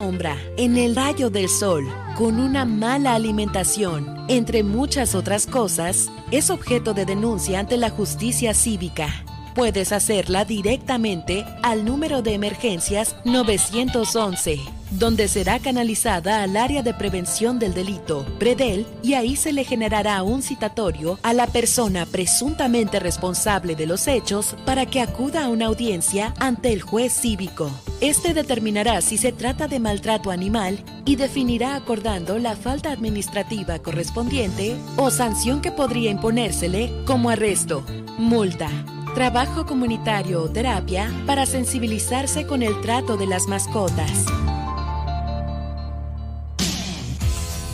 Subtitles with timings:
[0.00, 6.48] sombra, en el rayo del sol, con una mala alimentación, entre muchas otras cosas, es
[6.48, 9.08] objeto de denuncia ante la justicia cívica.
[9.54, 14.60] Puedes hacerla directamente al número de emergencias 911,
[14.90, 20.22] donde será canalizada al área de prevención del delito, Predel, y ahí se le generará
[20.22, 25.66] un citatorio a la persona presuntamente responsable de los hechos para que acuda a una
[25.66, 27.70] audiencia ante el juez cívico.
[28.00, 34.76] Este determinará si se trata de maltrato animal y definirá acordando la falta administrativa correspondiente
[34.96, 37.84] o sanción que podría imponérsele como arresto,
[38.18, 38.68] multa,
[39.14, 44.26] trabajo comunitario o terapia para sensibilizarse con el trato de las mascotas.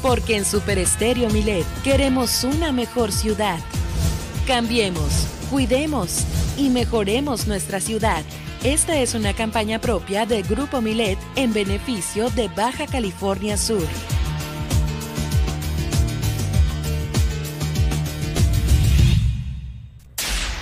[0.06, 3.58] Porque en Super Estéreo Milet queremos una mejor ciudad.
[4.46, 6.20] Cambiemos, cuidemos
[6.56, 8.22] y mejoremos nuestra ciudad.
[8.62, 13.82] Esta es una campaña propia de Grupo Milet en beneficio de Baja California Sur.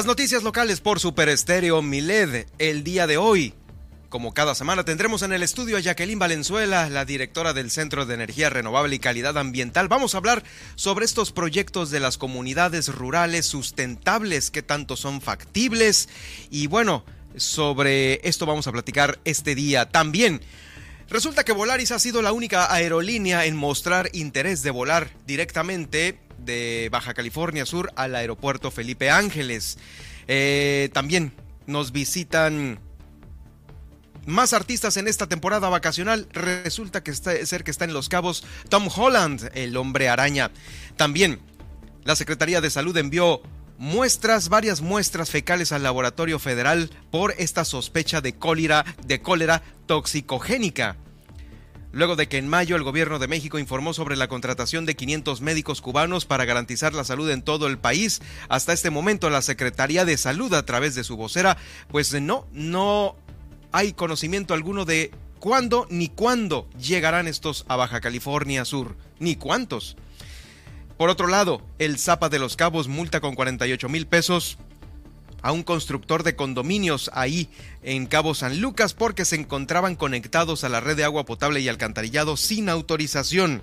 [0.00, 3.52] Las noticias locales por Super Estéreo Miled el día de hoy.
[4.08, 8.14] Como cada semana tendremos en el estudio a Jacqueline Valenzuela, la directora del Centro de
[8.14, 9.88] Energía Renovable y Calidad Ambiental.
[9.88, 10.42] Vamos a hablar
[10.74, 16.08] sobre estos proyectos de las comunidades rurales sustentables, que tanto son factibles.
[16.48, 17.04] Y bueno,
[17.36, 20.40] sobre esto vamos a platicar este día también.
[21.10, 26.88] Resulta que Volaris ha sido la única aerolínea en mostrar interés de volar directamente de
[26.90, 29.78] Baja California Sur al aeropuerto Felipe Ángeles.
[30.28, 31.32] Eh, también
[31.66, 32.80] nos visitan
[34.26, 36.28] más artistas en esta temporada vacacional.
[36.32, 40.50] Resulta que está, ser que está en Los Cabos Tom Holland, el hombre araña.
[40.96, 41.40] También
[42.04, 43.42] la Secretaría de Salud envió
[43.78, 50.96] muestras, varias muestras fecales al laboratorio federal por esta sospecha de cólera, de cólera toxicogénica
[51.92, 55.40] luego de que en mayo el gobierno de México informó sobre la contratación de 500
[55.40, 58.20] médicos cubanos para garantizar la salud en todo el país.
[58.48, 61.56] Hasta este momento la Secretaría de Salud a través de su vocera,
[61.88, 63.16] pues no, no
[63.72, 69.96] hay conocimiento alguno de cuándo ni cuándo llegarán estos a Baja California Sur, ni cuántos.
[70.96, 74.58] Por otro lado, el Zapa de los Cabos multa con 48 mil pesos
[75.42, 77.48] a un constructor de condominios ahí
[77.82, 81.68] en Cabo San Lucas porque se encontraban conectados a la red de agua potable y
[81.68, 83.62] alcantarillado sin autorización.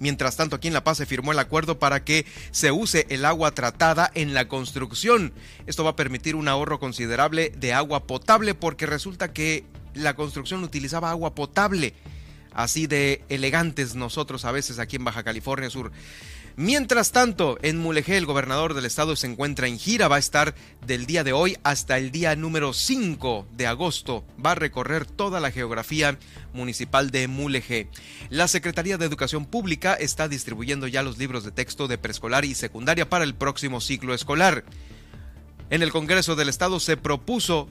[0.00, 3.24] Mientras tanto, aquí en La Paz se firmó el acuerdo para que se use el
[3.24, 5.32] agua tratada en la construcción.
[5.66, 9.64] Esto va a permitir un ahorro considerable de agua potable porque resulta que
[9.94, 11.94] la construcción utilizaba agua potable.
[12.52, 15.92] Así de elegantes nosotros a veces aquí en Baja California Sur.
[16.60, 20.56] Mientras tanto, en Mulegé, el gobernador del estado se encuentra en gira, va a estar
[20.84, 24.24] del día de hoy hasta el día número 5 de agosto.
[24.44, 26.18] Va a recorrer toda la geografía
[26.52, 27.88] municipal de Mulegé.
[28.28, 32.56] La Secretaría de Educación Pública está distribuyendo ya los libros de texto de preescolar y
[32.56, 34.64] secundaria para el próximo ciclo escolar.
[35.70, 37.68] En el Congreso del Estado se propuso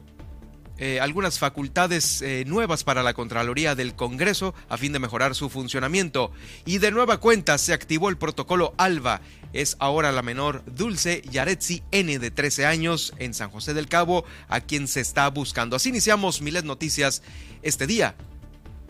[0.77, 5.49] eh, algunas facultades eh, nuevas para la Contraloría del Congreso a fin de mejorar su
[5.49, 6.31] funcionamiento.
[6.65, 9.21] Y de nueva cuenta se activó el protocolo ALBA.
[9.53, 14.25] Es ahora la menor Dulce Yaretsi N de 13 años en San José del Cabo
[14.47, 15.75] a quien se está buscando.
[15.75, 17.23] Así iniciamos Milet Noticias
[17.63, 18.15] este día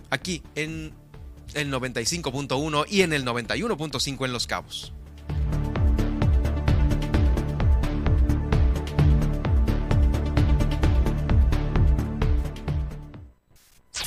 [0.10, 0.94] aquí en
[1.54, 4.94] el 95.1 y en el 91.5 en Los Cabos.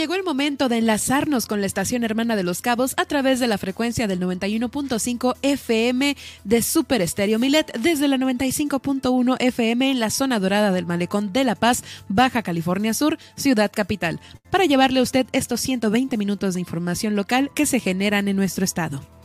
[0.00, 3.46] Llegó el momento de enlazarnos con la estación hermana de Los Cabos a través de
[3.46, 10.08] la frecuencia del 91.5 FM de Super Estéreo Milet desde la 95.1 FM en la
[10.08, 14.20] zona dorada del Malecón de La Paz, Baja California Sur, Ciudad Capital,
[14.50, 18.64] para llevarle a usted estos 120 minutos de información local que se generan en nuestro
[18.64, 19.19] estado.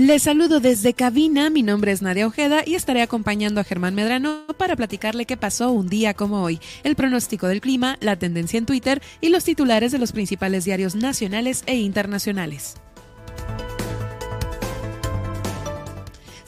[0.00, 4.46] Les saludo desde cabina, mi nombre es Nadia Ojeda y estaré acompañando a Germán Medrano
[4.56, 8.64] para platicarle qué pasó un día como hoy, el pronóstico del clima, la tendencia en
[8.64, 12.76] Twitter y los titulares de los principales diarios nacionales e internacionales.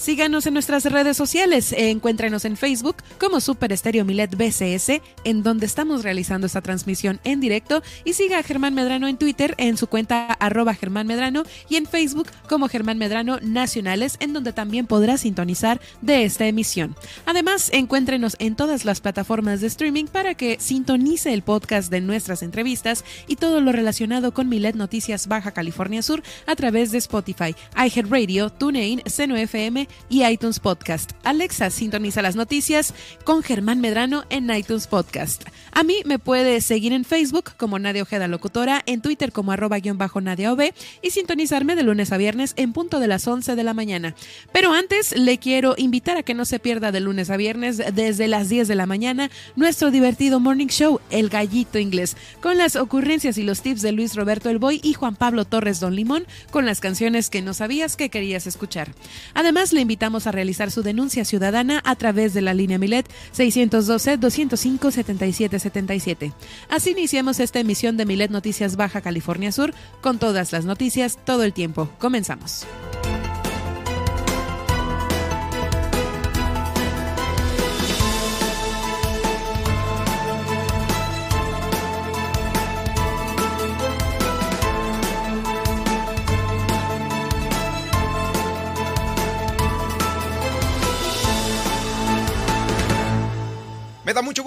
[0.03, 1.73] Síganos en nuestras redes sociales.
[1.79, 7.39] Encuéntrenos en Facebook como Super Estéreo Milet BCS, en donde estamos realizando esta transmisión en
[7.39, 7.85] directo.
[8.05, 11.87] Y siga a Germán Medrano en Twitter en su cuenta arroba Germán Medrano y en
[11.87, 16.97] Facebook como Germán Medrano Nacionales, en donde también podrá sintonizar de esta emisión.
[17.25, 22.43] Además, encuéntrenos en todas las plataformas de streaming para que sintonice el podcast de nuestras
[22.43, 27.55] entrevistas y todo lo relacionado con Milet Noticias Baja California Sur a través de Spotify,
[27.77, 31.13] iHeartRadio, TuneIn, Seno FM y iTunes Podcast.
[31.25, 32.95] Alexa sintoniza las noticias
[33.25, 35.45] con Germán Medrano en iTunes Podcast.
[35.73, 39.79] A mí me puede seguir en Facebook como Nadia Ojeda Locutora, en Twitter como arroba
[39.79, 40.73] guion bajo Nadia OB
[41.03, 44.15] y sintonizarme de lunes a viernes en punto de las 11 de la mañana.
[44.53, 48.29] Pero antes le quiero invitar a que no se pierda de lunes a viernes desde
[48.29, 53.39] las 10 de la mañana nuestro divertido morning show El Gallito Inglés con las ocurrencias
[53.39, 56.67] y los tips de Luis Roberto El Boy y Juan Pablo Torres Don Limón con
[56.67, 58.95] las canciones que no sabías que querías escuchar.
[59.35, 66.33] Además le invitamos a realizar su denuncia ciudadana a través de la línea Milet 612-205-7777.
[66.69, 71.43] Así iniciamos esta emisión de Milet Noticias Baja California Sur con todas las noticias todo
[71.43, 71.91] el tiempo.
[71.99, 72.67] Comenzamos.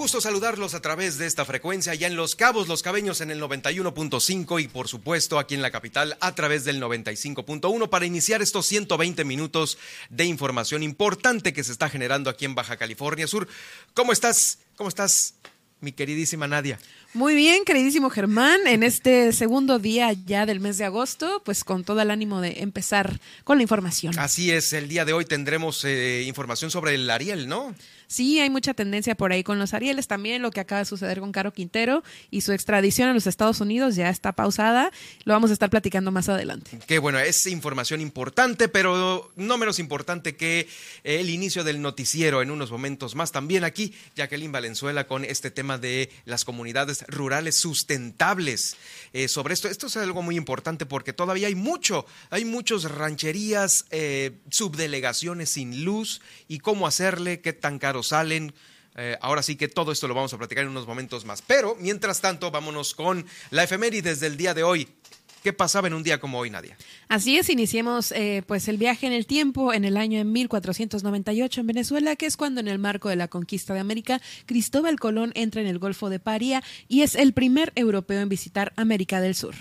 [0.06, 3.42] Gusto saludarlos a través de esta frecuencia ya en Los Cabos, Los Cabeños en el
[3.42, 8.66] 91.5 y por supuesto aquí en la capital a través del 95.1 para iniciar estos
[8.66, 13.48] 120 minutos de información importante que se está generando aquí en Baja California Sur.
[13.94, 14.60] ¿Cómo estás?
[14.76, 15.34] ¿Cómo estás,
[15.80, 16.78] mi queridísima Nadia?
[17.12, 21.82] Muy bien, queridísimo Germán, en este segundo día ya del mes de agosto, pues con
[21.82, 24.16] todo el ánimo de empezar con la información.
[24.20, 27.74] Así es, el día de hoy tendremos eh, información sobre el Ariel, ¿no?
[28.06, 31.20] Sí, hay mucha tendencia por ahí con los Arieles también, lo que acaba de suceder
[31.20, 34.90] con Caro Quintero y su extradición a los Estados Unidos ya está pausada.
[35.24, 36.78] Lo vamos a estar platicando más adelante.
[36.86, 40.68] Qué bueno, es información importante, pero no menos importante que
[41.04, 43.32] el inicio del noticiero en unos momentos más.
[43.32, 48.76] También aquí, Jacqueline Valenzuela con este tema de las comunidades rurales sustentables.
[49.12, 53.86] Eh, sobre esto, esto es algo muy importante porque todavía hay mucho, hay muchas rancherías,
[53.90, 58.54] eh, subdelegaciones sin luz y cómo hacerle, qué tan caro salen.
[58.96, 61.42] Eh, ahora sí que todo esto lo vamos a platicar en unos momentos más.
[61.42, 64.88] Pero mientras tanto, vámonos con la efemérides del día de hoy.
[65.46, 66.76] ¿Qué pasaba en un día como hoy, Nadia?
[67.06, 71.60] Así es, iniciemos eh, pues el viaje en el tiempo en el año en 1498
[71.60, 75.30] en Venezuela, que es cuando en el marco de la conquista de América, Cristóbal Colón
[75.36, 79.36] entra en el Golfo de Paria y es el primer europeo en visitar América del
[79.36, 79.54] Sur.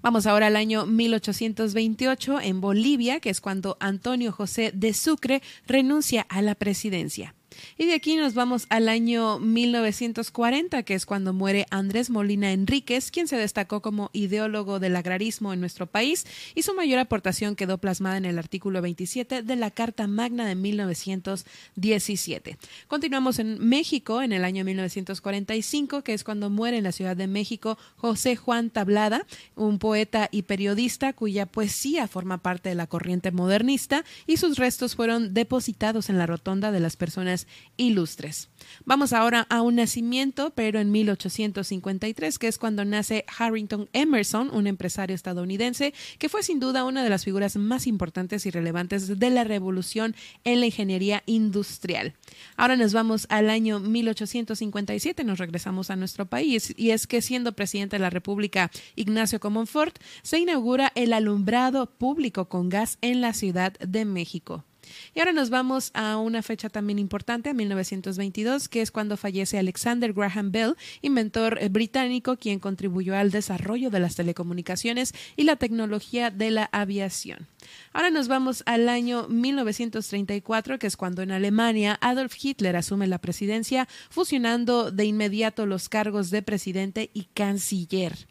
[0.00, 6.24] Vamos ahora al año 1828 en Bolivia, que es cuando Antonio José de Sucre renuncia
[6.28, 7.34] a la presidencia.
[7.78, 13.10] Y de aquí nos vamos al año 1940, que es cuando muere Andrés Molina Enríquez,
[13.10, 17.78] quien se destacó como ideólogo del agrarismo en nuestro país y su mayor aportación quedó
[17.78, 22.58] plasmada en el artículo 27 de la Carta Magna de 1917.
[22.88, 27.26] Continuamos en México en el año 1945, que es cuando muere en la Ciudad de
[27.26, 29.26] México José Juan Tablada,
[29.56, 34.96] un poeta y periodista cuya poesía forma parte de la corriente modernista y sus restos
[34.96, 38.48] fueron depositados en la rotonda de las personas ilustres.
[38.84, 44.66] Vamos ahora a un nacimiento, pero en 1853, que es cuando nace Harrington Emerson, un
[44.66, 49.30] empresario estadounidense que fue sin duda una de las figuras más importantes y relevantes de
[49.30, 52.14] la revolución en la ingeniería industrial.
[52.56, 57.52] Ahora nos vamos al año 1857, nos regresamos a nuestro país, y es que siendo
[57.52, 63.32] presidente de la República Ignacio Comonfort, se inaugura el alumbrado público con gas en la
[63.32, 64.64] Ciudad de México.
[65.14, 69.58] Y ahora nos vamos a una fecha también importante, a 1922, que es cuando fallece
[69.58, 75.56] Alexander Graham Bell, inventor eh, británico, quien contribuyó al desarrollo de las telecomunicaciones y la
[75.56, 77.48] tecnología de la aviación.
[77.92, 83.18] Ahora nos vamos al año 1934, que es cuando en Alemania Adolf Hitler asume la
[83.18, 88.26] presidencia, fusionando de inmediato los cargos de presidente y canciller.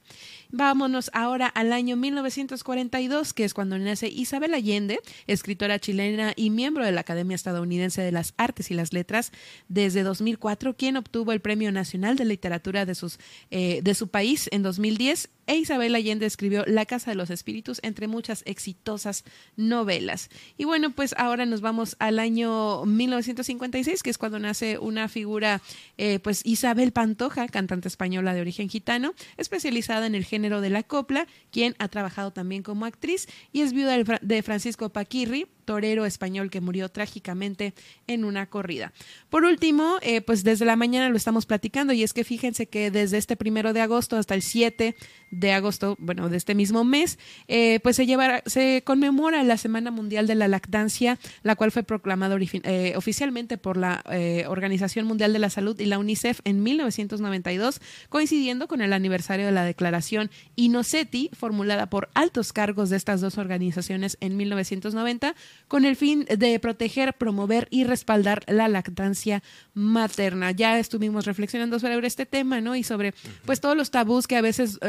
[0.52, 6.86] Vámonos ahora al año 1942, que es cuando nace Isabel Allende, escritora chilena y miembro
[6.86, 9.32] de la Academia Estadounidense de las Artes y las Letras.
[9.70, 13.18] Desde 2004, quien obtuvo el Premio Nacional de Literatura de, sus,
[13.50, 17.80] eh, de su país en 2010 e Isabel Allende escribió La Casa de los Espíritus,
[17.84, 19.24] entre muchas exitosas
[19.56, 20.30] novelas.
[20.58, 25.62] Y bueno, pues ahora nos vamos al año 1956, que es cuando nace una figura,
[25.98, 30.84] eh, pues Isabel Pantoja, cantante española de origen gitano, especializada en el género de la
[30.84, 36.50] copla, quien ha trabajado también como actriz y es viuda de Francisco Paquirri, torero español
[36.50, 37.74] que murió trágicamente
[38.08, 38.94] en una corrida.
[39.30, 42.92] Por último, eh, pues desde la mañana lo estamos platicando y es que fíjense que
[42.92, 44.96] desde este primero de agosto hasta el 7
[45.32, 49.92] de agosto, bueno, de este mismo mes, eh, pues se, lleva, se conmemora la Semana
[49.92, 54.04] Mundial de la Lactancia, la cual fue proclamada eh, oficialmente por la
[54.48, 59.52] Organización Mundial de la Salud y la UNICEF en 1992, coincidiendo con el aniversario de
[59.52, 65.36] la declaración Innoceti, formulada por altos cargos de estas dos organizaciones en 1990,
[65.68, 69.42] con el fin de proteger, promover y respaldar la lactancia
[69.74, 70.52] materna.
[70.52, 72.76] Ya estuvimos reflexionando sobre este tema, ¿no?
[72.76, 73.14] Y sobre
[73.46, 74.80] pues todos los tabús que a veces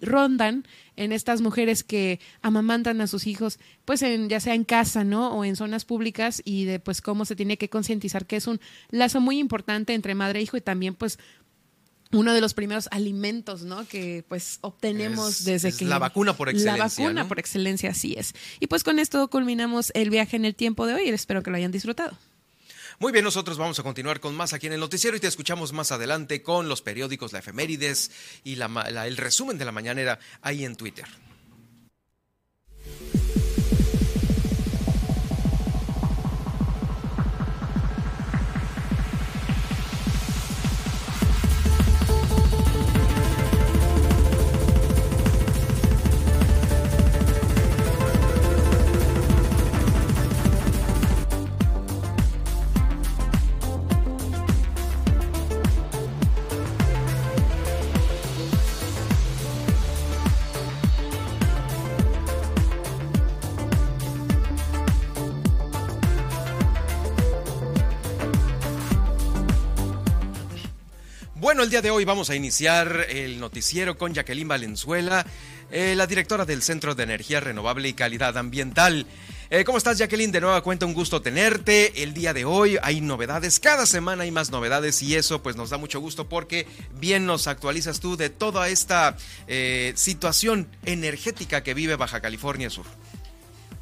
[0.00, 0.66] rondan
[0.96, 5.30] en estas mujeres que amamantan a sus hijos, pues en, ya sea en casa, ¿no?
[5.32, 8.60] O en zonas públicas y de pues cómo se tiene que concientizar que es un
[8.90, 11.18] lazo muy importante entre madre e hijo y también pues
[12.12, 13.86] uno de los primeros alimentos, ¿no?
[13.86, 16.76] Que pues obtenemos desde que la vacuna por excelencia.
[16.78, 18.34] La vacuna por excelencia, así es.
[18.60, 21.56] Y pues con esto culminamos el viaje en el tiempo de hoy espero que lo
[21.56, 22.16] hayan disfrutado.
[23.00, 25.72] Muy bien, nosotros vamos a continuar con más aquí en el noticiero y te escuchamos
[25.72, 28.10] más adelante con los periódicos, la efemérides
[28.42, 31.06] y el resumen de la mañanera ahí en Twitter.
[71.58, 75.26] Bueno, el día de hoy vamos a iniciar el noticiero con Jacqueline Valenzuela,
[75.72, 79.06] eh, la directora del Centro de Energía Renovable y Calidad Ambiental.
[79.50, 80.30] Eh, ¿Cómo estás, Jacqueline?
[80.30, 82.04] De nueva cuenta, un gusto tenerte.
[82.04, 85.70] El día de hoy hay novedades, cada semana hay más novedades y eso pues nos
[85.70, 86.68] da mucho gusto porque
[87.00, 89.16] bien nos actualizas tú de toda esta
[89.48, 92.86] eh, situación energética que vive Baja California Sur.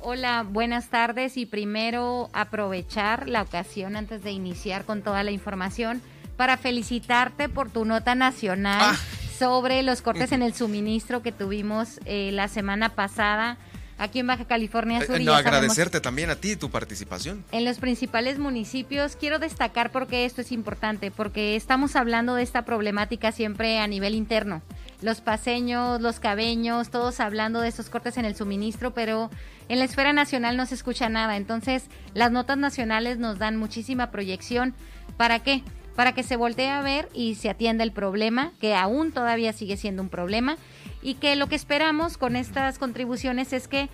[0.01, 6.01] Hola, buenas tardes y primero aprovechar la ocasión antes de iniciar con toda la información
[6.37, 8.97] para felicitarte por tu nota nacional ah.
[9.39, 13.59] sobre los cortes en el suministro que tuvimos eh, la semana pasada
[13.99, 15.17] aquí en Baja California Sur.
[15.17, 17.45] Eh, no, agradecerte también a ti tu participación.
[17.53, 22.65] En los principales municipios, quiero destacar porque esto es importante, porque estamos hablando de esta
[22.65, 24.63] problemática siempre a nivel interno.
[25.03, 29.31] Los paseños, los cabeños, todos hablando de estos cortes en el suministro, pero
[29.69, 31.37] en la esfera nacional no se escucha nada.
[31.37, 34.75] Entonces, las notas nacionales nos dan muchísima proyección.
[35.17, 35.63] ¿Para qué?
[35.97, 39.77] Para que se voltee a ver y se atienda el problema, que aún todavía sigue
[39.77, 40.59] siendo un problema,
[41.03, 43.89] y que lo que esperamos con estas contribuciones es que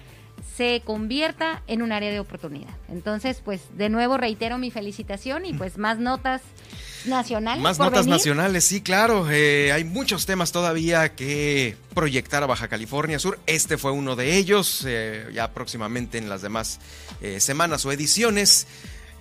[0.57, 2.75] se convierta en un área de oportunidad.
[2.89, 6.43] Entonces, pues de nuevo reitero mi felicitación y pues más notas
[7.07, 7.63] nacionales.
[7.63, 9.31] Más notas nacionales, sí, claro.
[9.31, 13.39] Eh, hay muchos temas todavía que proyectar a Baja California Sur.
[13.47, 16.81] Este fue uno de ellos, eh, ya próximamente en las demás
[17.21, 18.67] eh, semanas o ediciones.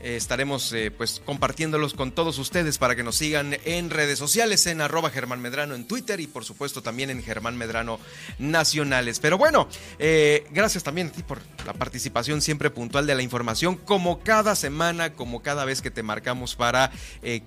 [0.03, 4.65] Eh, estaremos eh, pues compartiéndolos con todos ustedes para que nos sigan en redes sociales,
[4.65, 7.99] en arroba Germán Medrano en Twitter y por supuesto también en Germán Medrano
[8.39, 9.19] Nacionales.
[9.19, 9.67] Pero bueno,
[9.99, 14.55] eh, gracias también a ti por la participación siempre puntual de la información, como cada
[14.55, 16.91] semana, como cada vez que te marcamos para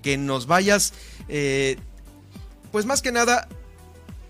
[0.03, 0.95] que nos vayas,
[2.71, 3.49] pues más que nada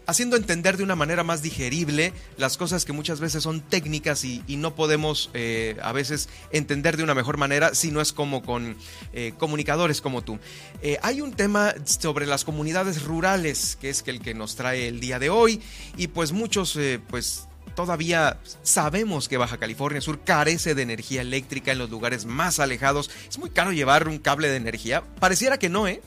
[0.06, 4.42] haciendo entender de una manera más digerible las cosas que muchas veces son técnicas y,
[4.54, 8.76] no podemos eh, a veces entender de una mejor manera si no es como con
[9.12, 10.38] eh, comunicadores como tú.
[10.80, 15.00] Eh, hay un tema sobre las comunidades rurales que es el que nos trae el
[15.00, 15.60] día de hoy
[15.96, 16.78] y pues muchos
[17.10, 22.60] pues todavía sabemos que Baja California Sur carece de energía eléctrica en los lugares más
[22.60, 23.10] alejados.
[23.28, 25.02] Es muy caro llevar un cable de energía.
[25.20, 26.00] Pareciera que no, ¿eh?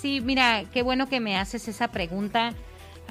[0.00, 2.54] Sí, mira, qué bueno que me haces esa pregunta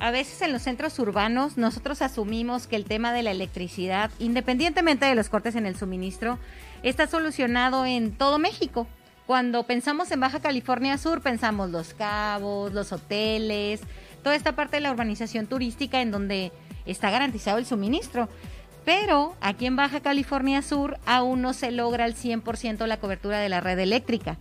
[0.03, 5.05] a veces en los centros urbanos nosotros asumimos que el tema de la electricidad, independientemente
[5.05, 6.39] de los cortes en el suministro,
[6.83, 8.86] está solucionado en todo México.
[9.25, 13.79] Cuando pensamos en Baja California Sur, pensamos los cabos, los hoteles,
[14.24, 16.51] toda esta parte de la urbanización turística en donde
[16.86, 18.27] está garantizado el suministro.
[18.83, 23.48] Pero aquí en Baja California Sur aún no se logra al 100% la cobertura de
[23.48, 24.38] la red eléctrica.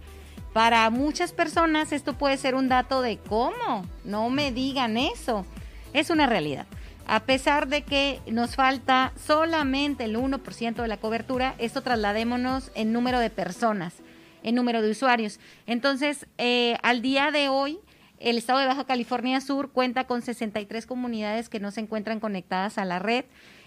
[0.52, 5.46] Para muchas personas esto puede ser un dato de cómo, no me digan eso.
[5.94, 6.66] Es una realidad.
[7.06, 12.92] A pesar de que nos falta solamente el 1% de la cobertura, esto trasladémonos en
[12.92, 13.94] número de personas,
[14.42, 15.40] en número de usuarios.
[15.66, 17.78] Entonces, eh, al día de hoy,
[18.18, 22.78] el estado de Baja California Sur cuenta con 63 comunidades que no se encuentran conectadas
[22.78, 23.24] a la red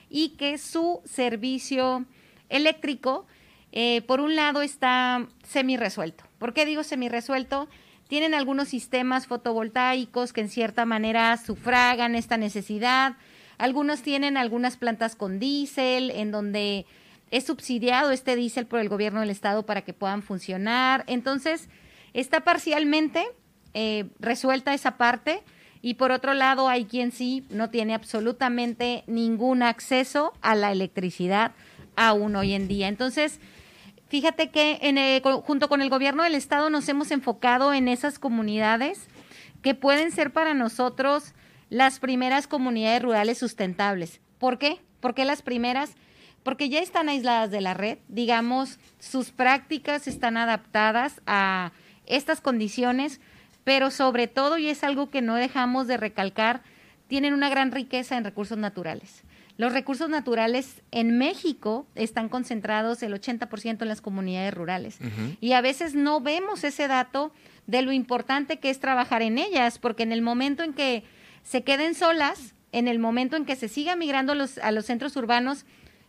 [0.10, 2.06] y que su servicio
[2.50, 3.26] eléctrico
[3.72, 6.25] eh, por un lado está semi resuelto.
[6.38, 7.68] ¿Por qué digo semi resuelto?
[8.08, 13.18] Tienen algunos sistemas fotovoltaicos que en cierta manera sufragan esta necesidad.
[13.58, 16.86] Algunos tienen algunas plantas con diésel en donde
[17.32, 21.04] es subsidiado este diésel por el gobierno del estado para que puedan funcionar.
[21.08, 21.70] Entonces,
[22.14, 23.26] está parcialmente
[23.74, 25.42] eh, resuelta esa parte.
[25.82, 31.52] Y por otro lado, hay quien sí no tiene absolutamente ningún acceso a la electricidad
[31.96, 32.88] aún hoy en día.
[32.88, 33.40] Entonces,
[34.08, 39.08] Fíjate que junto con el gobierno del estado nos hemos enfocado en esas comunidades
[39.62, 41.34] que pueden ser para nosotros
[41.70, 44.22] las primeras comunidades rurales sustentables.
[44.38, 44.80] ¿Por qué?
[45.00, 45.96] ¿Por qué las primeras?
[46.44, 51.72] Porque ya están aisladas de la red, digamos, sus prácticas están adaptadas a
[52.06, 53.20] estas condiciones,
[53.64, 56.62] pero sobre todo, y es algo que no dejamos de recalcar,
[57.08, 59.25] tienen una gran riqueza en recursos naturales.
[59.58, 64.98] Los recursos naturales en México están concentrados el 80% en las comunidades rurales.
[65.40, 67.32] Y a veces no vemos ese dato
[67.66, 71.04] de lo importante que es trabajar en ellas, porque en el momento en que
[71.44, 74.86] se queden solas, en el momento en que se siga migrando a los, a los
[74.86, 75.66] centros urbanos,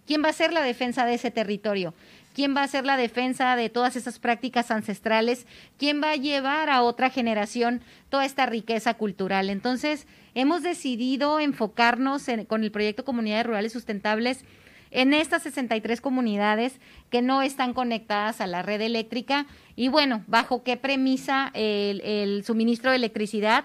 [0.06, 1.94] ¿quién va a ser la defensa de ese territorio?
[2.34, 5.46] ¿Quién va a hacer la defensa de todas esas prácticas ancestrales?
[5.78, 9.48] ¿Quién va a llevar a otra generación toda esta riqueza cultural?
[9.48, 14.44] Entonces, hemos decidido enfocarnos con el proyecto Comunidades Rurales Sustentables
[14.90, 16.78] en estas 63 comunidades
[17.10, 19.46] que no están conectadas a la red eléctrica
[19.76, 23.64] y bueno, bajo qué premisa el, suministro de electricidad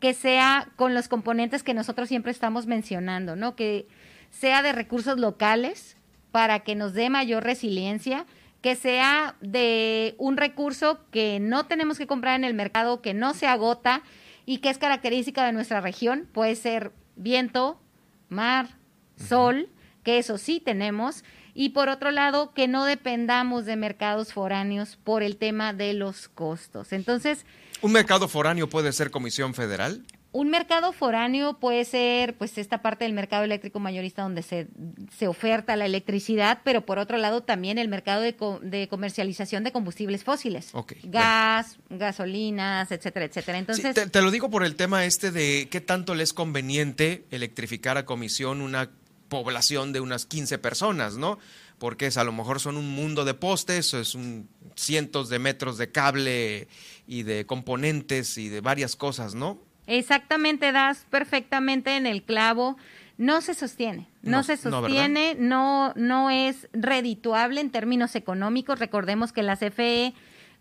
[0.00, 3.54] que sea con los componentes que nosotros siempre estamos mencionando, ¿no?
[3.54, 3.86] Que
[4.30, 5.98] sea de recursos locales
[6.32, 8.24] para que nos dé mayor resiliencia,
[8.62, 13.34] que sea de un recurso que no tenemos que comprar en el mercado, que no
[13.34, 14.02] se agota
[14.46, 16.28] y que es característica de nuestra región.
[16.32, 17.80] Puede ser viento,
[18.28, 18.78] mar,
[19.16, 19.68] sol,
[20.04, 21.24] que eso sí tenemos.
[21.52, 26.28] Y por otro lado, que no dependamos de mercados foráneos por el tema de los
[26.28, 26.92] costos.
[26.92, 27.44] Entonces...
[27.82, 30.04] ¿Un mercado foráneo puede ser comisión federal?
[30.36, 34.68] Un mercado foráneo puede ser, pues, esta parte del mercado eléctrico mayorista donde se,
[35.16, 39.72] se oferta la electricidad, pero por otro lado también el mercado de, de comercialización de
[39.72, 40.72] combustibles fósiles.
[41.04, 43.56] Gas, gasolinas, etcétera, etcétera.
[43.56, 47.96] Entonces, te, lo digo por el tema este de qué tanto le es conveniente electrificar
[47.96, 48.90] a comisión una
[49.30, 51.38] población de unas 15 personas, ¿no?
[51.78, 55.78] Porque es, a lo mejor son un mundo de postes, es un, cientos de metros
[55.78, 56.68] de cable
[57.06, 59.64] y de componentes y de varias cosas, ¿no?
[59.86, 62.76] Exactamente, das perfectamente en el clavo.
[63.18, 68.78] No se sostiene, no, se sostiene, no, no, es redituable en términos económicos.
[68.78, 70.12] Recordemos que la CFE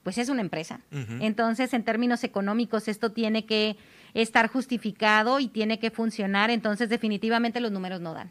[0.04, 0.82] pues es una empresa.
[1.20, 3.76] Entonces, en términos económicos, esto tiene que
[4.14, 6.52] estar justificado y tiene que funcionar.
[6.52, 8.30] Entonces, definitivamente los números no dan.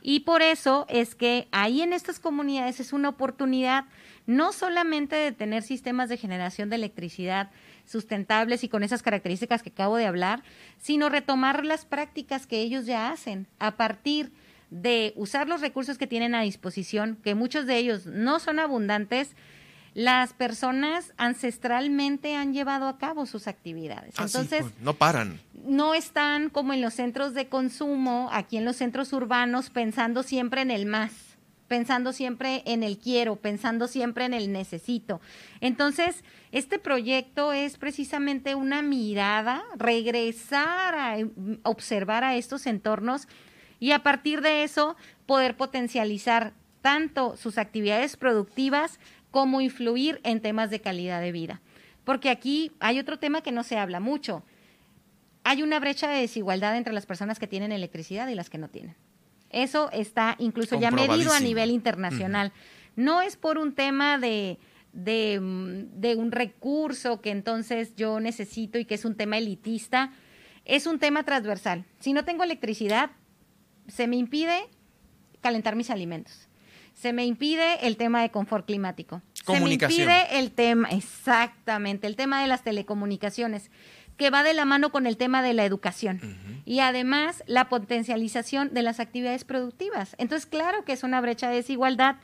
[0.00, 3.84] Y por eso es que ahí en estas comunidades es una oportunidad
[4.26, 7.50] no solamente de tener sistemas de generación de electricidad
[7.88, 10.42] sustentables y con esas características que acabo de hablar,
[10.78, 14.30] sino retomar las prácticas que ellos ya hacen a partir
[14.70, 19.34] de usar los recursos que tienen a disposición, que muchos de ellos no son abundantes,
[19.94, 24.14] las personas ancestralmente han llevado a cabo sus actividades.
[24.18, 25.40] Ah, Entonces, pues, no paran.
[25.64, 30.60] no están como en los centros de consumo, aquí en los centros urbanos, pensando siempre
[30.60, 31.12] en el más,
[31.68, 35.20] pensando siempre en el quiero, pensando siempre en el necesito.
[35.60, 41.30] Entonces, este proyecto es precisamente una mirada, regresar a em,
[41.62, 43.28] observar a estos entornos
[43.78, 48.98] y a partir de eso poder potencializar tanto sus actividades productivas
[49.30, 51.60] como influir en temas de calidad de vida.
[52.04, 54.42] Porque aquí hay otro tema que no se habla mucho.
[55.44, 58.68] Hay una brecha de desigualdad entre las personas que tienen electricidad y las que no
[58.68, 58.96] tienen.
[59.50, 62.52] Eso está incluso ya medido a nivel internacional.
[62.96, 64.58] No es por un tema de,
[64.92, 70.12] de, mm, de un recurso que entonces yo necesito y que es un tema elitista.
[70.64, 71.84] Es un tema transversal.
[71.98, 73.10] Si no tengo electricidad,
[73.86, 74.68] se me impide
[75.40, 76.48] calentar mis alimentos.
[76.92, 79.22] Se me impide el tema de confort climático.
[79.44, 80.00] Comunicación.
[80.00, 83.70] Se me impide el tema, exactamente, el tema de las telecomunicaciones,
[84.18, 86.20] que va de la mano con el tema de la educación.
[86.66, 90.14] Y además la potencialización de las actividades productivas.
[90.18, 92.16] Entonces, claro que es una brecha de desigualdad.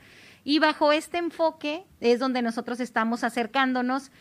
[0.43, 4.11] Y bajo este enfoque es donde nosotros estamos acercándonos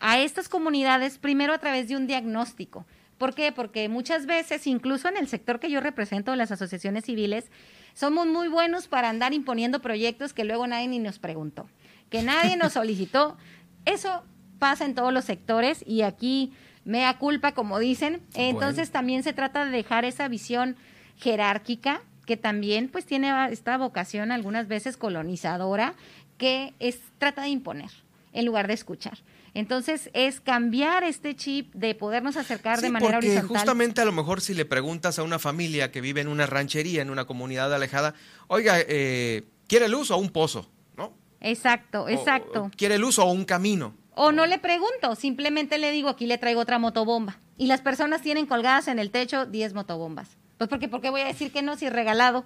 [0.00, 2.86] a estas comunidades, primero a través de un diagnóstico.
[3.18, 3.52] ¿Por qué?
[3.52, 7.50] Porque muchas veces, incluso en el sector que yo represento, las asociaciones civiles,
[7.94, 11.68] somos muy buenos para andar imponiendo proyectos que luego nadie ni nos preguntó,
[12.10, 13.36] que nadie nos solicitó.
[13.84, 14.24] Eso
[14.58, 16.52] pasa en todos los sectores y aquí
[16.84, 18.22] mea culpa, como dicen.
[18.34, 20.76] Entonces también se trata de dejar esa visión
[21.18, 25.94] jerárquica que también pues tiene esta vocación algunas veces colonizadora
[26.38, 27.90] que es trata de imponer
[28.32, 29.18] en lugar de escuchar.
[29.54, 33.56] Entonces es cambiar este chip de podernos acercar de manera porque horizontal.
[33.56, 37.02] justamente a lo mejor si le preguntas a una familia que vive en una ranchería,
[37.02, 38.14] en una comunidad alejada,
[38.48, 40.68] oiga, eh, ¿quiere luz o un pozo?
[40.96, 41.12] ¿No?
[41.40, 42.64] Exacto, exacto.
[42.64, 43.94] o ¿Quiere luz o un camino?
[44.14, 47.38] O no le pregunto, simplemente le digo, aquí le traigo otra motobomba.
[47.56, 50.36] Y las personas tienen colgadas en el techo 10 motobombas.
[50.58, 52.44] Pues porque, ¿por qué voy a decir que no si regalado?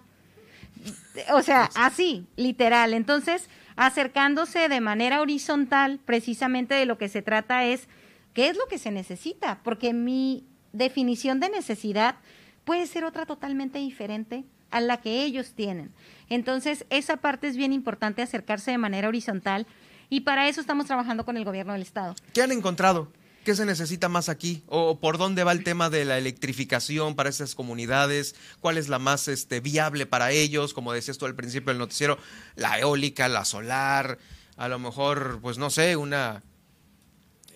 [1.32, 2.94] O sea, así, literal.
[2.94, 7.88] Entonces, acercándose de manera horizontal, precisamente de lo que se trata es,
[8.32, 9.60] ¿qué es lo que se necesita?
[9.62, 12.16] Porque mi definición de necesidad
[12.64, 15.92] puede ser otra totalmente diferente a la que ellos tienen.
[16.28, 19.66] Entonces, esa parte es bien importante, acercarse de manera horizontal,
[20.10, 22.14] y para eso estamos trabajando con el gobierno del Estado.
[22.32, 23.12] ¿Qué han encontrado?
[23.44, 24.62] ¿Qué se necesita más aquí?
[24.66, 28.34] ¿O por dónde va el tema de la electrificación para esas comunidades?
[28.60, 30.74] ¿Cuál es la más este, viable para ellos?
[30.74, 32.18] Como decías tú al principio del noticiero,
[32.56, 34.18] la eólica, la solar,
[34.58, 36.42] a lo mejor, pues no sé, una,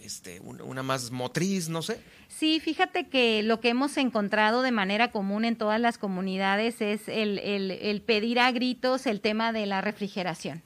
[0.03, 2.01] este, una, más motriz, no sé.
[2.29, 7.07] Sí, fíjate que lo que hemos encontrado de manera común en todas las comunidades es
[7.09, 10.63] el, el- el pedir a gritos el tema de la refrigeración.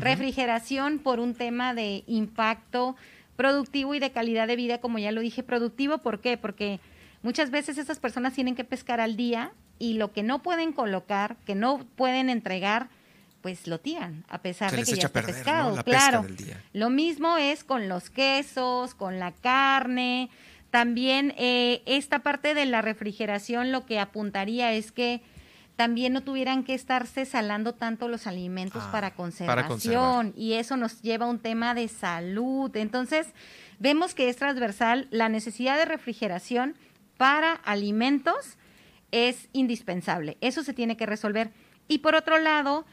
[0.00, 2.96] Refrigeración por un tema de impacto
[3.36, 6.36] productivo y de calidad de vida, como ya lo dije, productivo, ¿por qué?
[6.36, 6.80] Porque
[7.22, 11.36] muchas veces esas personas tienen que pescar al día y lo que no pueden colocar,
[11.44, 12.88] que no pueden entregar,
[13.40, 15.36] pues lo tiran, a pesar Se de que ya está perder, ¿no?
[15.36, 15.76] pescado.
[15.76, 16.22] La pesca claro.
[16.22, 16.62] del día.
[16.72, 20.30] Lo mismo es con los quesos, con la carne.
[20.70, 25.20] También eh, esta parte de la refrigeración lo que apuntaría es que
[25.82, 29.66] también no tuvieran que estarse salando tanto los alimentos Ah, para para conservación
[30.28, 30.32] conservar.
[30.40, 32.70] y eso nos lleva a un tema de salud.
[32.76, 33.26] Entonces,
[33.80, 36.76] vemos que es transversal la necesidad de refrigeración
[37.16, 38.58] para alimentos
[39.10, 40.38] es indispensable.
[40.40, 41.50] Eso se tiene que resolver.
[41.88, 42.86] Y por otro lado,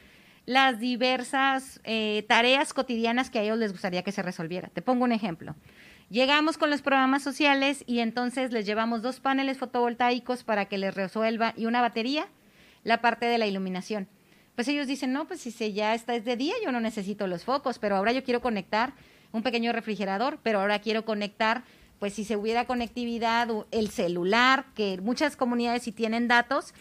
[0.48, 4.70] las diversas eh, tareas cotidianas que a ellos les gustaría que se resolviera.
[4.70, 5.54] Te pongo un ejemplo.
[6.10, 10.96] Llegamos con los programas sociales y entonces les llevamos dos paneles fotovoltaicos para que les
[10.96, 12.26] resuelva y una batería
[12.84, 14.08] la parte de la iluminación.
[14.56, 17.28] Pues ellos dicen, no, pues si se ya está es de día, yo no necesito
[17.28, 18.94] los focos, pero ahora yo quiero conectar
[19.32, 21.64] un pequeño refrigerador, pero ahora quiero conectar,
[22.00, 26.74] pues si se hubiera conectividad, el celular, que muchas comunidades sí tienen datos,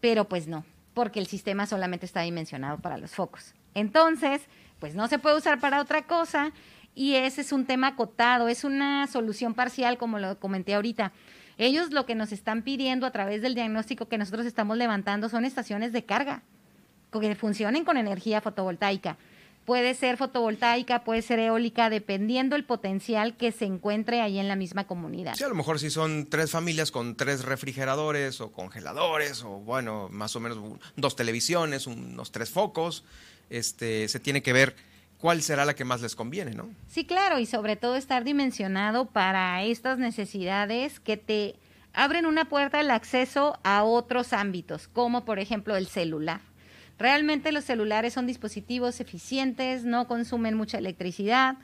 [0.00, 3.54] pero pues no, porque el sistema solamente está dimensionado para los focos.
[3.74, 4.42] Entonces,
[4.78, 6.52] pues no se puede usar para otra cosa
[6.94, 11.12] y ese es un tema acotado, es una solución parcial, como lo comenté ahorita.
[11.58, 15.44] Ellos lo que nos están pidiendo a través del diagnóstico que nosotros estamos levantando son
[15.44, 16.42] estaciones de carga
[17.20, 19.16] que funcionen con energía fotovoltaica.
[19.64, 24.54] Puede ser fotovoltaica, puede ser eólica, dependiendo el potencial que se encuentre ahí en la
[24.54, 25.34] misma comunidad.
[25.34, 30.08] Sí, a lo mejor si son tres familias con tres refrigeradores o congeladores o bueno,
[30.12, 30.58] más o menos
[30.94, 33.02] dos televisiones, unos tres focos,
[33.50, 34.76] este, se tiene que ver
[35.18, 36.68] cuál será la que más les conviene, ¿no?
[36.88, 41.56] Sí, claro, y sobre todo estar dimensionado para estas necesidades que te
[41.92, 46.40] abren una puerta al acceso a otros ámbitos, como por ejemplo el celular.
[46.98, 51.56] Realmente los celulares son dispositivos eficientes, no consumen mucha electricidad,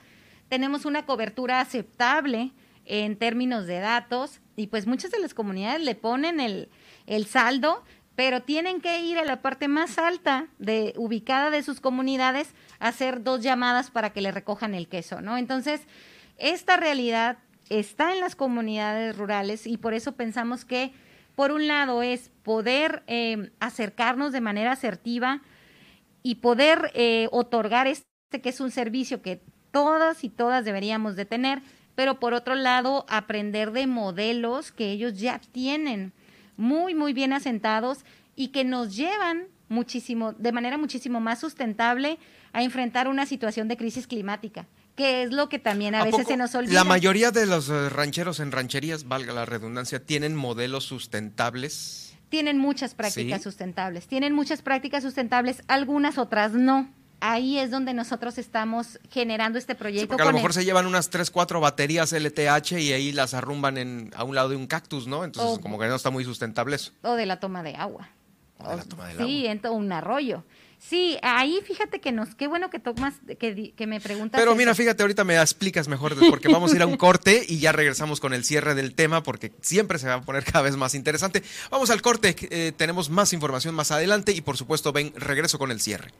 [0.49, 2.51] tenemos una cobertura aceptable
[2.85, 6.69] en términos de datos y pues muchas de las comunidades le ponen el,
[7.07, 7.83] el saldo,
[8.15, 12.89] pero tienen que ir a la parte más alta de ubicada de sus comunidades a
[12.89, 15.37] hacer dos llamadas para que le recojan el queso, ¿no?
[15.37, 15.81] Entonces,
[16.37, 17.37] esta realidad
[17.69, 20.93] está en las comunidades rurales y por eso pensamos que
[21.35, 25.41] por un lado es poder eh, acercarnos de manera asertiva
[26.21, 28.05] y poder eh, otorgar este
[28.41, 31.61] que es un servicio que todas y todas deberíamos de tener,
[31.95, 36.13] pero por otro lado aprender de modelos que ellos ya tienen
[36.57, 42.19] muy, muy bien asentados y que nos llevan muchísimo, de manera muchísimo más sustentable
[42.51, 46.37] a enfrentar una situación de crisis climática que es lo que también a, veces se
[46.37, 46.73] nos olvida.
[46.73, 52.15] La mayoría de los eh, rancheros en rancherías, valga la redundancia, tienen modelos sustentables.
[52.29, 56.89] Tienen muchas prácticas sustentables, tienen muchas prácticas sustentables, algunas otras no
[57.23, 60.09] ahí es donde nosotros estamos generando este proyecto.
[60.09, 63.77] porque a lo mejor se llevan unas 3, 4 baterías LTH y ahí las arrumban
[63.77, 65.23] en, a un lado de un cactus, ¿no?
[65.23, 66.91] Entonces, como que no está muy sustentable eso.
[67.01, 68.09] O de la toma de agua.
[68.57, 69.69] O de la toma del sí, agua.
[69.69, 70.43] en un arroyo.
[70.77, 74.37] Sí, ahí fíjate que nos, qué bueno que tomas, que, que me preguntas.
[74.37, 77.59] Pero mira, fíjate, ahorita me explicas mejor porque vamos a ir a un corte y
[77.59, 80.75] ya regresamos con el cierre del tema porque siempre se va a poner cada vez
[80.75, 81.41] más interesante.
[81.71, 85.71] Vamos al corte, eh, tenemos más información más adelante y por supuesto ven, regreso con
[85.71, 86.11] el cierre.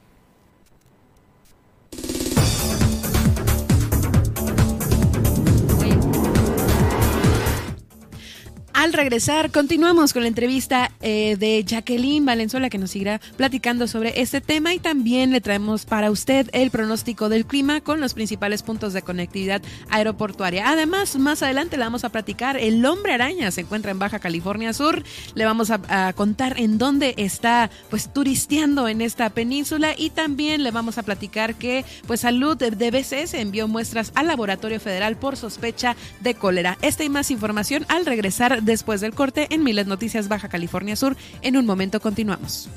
[8.83, 14.19] Al regresar, continuamos con la entrevista eh, de Jacqueline Valenzuela, que nos seguirá platicando sobre
[14.19, 18.61] este tema y también le traemos para usted el pronóstico del clima con los principales
[18.61, 20.67] puntos de conectividad aeroportuaria.
[20.67, 24.73] Además, más adelante le vamos a platicar, el hombre araña se encuentra en Baja California
[24.73, 25.01] Sur,
[25.33, 30.71] le vamos a, contar en dónde está pues turisteando en esta península y también le
[30.71, 35.95] vamos a platicar que pues Salud de BCS envió muestras al Laboratorio Federal por sospecha
[36.19, 36.77] de cólera.
[36.81, 41.15] Esta y más información al regresar después del corte en Miles Noticias Baja California Sur.
[41.43, 42.69] En un momento continuamos.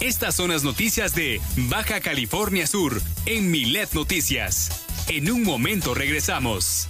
[0.00, 4.84] Estas son las noticias de Baja California Sur en Milet Noticias.
[5.08, 6.89] En un momento regresamos.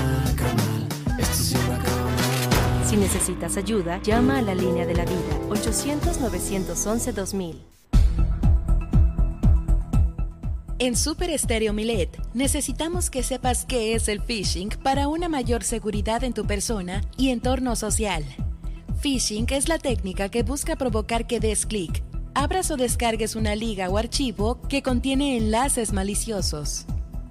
[2.91, 7.55] Si necesitas ayuda, llama a la línea de la vida 800-911-2000.
[10.77, 16.25] En Super Estéreo Milet necesitamos que sepas qué es el phishing para una mayor seguridad
[16.25, 18.25] en tu persona y entorno social.
[19.01, 23.89] Phishing es la técnica que busca provocar que des clic, abras o descargues una liga
[23.89, 26.85] o archivo que contiene enlaces maliciosos.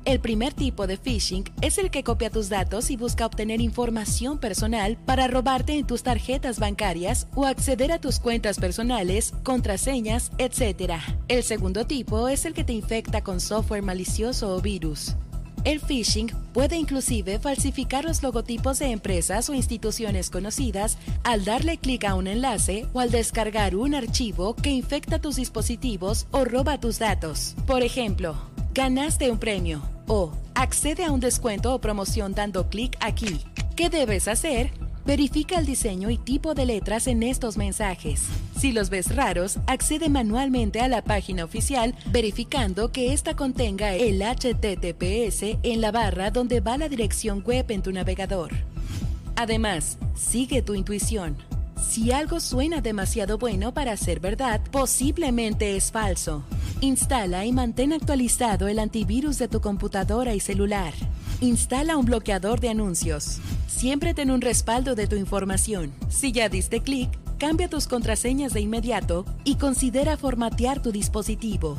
[0.06, 4.38] El primer tipo de phishing es el que copia tus datos y busca obtener información
[4.38, 10.94] personal para robarte en tus tarjetas bancarias o acceder a tus cuentas personales, contraseñas, etc.
[11.28, 15.16] El segundo tipo es el que te infecta con software malicioso o virus.
[15.64, 22.04] El phishing puede inclusive falsificar los logotipos de empresas o instituciones conocidas al darle clic
[22.04, 26.98] a un enlace o al descargar un archivo que infecta tus dispositivos o roba tus
[26.98, 27.54] datos.
[27.66, 28.36] Por ejemplo,
[28.72, 33.40] ganaste un premio o accede a un descuento o promoción dando clic aquí.
[33.76, 34.70] ¿Qué debes hacer?
[35.04, 38.22] Verifica el diseño y tipo de letras en estos mensajes.
[38.56, 44.20] Si los ves raros, accede manualmente a la página oficial verificando que ésta contenga el
[44.20, 48.50] HTTPS en la barra donde va la dirección web en tu navegador.
[49.37, 51.37] Además, sigue tu intuición.
[51.88, 56.45] Si algo suena demasiado bueno para ser verdad, posiblemente es falso.
[56.81, 60.95] Instala y mantén actualizado el antivirus de tu computadora y celular.
[61.40, 63.40] Instala un bloqueador de anuncios.
[63.66, 65.93] Siempre ten un respaldo de tu información.
[66.09, 71.79] Si ya diste clic, cambia tus contraseñas de inmediato y considera formatear tu dispositivo.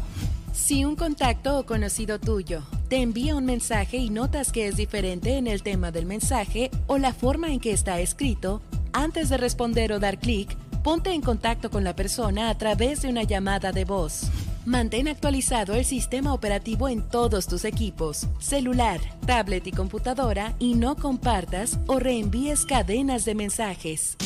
[0.53, 5.37] Si un contacto o conocido tuyo te envía un mensaje y notas que es diferente
[5.37, 8.61] en el tema del mensaje o la forma en que está escrito,
[8.93, 13.09] antes de responder o dar clic, Ponte en contacto con la persona a través de
[13.09, 14.23] una llamada de voz.
[14.65, 20.95] Mantén actualizado el sistema operativo en todos tus equipos, celular, tablet y computadora y no
[20.95, 24.17] compartas o reenvíes cadenas de mensajes.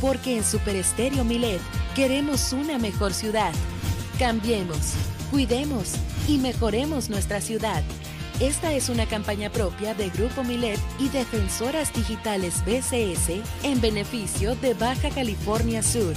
[0.00, 1.60] Porque en Super Estéreo Milet
[1.94, 3.52] queremos una mejor ciudad.
[4.18, 4.94] Cambiemos,
[5.30, 5.92] cuidemos
[6.26, 7.82] y mejoremos nuestra ciudad.
[8.40, 14.72] Esta es una campaña propia de Grupo Milet y Defensoras Digitales BCS en beneficio de
[14.72, 16.14] Baja California Sur.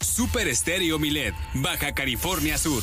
[0.00, 2.82] Super Estéreo Milet, Baja California Sur.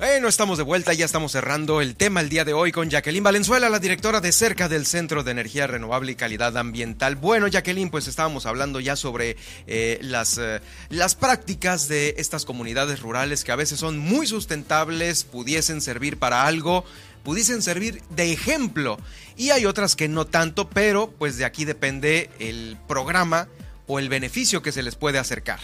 [0.00, 3.22] Bueno, estamos de vuelta, ya estamos cerrando el tema el día de hoy con Jacqueline
[3.22, 7.16] Valenzuela, la directora de cerca del Centro de Energía Renovable y Calidad Ambiental.
[7.16, 9.36] Bueno, Jacqueline, pues estábamos hablando ya sobre
[9.66, 15.24] eh, las, eh, las prácticas de estas comunidades rurales que a veces son muy sustentables,
[15.24, 16.86] pudiesen servir para algo,
[17.22, 18.98] pudiesen servir de ejemplo.
[19.36, 23.48] Y hay otras que no tanto, pero pues de aquí depende el programa
[23.86, 25.60] o el beneficio que se les puede acercar.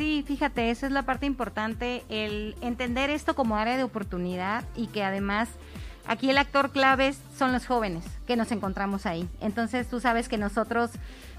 [0.00, 4.86] Sí, fíjate, esa es la parte importante, el entender esto como área de oportunidad y
[4.86, 5.50] que además
[6.06, 9.28] aquí el actor clave son los jóvenes que nos encontramos ahí.
[9.42, 10.92] Entonces tú sabes que nosotros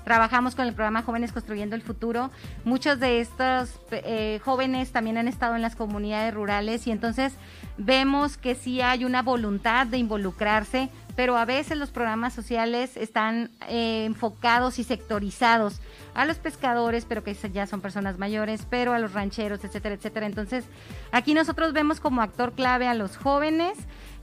[0.04, 2.30] trabajamos con el programa Jóvenes Construyendo el Futuro.
[2.63, 7.34] Muchos de estos eh, jóvenes también han estado en las comunidades rurales y entonces
[7.78, 13.52] vemos que sí hay una voluntad de involucrarse, pero a veces los programas sociales están
[13.67, 15.80] eh, enfocados y sectorizados
[16.13, 20.26] a los pescadores, pero que ya son personas mayores, pero a los rancheros, etcétera, etcétera.
[20.26, 20.65] Entonces,
[21.12, 23.78] aquí nosotros vemos como actor clave a los jóvenes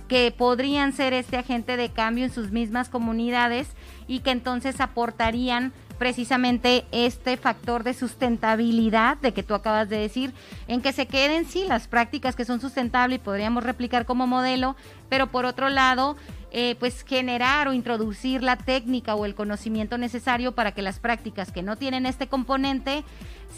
[0.09, 3.69] que podrían ser este agente de cambio en sus mismas comunidades
[4.07, 10.33] y que entonces aportarían precisamente este factor de sustentabilidad de que tú acabas de decir,
[10.69, 14.77] en que se queden sí las prácticas que son sustentables y podríamos replicar como modelo,
[15.09, 16.17] pero por otro lado,
[16.51, 21.53] eh, pues generar o introducir la técnica o el conocimiento necesario para que las prácticas
[21.53, 23.05] que no tienen este componente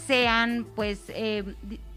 [0.07, 1.43] sean pues eh,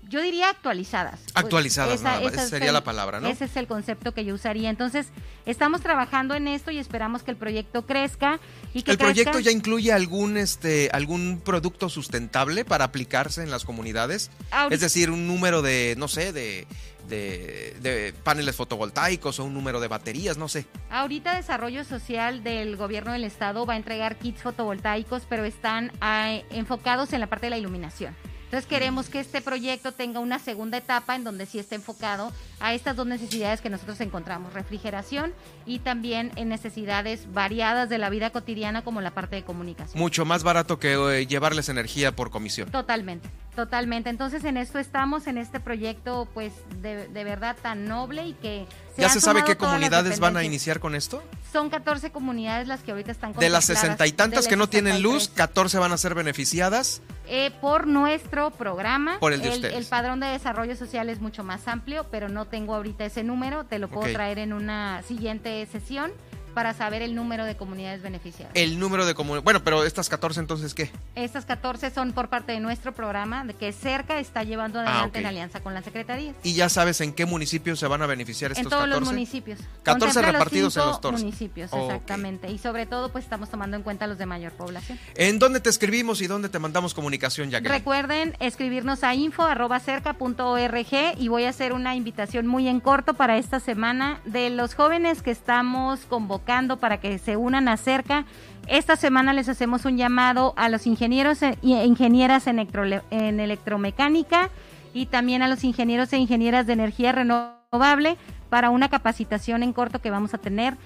[0.09, 1.21] yo diría actualizadas.
[1.35, 3.29] Actualizadas, esa, sería la palabra, ¿no?
[3.29, 4.71] Ese es el concepto que yo usaría.
[4.71, 5.07] Entonces,
[5.47, 8.39] estamos trabajando en esto y esperamos que el proyecto crezca
[8.75, 13.65] y que ¿El proyecto ya incluye algún este algún producto sustentable para aplicarse en las
[13.65, 14.31] comunidades?
[14.71, 16.67] es decir, un número de, no sé, de,
[17.09, 20.67] de, paneles fotovoltaicos o un número de baterías, no sé.
[20.91, 26.39] Ahorita Desarrollo Social del Gobierno del Estado va a entregar kits fotovoltaicos, pero están ah,
[26.51, 28.15] enfocados en la parte de la iluminación.
[28.55, 32.73] Entonces queremos que este proyecto tenga una segunda etapa en donde sí esté enfocado a
[32.73, 35.33] estas dos necesidades que nosotros encontramos, refrigeración
[35.67, 39.99] y también en necesidades variadas de la vida cotidiana como la parte de comunicación.
[39.99, 42.71] Mucho más barato que eh, llevarles energía por comisión.
[42.71, 44.09] Totalmente, totalmente.
[44.09, 48.69] Entonces en esto estamos, en este proyecto pues de, verdad tan noble y que...
[48.97, 51.23] ¿Ya se sabe qué comunidades van a iniciar con esto?
[51.53, 55.03] Son 14 comunidades las que ahorita están De las sesenta y tantas que no tienen
[55.03, 57.03] luz, 14 van a ser beneficiadas.
[57.27, 59.19] Eh, por nuestro programa.
[59.19, 62.47] Por el de el, el padrón de desarrollo social es mucho más amplio, pero no
[62.47, 66.13] tengo ahorita ese número, te lo puedo traer en una siguiente sesión
[66.55, 68.53] para saber el número de comunidades beneficiadas.
[68.55, 69.45] El número de comunidades.
[69.45, 70.91] Bueno, pero estas 14 entonces, ¿qué?
[71.15, 75.19] Estas 14 son por parte de nuestro programa, de que cerca está llevando ah, adelante
[75.19, 76.35] en alianza con la Secretaría.
[76.43, 78.85] ¿Y ya sabes en qué municipios se van a beneficiar estos 14?
[78.85, 79.59] En todos los municipios.
[79.83, 81.25] 14 repartidos en los 14.
[81.25, 82.51] municipios, exactamente.
[82.51, 84.99] Y sobre todo, pues estamos tomando en cuenta los de mayor población.
[85.17, 90.87] ¿En dónde te escribimos y dónde te mandamos comunicación, ya Recuerden escribirnos a info.cerca.org
[91.19, 95.23] y voy a hacer una invitación muy en corto para esta semana de los jóvenes
[95.23, 96.44] que estamos convocando
[96.79, 98.25] para que se unan a cerca.
[98.67, 102.69] Esta semana les hacemos un llamado a los ingenieros e ingenieras en,
[103.11, 104.51] en electromecánica
[104.93, 108.17] y también a los ingenieros e ingenieras de energía renovable
[108.51, 110.77] para una capacitación en corto que vamos a tener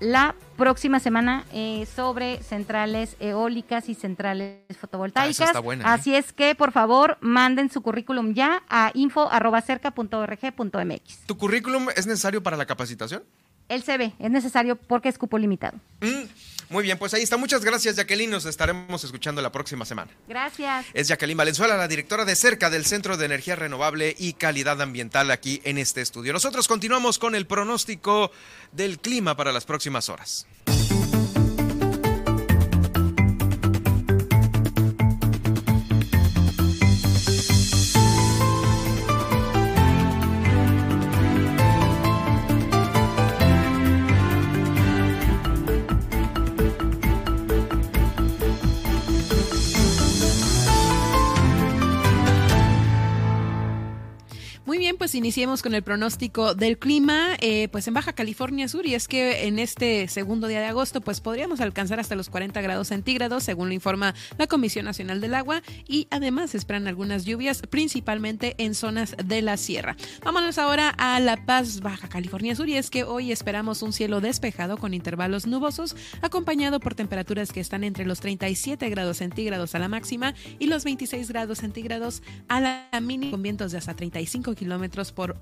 [0.00, 5.52] la próxima semana eh, sobre centrales eólicas y centrales fotovoltaicas.
[5.54, 5.80] Ah, ¿eh?
[5.84, 11.26] Así es que, por favor, manden su currículum ya a info.cerca.org.mx.
[11.26, 13.24] ¿Tu currículum es necesario para la capacitación?
[13.68, 15.78] El CV es necesario porque es cupo limitado.
[16.00, 16.24] Mm,
[16.70, 17.36] muy bien, pues ahí está.
[17.36, 18.30] Muchas gracias, Jacqueline.
[18.30, 20.10] Nos estaremos escuchando la próxima semana.
[20.28, 20.86] Gracias.
[20.92, 25.30] Es Jacqueline Valenzuela, la directora de cerca del Centro de Energía Renovable y Calidad Ambiental
[25.30, 26.32] aquí en este estudio.
[26.32, 28.30] Nosotros continuamos con el pronóstico
[28.72, 30.46] del clima para las próximas horas.
[54.96, 59.08] Pues iniciemos con el pronóstico del clima, eh, pues en Baja California Sur, y es
[59.08, 63.42] que en este segundo día de agosto, pues podríamos alcanzar hasta los 40 grados centígrados,
[63.42, 68.76] según lo informa la Comisión Nacional del Agua, y además esperan algunas lluvias, principalmente en
[68.76, 69.96] zonas de la sierra.
[70.24, 74.20] Vámonos ahora a La Paz, Baja California Sur, y es que hoy esperamos un cielo
[74.20, 79.80] despejado con intervalos nubosos, acompañado por temperaturas que están entre los 37 grados centígrados a
[79.80, 84.54] la máxima y los 26 grados centígrados a la mínima, con vientos de hasta 35
[84.54, 84.67] kilómetros
[85.12, 85.40] por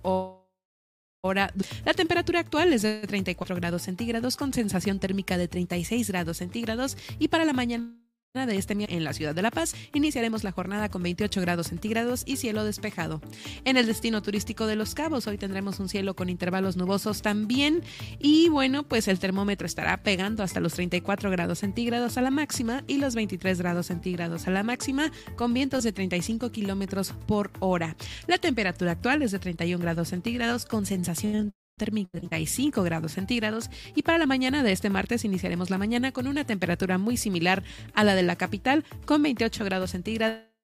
[1.23, 1.53] hora.
[1.85, 6.97] La temperatura actual es de 34 grados centígrados con sensación térmica de 36 grados centígrados
[7.19, 8.06] y para la mañana
[8.45, 9.75] de este en la ciudad de La Paz.
[9.95, 13.23] Iniciaremos la jornada con 28 grados centígrados y cielo despejado.
[13.65, 17.83] En el destino turístico de Los Cabos hoy tendremos un cielo con intervalos nubosos también
[18.19, 22.85] y bueno, pues el termómetro estará pegando hasta los 34 grados centígrados a la máxima
[22.87, 27.97] y los 23 grados centígrados a la máxima con vientos de 35 kilómetros por hora.
[28.27, 34.19] La temperatura actual es de 31 grados centígrados con sensación 35 grados centígrados y para
[34.19, 37.63] la mañana de este martes iniciaremos la mañana con una temperatura muy similar
[37.95, 40.57] a la de la capital con 28 grados centígrados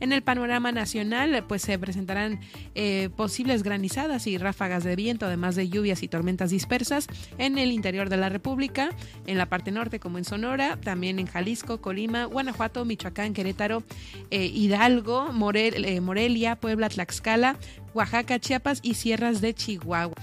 [0.00, 2.40] en el panorama nacional, pues se presentarán
[2.74, 7.06] eh, posibles granizadas y ráfagas de viento, además de lluvias y tormentas dispersas
[7.38, 8.90] en el interior de la República,
[9.28, 13.84] en la parte norte como en Sonora, también en Jalisco, Colima, Guanajuato, Michoacán, Querétaro,
[14.32, 17.56] eh, Hidalgo, eh, Morelia, Puebla, Tlaxcala,
[17.96, 20.14] Oaxaca, Chiapas y sierras de Chihuahua.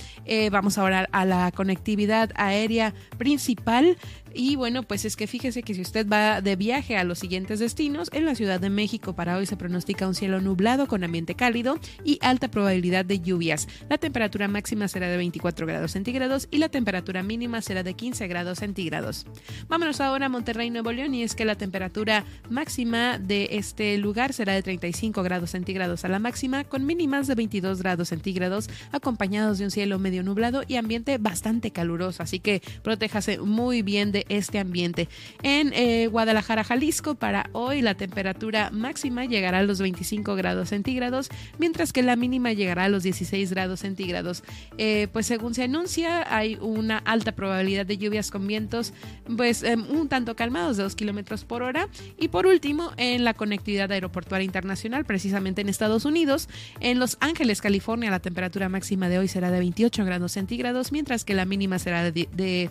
[0.52, 3.98] vamos ahora a la conectividad aérea principal.
[4.36, 7.60] Y bueno, pues es que fíjese que si usted va de viaje a los siguientes
[7.60, 11.36] destinos, en la Ciudad de México para hoy se pronostica un cielo nublado con ambiente
[11.36, 13.68] cálido y alta probabilidad de lluvias.
[13.90, 18.28] La temperatura máxima será de 24 grados centígrados y la temperatura mínima será de 15
[18.28, 19.26] grados centígrados.
[19.68, 24.34] Vámonos ahora a Monterrey, Nuevo León, y es que la temperatura máxima de este lugar
[24.34, 29.58] será de 35 grados centígrados a la máxima, con mínimas de 22 grados centígrados, acompañados
[29.58, 32.24] de un cielo medio nublado y ambiente bastante caluroso.
[32.24, 35.10] Así que protéjase muy bien de este ambiente.
[35.42, 41.30] En eh, Guadalajara, Jalisco, para hoy la temperatura máxima llegará a los 25 grados centígrados,
[41.58, 44.44] mientras que la mínima llegará a los 16 grados centígrados.
[44.78, 48.94] Eh, pues según se anuncia, hay una alta probabilidad de lluvias con vientos,
[49.38, 51.88] pues em, un tanto calmados de 2 kilómetros por hora.
[52.18, 56.50] Y por último, en la conectividad aeroportuaria internacional, precisamente en Estados Unidos,
[56.80, 61.26] en Los Ángeles, California, la temperatura máxima de hoy será de 28 grados centígrados, mientras
[61.26, 62.70] que la mínima será de, de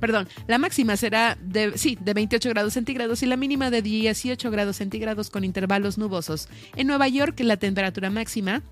[0.00, 4.50] perdón, la máxima será de, sí, de 28 grados centígrados y la mínima de 18
[4.50, 6.48] grados centígrados con intervalos nubosos.
[6.76, 8.62] En Nueva York, la temperatura máxima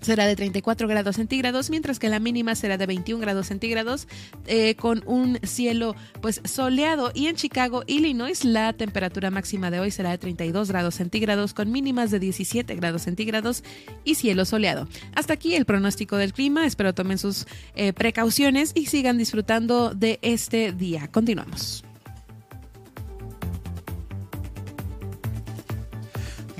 [0.00, 4.08] será de 34 grados centígrados, mientras que la mínima será de 21 grados centígrados,
[4.46, 7.12] eh, con un cielo pues soleado.
[7.14, 11.70] Y en Chicago, Illinois, la temperatura máxima de hoy será de 32 grados centígrados, con
[11.70, 13.62] mínimas de 17 grados centígrados
[14.04, 14.88] y cielo soleado.
[15.14, 16.66] Hasta aquí el pronóstico del clima.
[16.66, 21.08] Espero tomen sus eh, precauciones y sigan disfrutando de este día.
[21.08, 21.84] Continuamos.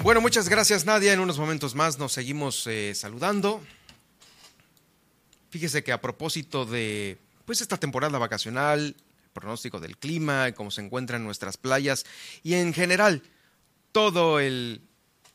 [0.02, 1.12] Bueno, muchas gracias Nadia.
[1.12, 3.60] En unos momentos más nos seguimos eh, saludando.
[5.50, 8.96] Fíjese que a propósito de pues esta temporada vacacional,
[9.34, 12.06] pronóstico del clima, cómo se encuentran nuestras playas
[12.42, 13.22] y en general
[13.92, 14.80] todo el,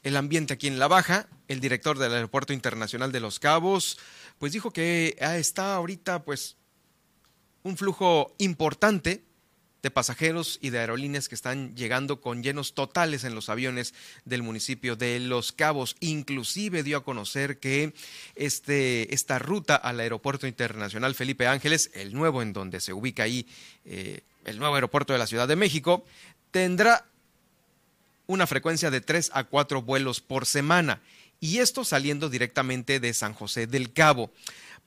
[0.01, 3.99] el ambiente aquí en La Baja, el director del Aeropuerto Internacional de Los Cabos,
[4.39, 6.55] pues dijo que está ahorita pues
[7.61, 9.24] un flujo importante
[9.85, 13.93] de pasajeros y de aerolíneas que están llegando con llenos totales en los aviones
[14.25, 15.95] del municipio de Los Cabos.
[15.99, 17.93] Inclusive dio a conocer que
[18.33, 23.45] este, esta ruta al aeropuerto internacional Felipe Ángeles, el nuevo en donde se ubica ahí
[23.85, 26.03] eh, el nuevo aeropuerto de la Ciudad de México,
[26.49, 27.05] tendrá
[28.25, 30.99] una frecuencia de tres a cuatro vuelos por semana.
[31.39, 34.31] Y esto saliendo directamente de San José del Cabo.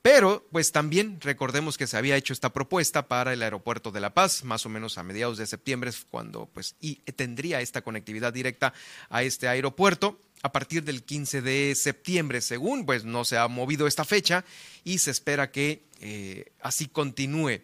[0.03, 4.14] Pero, pues también recordemos que se había hecho esta propuesta para el aeropuerto de La
[4.14, 8.72] Paz, más o menos a mediados de septiembre, cuando pues y tendría esta conectividad directa
[9.11, 13.86] a este aeropuerto a partir del 15 de septiembre, según pues no se ha movido
[13.86, 14.44] esta fecha
[14.84, 17.62] y se espera que eh, así continúe.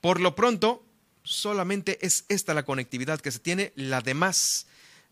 [0.00, 0.84] Por lo pronto,
[1.22, 4.66] solamente es esta la conectividad que se tiene, la demás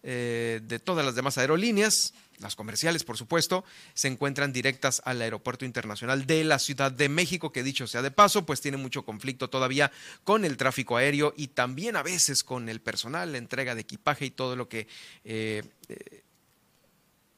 [0.05, 5.65] eh, de todas las demás aerolíneas las comerciales, por supuesto, se encuentran directas al Aeropuerto
[5.65, 9.49] Internacional de la Ciudad de México, que dicho sea de paso, pues tiene mucho conflicto
[9.49, 9.93] todavía
[10.25, 14.27] con el tráfico aéreo y también a veces con el personal, la entrega de equipaje
[14.27, 14.87] y todo lo que...
[15.25, 16.23] Eh, eh,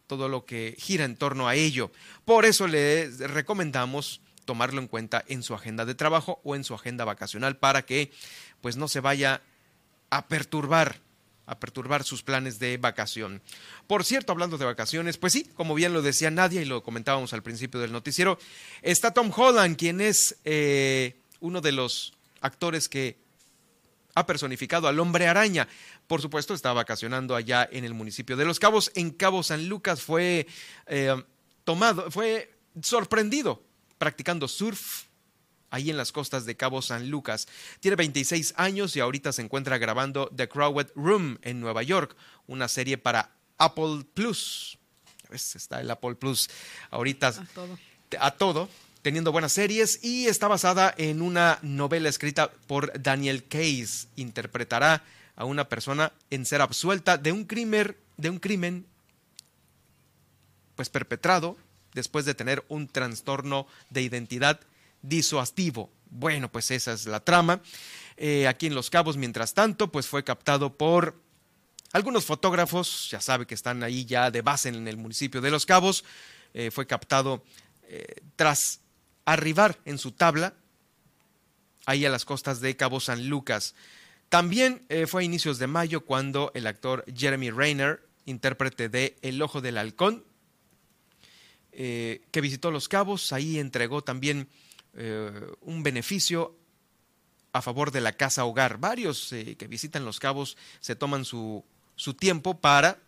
[0.06, 1.90] todo lo que gira en torno a ello.
[2.24, 6.74] Por eso le recomendamos tomarlo en cuenta en su agenda de trabajo o en su
[6.74, 8.12] agenda vacacional para que
[8.60, 9.42] pues no se vaya
[10.08, 11.00] a perturbar
[11.46, 13.40] a perturbar sus planes de vacación.
[13.86, 17.32] Por cierto, hablando de vacaciones, pues sí, como bien lo decía Nadia y lo comentábamos
[17.32, 18.38] al principio del noticiero,
[18.82, 23.18] está Tom Holland, quien es eh, uno de los actores que
[24.14, 25.68] ha personificado al hombre araña.
[26.06, 28.90] Por supuesto, está vacacionando allá en el municipio de Los Cabos.
[28.94, 30.46] En Cabo San Lucas fue
[30.86, 31.14] eh,
[31.64, 33.62] tomado, fue sorprendido
[33.98, 35.05] practicando surf
[35.70, 37.48] ahí en las costas de Cabo San Lucas.
[37.80, 42.68] Tiene 26 años y ahorita se encuentra grabando The Crowded Room en Nueva York, una
[42.68, 44.78] serie para Apple Plus.
[45.30, 46.48] Está el Apple Plus
[46.90, 47.78] ahorita a todo.
[48.20, 48.68] a todo,
[49.02, 54.08] teniendo buenas series y está basada en una novela escrita por Daniel Case.
[54.16, 55.02] Interpretará
[55.34, 58.86] a una persona en ser absuelta de un crimen, de un crimen
[60.76, 61.56] pues perpetrado
[61.94, 64.60] después de tener un trastorno de identidad
[65.08, 65.90] disuasivo.
[66.10, 67.60] Bueno, pues esa es la trama.
[68.16, 71.20] Eh, aquí en Los Cabos, mientras tanto, pues fue captado por
[71.92, 75.66] algunos fotógrafos, ya sabe que están ahí ya de base en el municipio de Los
[75.66, 76.04] Cabos.
[76.54, 77.44] Eh, fue captado
[77.88, 78.80] eh, tras
[79.24, 80.54] arribar en su tabla
[81.84, 83.74] ahí a las costas de Cabo San Lucas.
[84.28, 89.60] También fue a inicios de mayo cuando el actor Jeremy Rayner, intérprete de El Ojo
[89.60, 90.24] del Halcón,
[91.70, 94.48] que visitó Los Cabos, ahí entregó también
[94.96, 95.30] eh,
[95.60, 96.56] un beneficio
[97.52, 98.78] a favor de la casa hogar.
[98.78, 102.98] Varios eh, que visitan Los Cabos se toman su, su tiempo para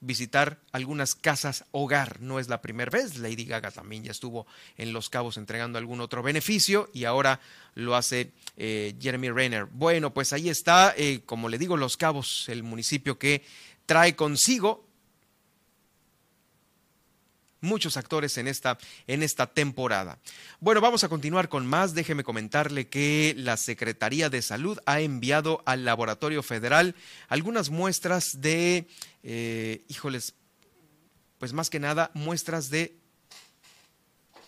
[0.00, 2.20] visitar algunas casas hogar.
[2.20, 3.18] No es la primera vez.
[3.18, 7.40] Lady Gaga también ya estuvo en Los Cabos entregando algún otro beneficio y ahora
[7.74, 9.64] lo hace eh, Jeremy Renner.
[9.66, 13.44] Bueno, pues ahí está, como le digo, Los Cabos, el municipio que
[13.86, 14.85] trae consigo
[17.66, 20.18] muchos actores en esta, en esta temporada.
[20.60, 21.94] Bueno, vamos a continuar con más.
[21.94, 26.94] Déjeme comentarle que la Secretaría de Salud ha enviado al Laboratorio Federal
[27.28, 28.86] algunas muestras de,
[29.22, 30.34] eh, híjoles,
[31.38, 32.96] pues más que nada, muestras de,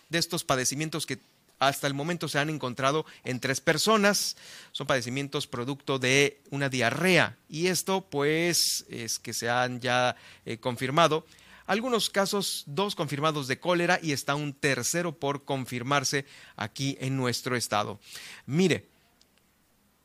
[0.08, 1.18] de estos padecimientos que
[1.58, 4.36] hasta el momento se han encontrado en tres personas.
[4.72, 7.36] Son padecimientos producto de una diarrea.
[7.48, 11.26] Y esto, pues, es que se han ya eh, confirmado
[11.68, 16.24] algunos casos, dos confirmados de cólera y está un tercero por confirmarse
[16.56, 18.00] aquí en nuestro estado.
[18.46, 18.88] Mire,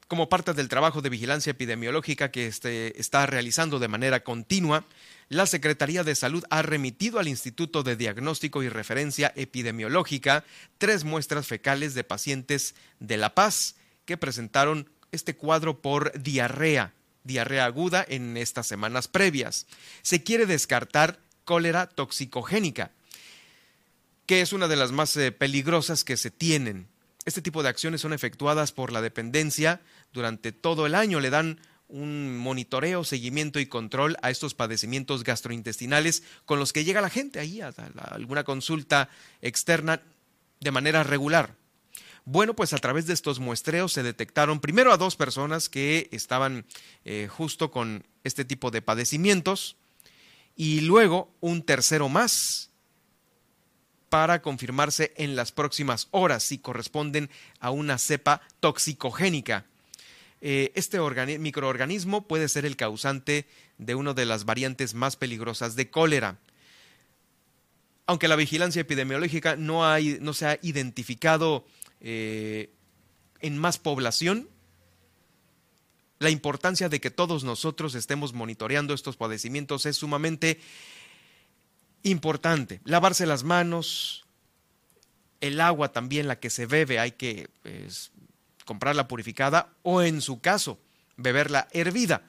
[0.09, 4.86] como parte del trabajo de vigilancia epidemiológica que este, está realizando de manera continua,
[5.30, 10.43] la Secretaría de Salud ha remitido al Instituto de Diagnóstico y Referencia Epidemiológica
[10.78, 16.93] tres muestras fecales de pacientes de La Paz que presentaron este cuadro por diarrea,
[17.24, 19.66] diarrea aguda en estas semanas previas.
[20.01, 22.91] Se quiere descartar cólera toxicogénica,
[24.25, 26.87] que es una de las más eh, peligrosas que se tienen.
[27.25, 29.81] Este tipo de acciones son efectuadas por la dependencia
[30.11, 31.19] durante todo el año.
[31.19, 37.01] Le dan un monitoreo, seguimiento y control a estos padecimientos gastrointestinales con los que llega
[37.01, 37.71] la gente ahí a,
[38.11, 39.09] alguna consulta
[39.41, 40.01] externa
[40.59, 41.55] de manera regular.
[42.25, 46.65] Bueno, pues a través de estos muestreos se detectaron primero a dos personas que estaban
[47.03, 49.75] eh, justo con este tipo de padecimientos
[50.55, 52.69] y luego un tercero más
[54.09, 57.29] para confirmarse en las próximas horas si corresponden
[57.59, 59.65] a una cepa toxicogénica.
[60.39, 60.99] Eh, este
[61.39, 63.47] microorganismo puede ser el causante
[63.77, 66.37] de una de las variantes más peligrosas de cólera.
[68.05, 69.83] Aunque la vigilancia epidemiológica no,
[70.19, 71.65] no se ha identificado
[72.01, 72.69] eh,
[73.39, 74.49] en más población,
[76.20, 80.59] la importancia de que todos nosotros estemos monitoreando estos padecimientos es sumamente
[82.03, 82.82] importante.
[82.84, 84.26] Lavarse las manos,
[85.41, 88.11] el agua también, la que se bebe, hay que pues,
[88.66, 90.80] comprarla purificada o en su caso,
[91.18, 92.24] beberla hervida.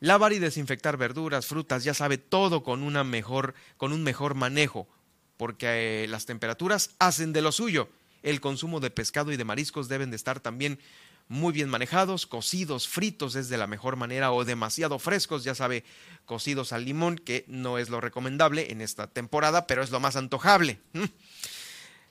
[0.00, 4.86] Lavar y desinfectar verduras, frutas, ya sabe, todo con, una mejor, con un mejor manejo,
[5.36, 7.88] porque eh, las temperaturas hacen de lo suyo.
[8.22, 10.80] El consumo de pescado y de mariscos deben de estar también
[11.28, 15.84] muy bien manejados, cocidos, fritos es de la mejor manera o demasiado frescos, ya sabe,
[16.24, 20.16] cocidos al limón, que no es lo recomendable en esta temporada, pero es lo más
[20.16, 20.78] antojable.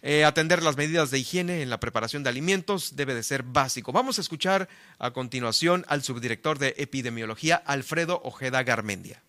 [0.07, 3.91] Eh, atender las medidas de higiene en la preparación de alimentos debe de ser básico.
[3.91, 9.24] Vamos a escuchar a continuación al subdirector de epidemiología, Alfredo Ojeda Garmendia.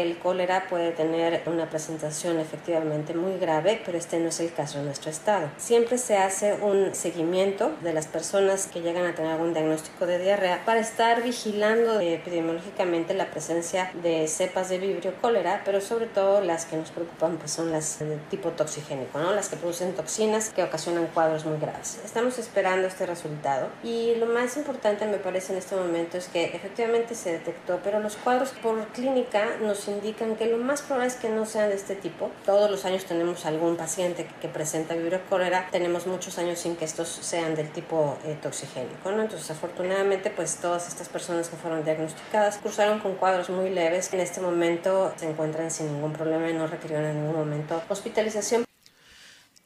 [0.00, 4.78] El cólera puede tener una presentación efectivamente muy grave, pero este no es el caso
[4.78, 5.50] en nuestro estado.
[5.58, 10.18] Siempre se hace un seguimiento de las personas que llegan a tener algún diagnóstico de
[10.18, 16.40] diarrea para estar vigilando epidemiológicamente la presencia de cepas de vibrio cólera, pero sobre todo
[16.40, 19.34] las que nos preocupan pues son las de tipo toxigénico, ¿no?
[19.34, 22.00] las que producen toxinas que ocasionan cuadros muy graves.
[22.02, 26.44] Estamos esperando este resultado y lo más importante me parece en este momento es que
[26.44, 31.16] efectivamente se detectó, pero los cuadros por clínica nos indican que lo más probable es
[31.16, 32.30] que no sean de este tipo.
[32.44, 36.84] Todos los años tenemos algún paciente que, presenta vibrio cólera, tenemos muchos años sin que
[36.84, 39.22] estos sean del tipo eh, toxigénico, ¿no?
[39.22, 44.12] Entonces, afortunadamente, pues todas estas personas que fueron diagnosticadas cruzaron con cuadros muy leves.
[44.12, 48.64] En este momento se encuentran sin ningún problema y no requirieron en ningún momento hospitalización.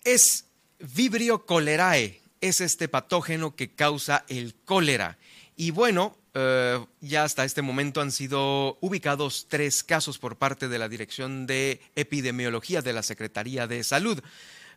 [0.04, 0.46] Es
[0.78, 5.18] Vibrio cholerae, es este patógeno que causa el cólera.
[5.56, 10.78] Y bueno, eh, ya hasta este momento han sido ubicados tres casos por parte de
[10.78, 14.20] la Dirección de Epidemiología de la Secretaría de Salud.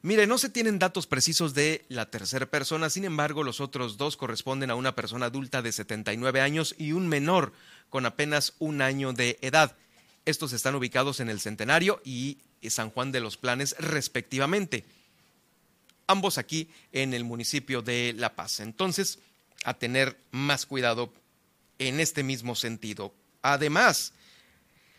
[0.03, 4.15] Mire, no se tienen datos precisos de la tercera persona, sin embargo, los otros dos
[4.15, 7.51] corresponden a una persona adulta de 79 años y un menor
[7.89, 9.75] con apenas un año de edad.
[10.25, 12.37] Estos están ubicados en el Centenario y
[12.69, 14.85] San Juan de los Planes, respectivamente.
[16.05, 18.59] Ambos aquí en el municipio de La Paz.
[18.59, 19.19] Entonces,
[19.63, 21.11] a tener más cuidado
[21.79, 23.13] en este mismo sentido.
[23.41, 24.13] Además,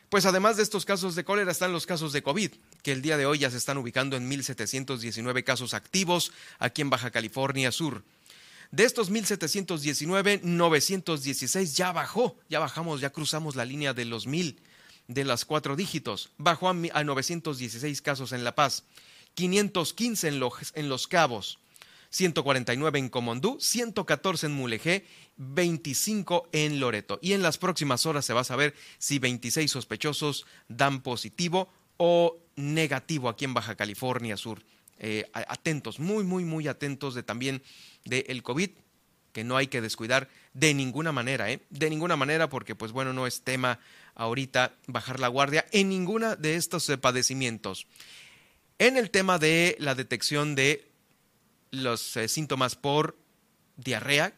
[0.08, 2.52] pues además de estos casos de cólera están los casos de COVID,
[2.82, 6.90] que el día de hoy ya se están ubicando en 1.719 casos activos aquí en
[6.90, 8.04] Baja California Sur.
[8.70, 14.56] De estos 1.719, 916 ya bajó, ya bajamos, ya cruzamos la línea de los 1.000
[15.08, 16.30] de las cuatro dígitos.
[16.36, 18.84] Bajó a, 916 casos en La Paz,
[19.34, 21.58] 515 en los, en los Cabos,
[22.10, 25.04] 149 en Comondú, 114 en Mulegé,
[25.36, 27.18] 25 en Loreto.
[27.22, 32.38] Y en las próximas horas se va a saber si 26 sospechosos dan positivo o
[32.56, 34.62] negativo aquí en Baja California Sur.
[35.00, 37.62] Eh, atentos, muy, muy, muy atentos de también
[38.04, 38.70] del COVID,
[39.32, 41.60] que no hay que descuidar de ninguna manera, ¿eh?
[41.70, 43.78] De ninguna manera, porque pues bueno, no es tema
[44.16, 47.86] ahorita bajar la guardia en ninguna de estos padecimientos.
[48.78, 50.87] En el tema de la detección de
[51.70, 53.16] los eh, síntomas por
[53.76, 54.34] diarrea,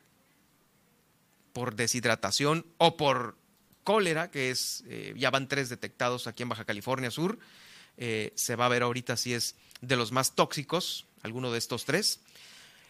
[1.52, 3.36] por deshidratación o por
[3.84, 7.38] cólera, que es, eh, ya van tres detectados aquí en Baja California Sur.
[7.96, 11.84] Eh, se va a ver ahorita si es de los más tóxicos, alguno de estos
[11.84, 12.20] tres.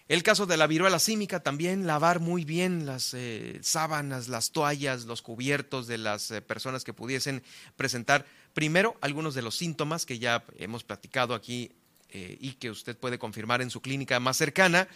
[0.08, 3.14] El caso de la viruela símica también, lavar muy bien las
[3.60, 7.44] sábanas, las toallas, los cubiertos de las personas que pudiesen
[7.76, 11.70] presentar primero algunos de los síntomas que ya hemos platicado aquí
[12.12, 14.88] eh, y que usted puede confirmar en su clínica más cercana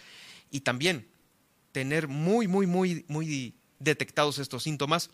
[0.51, 1.07] y también
[1.71, 5.09] tener muy, muy, muy, muy detectados estos síntomas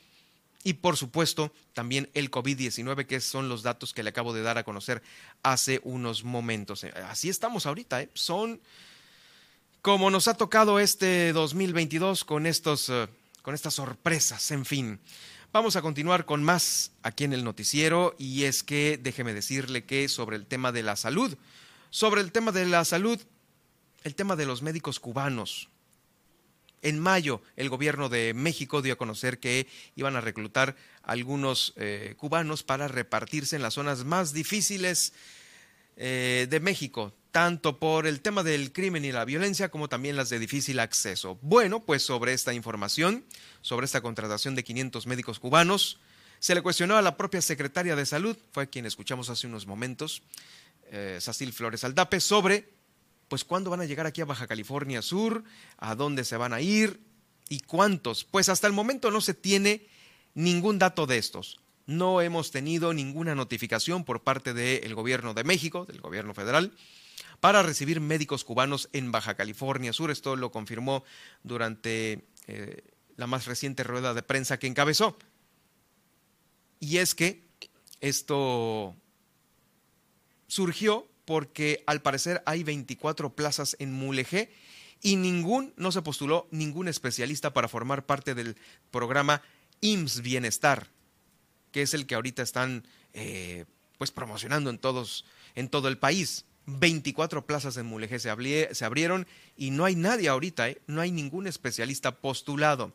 [0.64, 4.58] y por supuesto también el COVID-19, que son los datos que le acabo de dar
[4.58, 5.02] a conocer
[5.42, 6.84] hace unos momentos.
[6.84, 8.10] Eh, así estamos ahorita, ¿eh?
[8.14, 8.62] son
[9.82, 12.92] como nos ha tocado este 2022 con, estos,
[13.42, 15.00] con estas sorpresas, en fin.
[15.54, 20.08] Vamos a continuar con más aquí en el noticiero y es que déjeme decirle que
[20.08, 21.36] sobre el tema de la salud,
[21.92, 23.20] sobre el tema de la salud,
[24.04, 25.70] el tema de los médicos cubanos.
[26.82, 32.16] En mayo, el gobierno de México dio a conocer que iban a reclutar algunos eh,
[32.18, 35.14] cubanos para repartirse en las zonas más difíciles
[35.98, 40.30] eh, de México, tanto por el tema del crimen y la violencia como también las
[40.30, 41.38] de difícil acceso.
[41.44, 43.26] Bueno, pues sobre esta información,
[43.62, 46.00] sobre esta contratación de 500 médicos cubanos,
[46.40, 50.24] se le cuestionó a la propia secretaria de Salud, fue quien escuchamos hace unos momentos,
[50.92, 52.70] eh, Sacil Flores Aldape, sobre
[53.28, 55.46] pues cuándo van a llegar aquí a Baja California Sur,
[55.78, 57.00] a dónde se van a ir
[57.48, 58.26] y cuántos.
[58.26, 59.88] Pues hasta el momento no se tiene
[60.34, 61.62] ningún dato de estos.
[61.86, 66.74] No hemos tenido ninguna notificación por parte del gobierno de México, del gobierno federal,
[67.40, 70.12] para recibir médicos cubanos en Baja California Sur.
[70.12, 71.06] Esto lo confirmó
[71.42, 72.84] durante eh,
[73.16, 75.18] la más reciente rueda de prensa que encabezó.
[76.82, 77.44] Y es que
[78.02, 78.96] esto
[80.52, 84.52] surgió porque al parecer hay 24 plazas en Mulegé
[85.02, 88.58] y ningún, no se postuló ningún especialista para formar parte del
[88.92, 89.42] programa
[89.80, 90.90] IMSS Bienestar,
[91.72, 93.64] que es el que ahorita están eh,
[93.98, 95.24] pues promocionando en todos,
[95.56, 96.44] en todo el país.
[96.66, 100.82] 24 plazas en Mulegé se, abrieron y no hay nadie ahorita, ¿eh?
[100.86, 102.92] no hay ningún especialista postulado.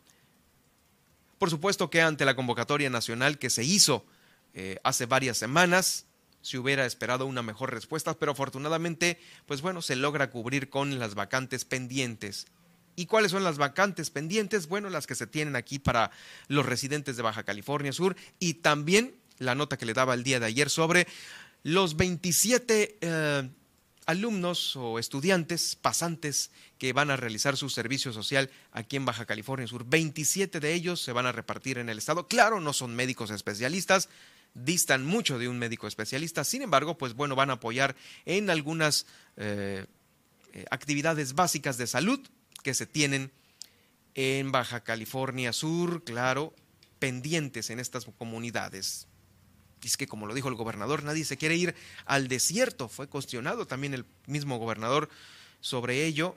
[1.39, 4.05] Por supuesto que ante la convocatoria nacional que se hizo
[4.53, 6.05] eh, hace varias semanas,
[6.47, 11.17] se hubiera esperado una mejor respuesta, pero afortunadamente, pues bueno, se logra cubrir con las
[11.17, 12.47] vacantes pendientes.
[12.95, 14.69] ¿Y cuáles son las vacantes pendientes?
[14.69, 16.13] Bueno, las que se tienen aquí para
[16.47, 20.39] los residentes de Baja California Sur y también la nota que le daba el día
[20.39, 21.09] de ayer sobre
[21.65, 23.51] los 27 eh,
[24.07, 29.67] alumnos o estudiantes pasantes que van a realizar su servicio social aquí en Baja California
[29.67, 29.85] Sur.
[29.85, 32.29] 27 de ellos se van a repartir en el estado.
[32.29, 34.09] Claro, no son médicos especialistas,
[34.65, 37.95] distan mucho de un médico especialista, sin embargo, pues bueno, van a apoyar
[38.25, 39.85] en algunas eh,
[40.53, 42.21] eh, actividades básicas de salud
[42.63, 43.33] que se tienen
[44.15, 46.55] en Baja California Sur, claro,
[46.99, 49.09] pendientes en estas comunidades.
[49.83, 51.75] Y es que, como lo dijo el gobernador, nadie se quiere ir
[52.07, 52.89] al desierto.
[52.89, 55.11] Fue cuestionado también el mismo gobernador
[55.61, 56.37] sobre ello.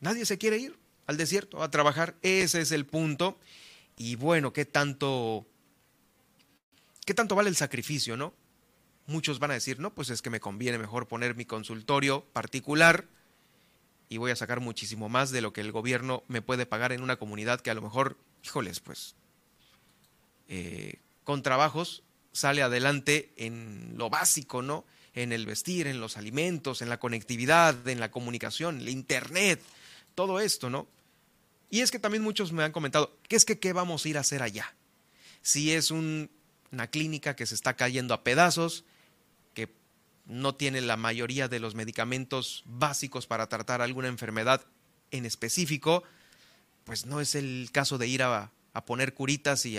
[0.00, 2.14] Nadie se quiere ir al desierto a trabajar.
[2.22, 3.38] Ese es el punto.
[3.98, 5.46] Y bueno, ¿qué tanto,
[7.06, 8.34] qué tanto vale el sacrificio, no?
[9.06, 13.06] Muchos van a decir, no, pues es que me conviene mejor poner mi consultorio particular
[14.08, 17.02] y voy a sacar muchísimo más de lo que el gobierno me puede pagar en
[17.02, 19.14] una comunidad que a lo mejor, híjoles, pues,
[20.48, 22.02] eh, con trabajos
[22.32, 24.84] sale adelante en lo básico, ¿no?
[25.14, 29.62] En el vestir, en los alimentos, en la conectividad, en la comunicación, el internet,
[30.14, 30.88] todo esto, ¿no?
[31.70, 34.18] Y es que también muchos me han comentado, ¿qué es que qué vamos a ir
[34.18, 34.74] a hacer allá?
[35.42, 35.90] Si es
[36.76, 38.84] una clínica que se está cayendo a pedazos,
[39.54, 39.68] que
[40.26, 44.64] no tiene la mayoría de los medicamentos básicos para tratar alguna enfermedad
[45.10, 46.04] en específico,
[46.84, 49.78] pues no es el caso de ir a, a poner curitas y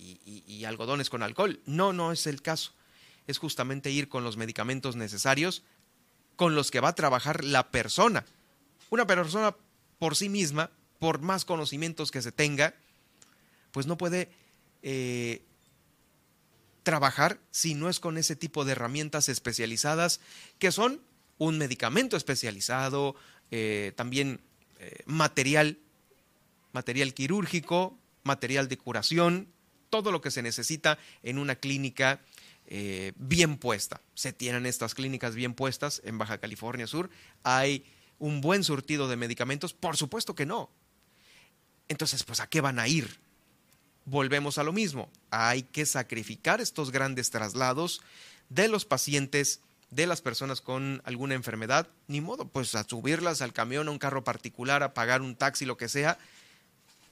[0.00, 1.60] y, algodones con alcohol.
[1.66, 2.72] No, no es el caso.
[3.26, 5.62] Es justamente ir con los medicamentos necesarios
[6.36, 8.24] con los que va a trabajar la persona.
[8.88, 9.54] Una persona
[9.98, 12.74] por sí misma, por más conocimientos que se tenga,
[13.72, 14.30] pues no puede
[14.82, 15.42] eh,
[16.82, 20.20] trabajar si no es con ese tipo de herramientas especializadas
[20.58, 21.00] que son
[21.38, 23.16] un medicamento especializado,
[23.50, 24.40] eh, también
[24.78, 25.78] eh, material,
[26.72, 29.48] material quirúrgico, material de curación,
[29.88, 32.20] todo lo que se necesita en una clínica
[32.66, 34.00] eh, bien puesta.
[34.14, 37.10] Se tienen estas clínicas bien puestas en Baja California Sur.
[37.42, 37.84] Hay
[38.18, 39.72] un buen surtido de medicamentos.
[39.72, 40.70] Por supuesto que no.
[41.88, 43.18] Entonces, pues, ¿a qué van a ir?
[44.10, 45.08] Volvemos a lo mismo.
[45.30, 48.02] Hay que sacrificar estos grandes traslados
[48.48, 51.86] de los pacientes, de las personas con alguna enfermedad.
[52.08, 55.64] Ni modo, pues, a subirlas al camión, a un carro particular, a pagar un taxi,
[55.64, 56.18] lo que sea,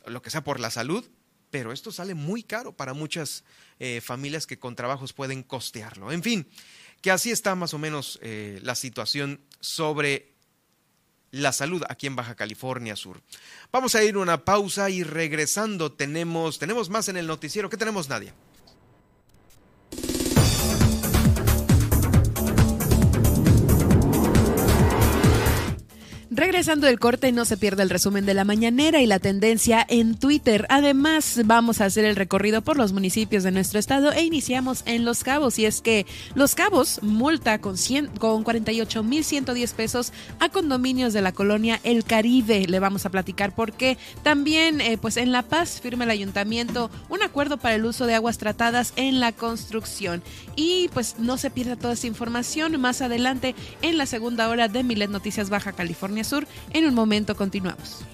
[0.07, 1.09] lo que sea por la salud,
[1.53, 3.45] pero esto sale muy caro para muchas
[3.79, 6.11] eh, familias que con trabajos pueden costearlo.
[6.11, 6.49] En fin,
[7.01, 10.33] que así está más o menos eh, la situación sobre
[11.31, 13.21] la salud aquí en Baja California Sur.
[13.73, 17.69] Vamos a ir una pausa y regresando tenemos, tenemos más en el noticiero.
[17.69, 18.35] ¿Qué tenemos, Nadia?
[26.39, 30.17] Regresando del corte, no se pierda el resumen de la mañanera y la tendencia en
[30.17, 30.67] Twitter.
[30.69, 35.05] Además, vamos a hacer el recorrido por los municipios de nuestro estado e iniciamos en
[35.05, 35.59] Los Cabos.
[35.59, 41.33] Y es que Los Cabos multa con, 100, con 48.110 pesos a condominios de la
[41.33, 42.69] colonia El Caribe.
[42.69, 43.99] Le vamos a platicar por qué.
[44.23, 48.15] También, eh, pues en La Paz firma el ayuntamiento un acuerdo para el uso de
[48.15, 50.23] aguas tratadas en la construcción.
[50.55, 54.85] Y pues no se pierda toda esta información más adelante en la segunda hora de
[54.85, 56.47] Milet Noticias Baja California Sur.
[56.71, 58.05] En un momento continuamos.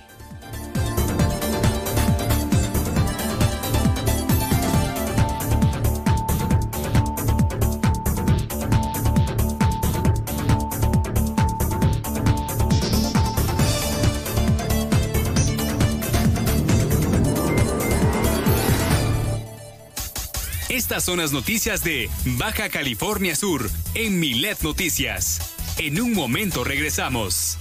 [20.94, 25.40] Estas son las noticias de Baja California Sur en Milet Noticias.
[25.78, 27.58] En un momento regresamos.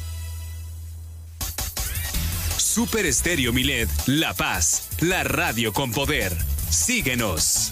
[2.73, 6.35] Super Estéreo Milet, La Paz, la radio con poder.
[6.71, 7.71] Síguenos.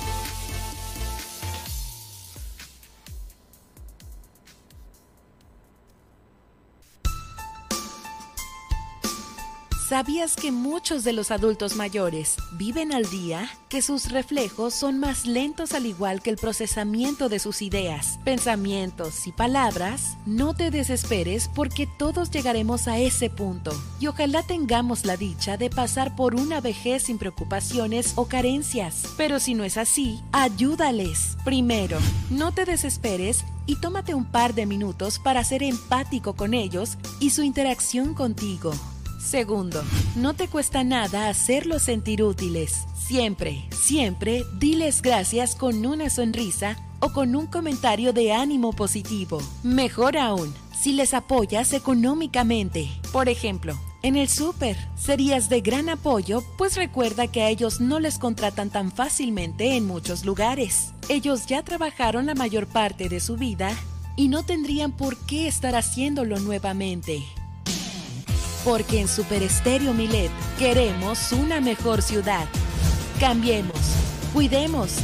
[9.88, 13.50] ¿Sabías que muchos de los adultos mayores viven al día?
[13.70, 19.28] Que sus reflejos son más lentos al igual que el procesamiento de sus ideas, pensamientos
[19.28, 20.18] y palabras.
[20.26, 23.72] No te desesperes porque todos llegaremos a ese punto
[24.02, 29.04] y ojalá tengamos la dicha de pasar por una vejez sin preocupaciones o carencias.
[29.16, 31.38] Pero si no es así, ayúdales.
[31.46, 31.98] Primero,
[32.30, 37.30] no te desesperes y tómate un par de minutos para ser empático con ellos y
[37.30, 38.74] su interacción contigo.
[39.18, 39.84] Segundo,
[40.16, 42.86] no te cuesta nada hacerlos sentir útiles.
[42.96, 49.42] Siempre, siempre diles gracias con una sonrisa o con un comentario de ánimo positivo.
[49.64, 52.90] Mejor aún, si les apoyas económicamente.
[53.12, 58.00] Por ejemplo, en el súper serías de gran apoyo, pues recuerda que a ellos no
[58.00, 60.94] les contratan tan fácilmente en muchos lugares.
[61.10, 63.76] Ellos ya trabajaron la mayor parte de su vida
[64.16, 67.24] y no tendrían por qué estar haciéndolo nuevamente.
[68.68, 72.46] Porque en Super Estéreo Milet queremos una mejor ciudad.
[73.18, 73.80] Cambiemos,
[74.34, 74.98] cuidemos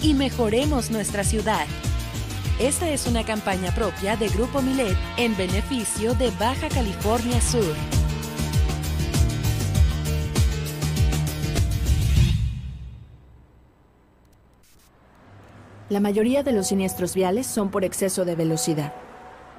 [0.00, 1.66] y mejoremos nuestra ciudad.
[2.60, 7.74] Esta es una campaña propia de Grupo Milet en beneficio de Baja California Sur.
[15.88, 18.94] La mayoría de los siniestros viales son por exceso de velocidad.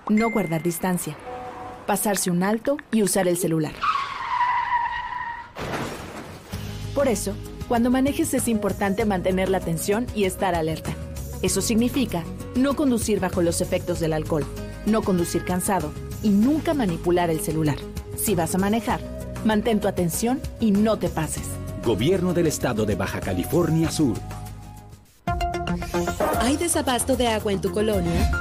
[0.07, 1.17] No guardar distancia
[1.85, 3.73] pasarse un alto y usar el celular.
[6.95, 7.33] Por eso,
[7.67, 10.91] cuando manejes es importante mantener la atención y estar alerta.
[11.41, 12.23] Eso significa
[12.55, 14.45] no conducir bajo los efectos del alcohol,
[14.85, 17.77] no conducir cansado y nunca manipular el celular.
[18.17, 18.99] Si vas a manejar,
[19.45, 21.47] mantén tu atención y no te pases.
[21.83, 24.17] Gobierno del Estado de Baja California Sur.
[26.41, 28.40] ¿Hay desabasto de agua en tu colonia?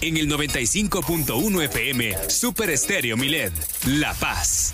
[0.02, 3.54] En el 95.1 FM, Super Estéreo Milet,
[3.86, 4.74] La Paz.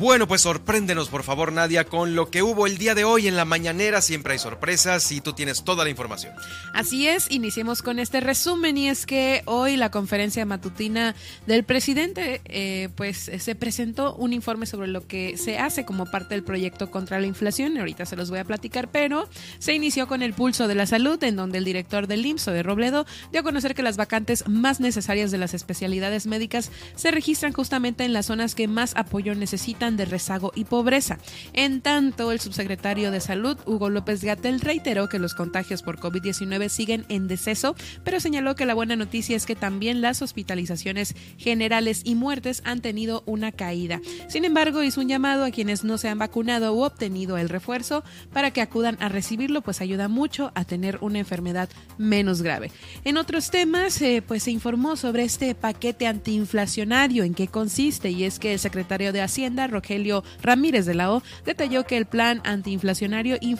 [0.00, 3.36] Bueno, pues sorpréndenos por favor Nadia con lo que hubo el día de hoy en
[3.36, 4.00] la mañanera.
[4.00, 6.32] Siempre hay sorpresas y tú tienes toda la información.
[6.72, 11.14] Así es, iniciemos con este resumen y es que hoy la conferencia matutina
[11.46, 16.34] del presidente eh, pues se presentó un informe sobre lo que se hace como parte
[16.34, 17.76] del proyecto contra la inflación.
[17.76, 19.28] Ahorita se los voy a platicar, pero
[19.58, 22.62] se inició con el pulso de la salud en donde el director del IMSS de
[22.62, 27.52] Robledo dio a conocer que las vacantes más necesarias de las especialidades médicas se registran
[27.52, 31.18] justamente en las zonas que más apoyo necesitan de rezago y pobreza.
[31.52, 36.68] En tanto, el subsecretario de Salud, Hugo López Gatel, reiteró que los contagios por COVID-19
[36.68, 37.74] siguen en deceso,
[38.04, 42.80] pero señaló que la buena noticia es que también las hospitalizaciones generales y muertes han
[42.80, 44.00] tenido una caída.
[44.28, 48.04] Sin embargo, hizo un llamado a quienes no se han vacunado u obtenido el refuerzo
[48.32, 51.68] para que acudan a recibirlo, pues ayuda mucho a tener una enfermedad
[51.98, 52.70] menos grave.
[53.04, 58.24] En otros temas, eh, pues se informó sobre este paquete antiinflacionario, en qué consiste, y
[58.24, 62.40] es que el secretario de Hacienda, Rogelio Ramírez de la O, detalló que el plan
[62.44, 63.56] antiinflacionario eh,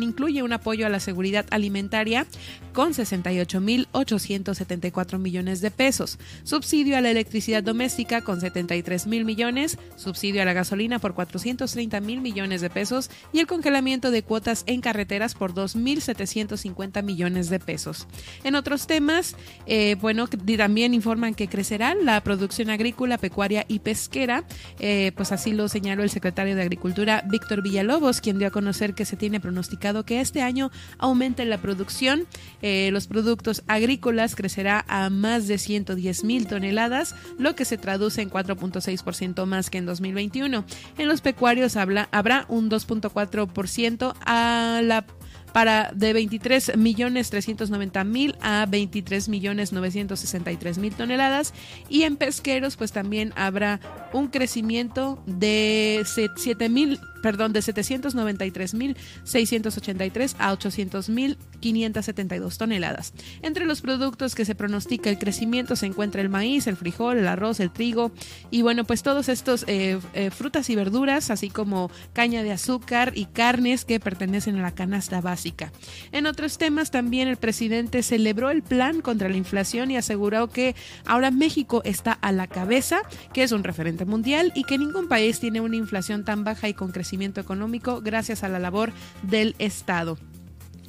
[0.00, 2.26] incluye un apoyo a la seguridad alimentaria
[2.72, 10.42] con 68.874 millones de pesos, subsidio a la electricidad doméstica con 73 mil millones, subsidio
[10.42, 14.80] a la gasolina por 430 mil millones de pesos y el congelamiento de cuotas en
[14.80, 18.06] carreteras por 2.750 millones de pesos.
[18.42, 24.44] En otros temas, eh, bueno, también informan que crecerá la producción agrícola, pecuaria y pesquera,
[24.78, 28.94] eh, pues así lo señaló el secretario de Agricultura, Víctor Villalobos, quien dio a conocer
[28.94, 32.26] que se tiene pronosticado que este año aumente la producción
[32.62, 38.22] eh, los productos agrícolas crecerá a más de 110 mil toneladas, lo que se traduce
[38.22, 40.64] en 4.6% más que en 2021.
[40.98, 45.04] En los pecuarios habrá un 2.4% a la
[45.52, 51.54] para de 23 millones 390 mil a 23 millones 963 mil toneladas.
[51.88, 53.80] Y en pesqueros pues también habrá
[54.12, 56.04] un crecimiento de
[56.36, 63.14] 7 mil perdón, de 793.683 a 800.572 toneladas.
[63.40, 67.28] Entre los productos que se pronostica el crecimiento se encuentra el maíz, el frijol, el
[67.28, 68.10] arroz, el trigo
[68.50, 73.12] y bueno, pues todos estos eh, eh, frutas y verduras, así como caña de azúcar
[73.14, 75.70] y carnes que pertenecen a la canasta básica.
[76.10, 80.74] En otros temas también el presidente celebró el plan contra la inflación y aseguró que
[81.06, 83.02] ahora México está a la cabeza,
[83.32, 86.74] que es un referente mundial y que ningún país tiene una inflación tan baja y
[86.74, 88.92] con crecimiento económico gracias a la labor
[89.22, 90.18] del Estado.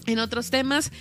[0.05, 0.91] En otros temas,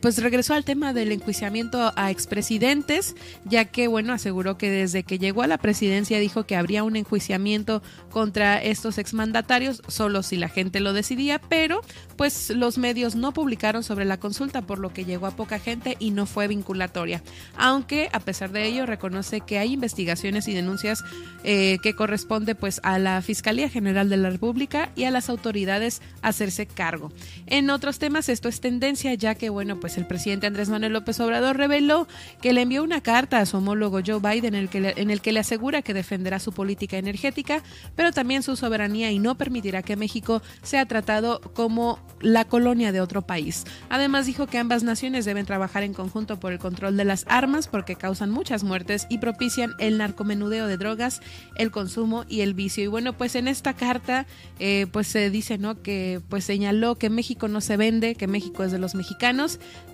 [0.00, 5.18] pues regresó al tema del enjuiciamiento a expresidentes, ya que, bueno, aseguró que desde que
[5.18, 10.48] llegó a la presidencia dijo que habría un enjuiciamiento contra estos exmandatarios, solo si la
[10.48, 11.80] gente lo decidía, pero
[12.16, 15.96] pues los medios no publicaron sobre la consulta, por lo que llegó a poca gente
[15.98, 17.22] y no fue vinculatoria.
[17.56, 21.02] Aunque, a pesar de ello, reconoce que hay investigaciones y denuncias
[21.42, 26.02] eh, que corresponde pues a la Fiscalía General de la República y a las autoridades
[26.22, 27.12] hacerse cargo.
[27.46, 31.18] En otros temas, esto es tendencia, ya que bueno, pues el presidente Andrés Manuel López
[31.20, 32.06] Obrador reveló
[32.42, 35.10] que le envió una carta a su homólogo Joe Biden en el que le, en
[35.10, 37.62] el que le asegura que defenderá su política energética,
[37.96, 43.00] pero también su soberanía y no permitirá que México sea tratado como la colonia de
[43.00, 43.64] otro país.
[43.88, 47.68] Además dijo que ambas naciones deben trabajar en conjunto por el control de las armas
[47.68, 51.20] porque causan muchas muertes y propician el narcomenudeo de drogas,
[51.56, 52.84] el consumo y el vicio.
[52.84, 54.26] Y bueno, pues en esta carta
[54.58, 55.80] eh, pues se dice, ¿no?
[55.82, 59.33] Que pues señaló que México no se vende, que México es de los mexicanos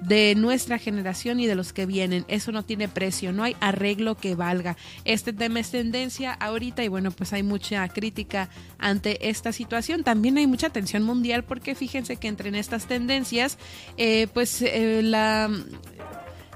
[0.01, 2.25] de nuestra generación y de los que vienen.
[2.29, 4.77] Eso no tiene precio, no hay arreglo que valga.
[5.05, 10.05] Este tema es tendencia ahorita y bueno, pues hay mucha crítica ante esta situación.
[10.05, 13.59] También hay mucha tensión mundial porque fíjense que entre estas tendencias,
[13.97, 15.51] eh, pues eh, la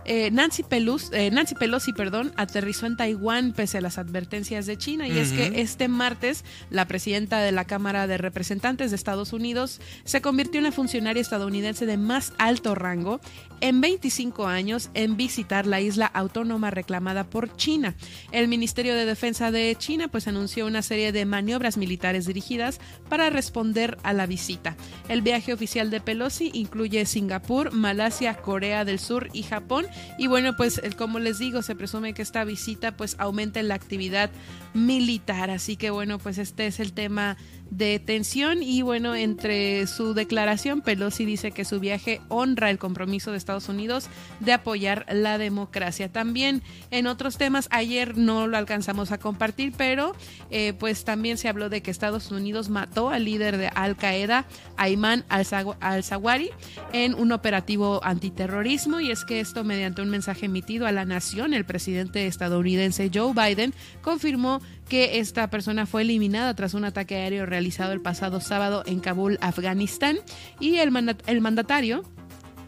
[0.04, 4.76] eh, Nancy, Pelosi, eh, Nancy Pelosi perdón, aterrizó en Taiwán pese a las advertencias de
[4.76, 5.08] China.
[5.08, 9.80] Y es que este martes la presidenta de la Cámara de Representantes de Estados Unidos
[10.04, 13.20] se convirtió en la funcionaria estadounidense de más alto rango
[13.60, 17.94] en 25 años en visitar la isla autónoma reclamada por China.
[18.30, 23.30] El Ministerio de Defensa de China pues anunció una serie de maniobras militares dirigidas para
[23.30, 24.76] responder a la visita.
[25.08, 29.86] El viaje oficial de Pelosi incluye Singapur, Malasia, Corea del Sur y Japón
[30.18, 34.30] y bueno, pues como les digo, se presume que esta visita pues aumente la actividad
[34.72, 37.36] militar, así que bueno, pues este es el tema
[37.70, 43.30] de tensión y bueno, entre su declaración, Pelosi dice que su viaje honra el compromiso
[43.30, 44.08] de Estados Unidos
[44.40, 46.10] de apoyar la democracia.
[46.10, 50.14] También en otros temas, ayer no lo alcanzamos a compartir, pero
[50.50, 54.44] eh, pues también se habló de que Estados Unidos mató al líder de Al Qaeda,
[54.76, 56.50] Ayman al-Zawahiri,
[56.92, 61.54] en un operativo antiterrorismo y es que esto mediante un mensaje emitido a la nación,
[61.54, 67.46] el presidente estadounidense Joe Biden confirmó que esta persona fue eliminada tras un ataque aéreo
[67.46, 70.18] realizado el pasado sábado en Kabul, Afganistán,
[70.60, 72.02] y el, mandatario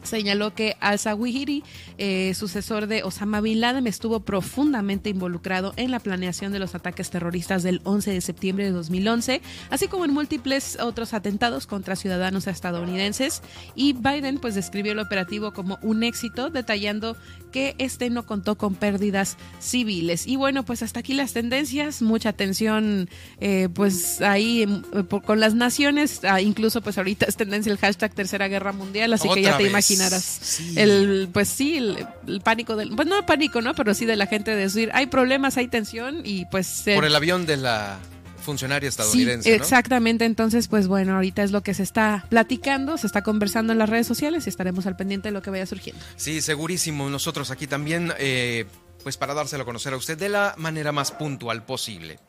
[0.06, 1.62] señaló que al-Zawahiri,
[1.98, 7.10] eh, sucesor de Osama Bin Laden, estuvo profundamente involucrado en la planeación de los ataques
[7.10, 12.46] terroristas del 11 de septiembre de 2011, así como en múltiples otros atentados contra ciudadanos
[12.46, 13.42] estadounidenses.
[13.74, 17.16] Y Biden pues describió el operativo como un éxito, detallando
[17.52, 20.26] que este no contó con pérdidas civiles.
[20.26, 23.08] Y bueno, pues hasta aquí las tendencias, mucha atención
[23.40, 28.14] eh, pues ahí eh, con las naciones, ah, incluso pues ahorita es tendencia el hashtag
[28.14, 29.64] Tercera Guerra Mundial, así que ya te
[29.96, 33.74] imaginarás el, pues sí, el, pánico del, pues no pánico, ¿no?
[33.74, 36.82] Pero sí de la gente de decir, hay problemas, hay tensión y pues...
[36.94, 37.98] Por el avión de la
[38.46, 39.54] funcionaria estadounidense.
[39.54, 40.24] exactamente.
[40.24, 43.90] Entonces, pues bueno, ahorita es lo que se está platicando, se está conversando en las
[43.90, 46.02] redes sociales y estaremos al pendiente de lo que vaya surgiendo.
[46.16, 47.10] Sí, segurísimo.
[47.10, 48.66] Nosotros aquí también, eh,
[49.02, 52.20] pues para dárselo a conocer a usted de la manera más puntual posible.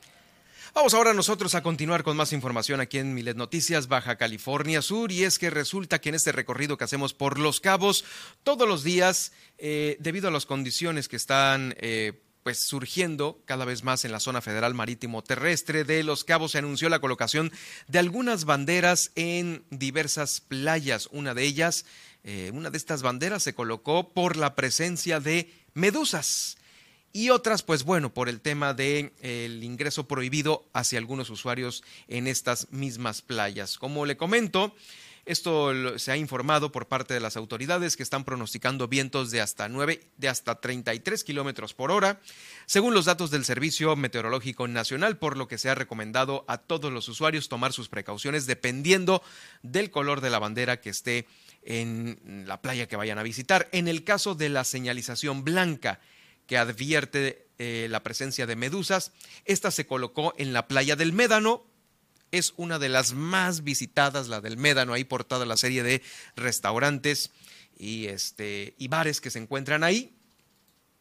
[0.77, 5.11] Vamos ahora nosotros a continuar con más información aquí en Milet Noticias, Baja California Sur,
[5.11, 8.05] y es que resulta que en este recorrido que hacemos por Los Cabos,
[8.43, 13.83] todos los días, eh, debido a las condiciones que están eh, pues surgiendo cada vez
[13.83, 17.51] más en la zona federal marítimo terrestre de Los Cabos se anunció la colocación
[17.87, 21.09] de algunas banderas en diversas playas.
[21.11, 21.85] Una de ellas,
[22.23, 26.56] eh, una de estas banderas se colocó por la presencia de medusas
[27.13, 32.27] y otras, pues bueno, por el tema del el ingreso prohibido hacia algunos usuarios en
[32.27, 33.77] estas mismas playas.
[33.77, 34.75] Como le comento,
[35.27, 39.67] esto se ha informado por parte de las autoridades que están pronosticando vientos de hasta
[39.67, 42.21] 9, de hasta 33 kilómetros por hora,
[42.65, 46.93] según los datos del Servicio Meteorológico Nacional, por lo que se ha recomendado a todos
[46.93, 49.21] los usuarios tomar sus precauciones dependiendo
[49.63, 51.27] del color de la bandera que esté
[51.63, 53.67] en la playa que vayan a visitar.
[53.73, 55.99] En el caso de la señalización blanca,
[56.47, 59.11] que advierte eh, la presencia de medusas.
[59.45, 61.65] Esta se colocó en la playa del Médano.
[62.31, 66.01] Es una de las más visitadas, la del Médano, ahí por toda la serie de
[66.35, 67.31] restaurantes
[67.77, 70.13] y, este, y bares que se encuentran ahí.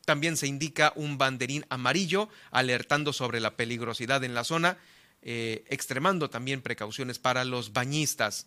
[0.04, 4.78] También se indica un banderín amarillo alertando sobre la peligrosidad en la zona,
[5.22, 8.46] eh, extremando también precauciones para los bañistas.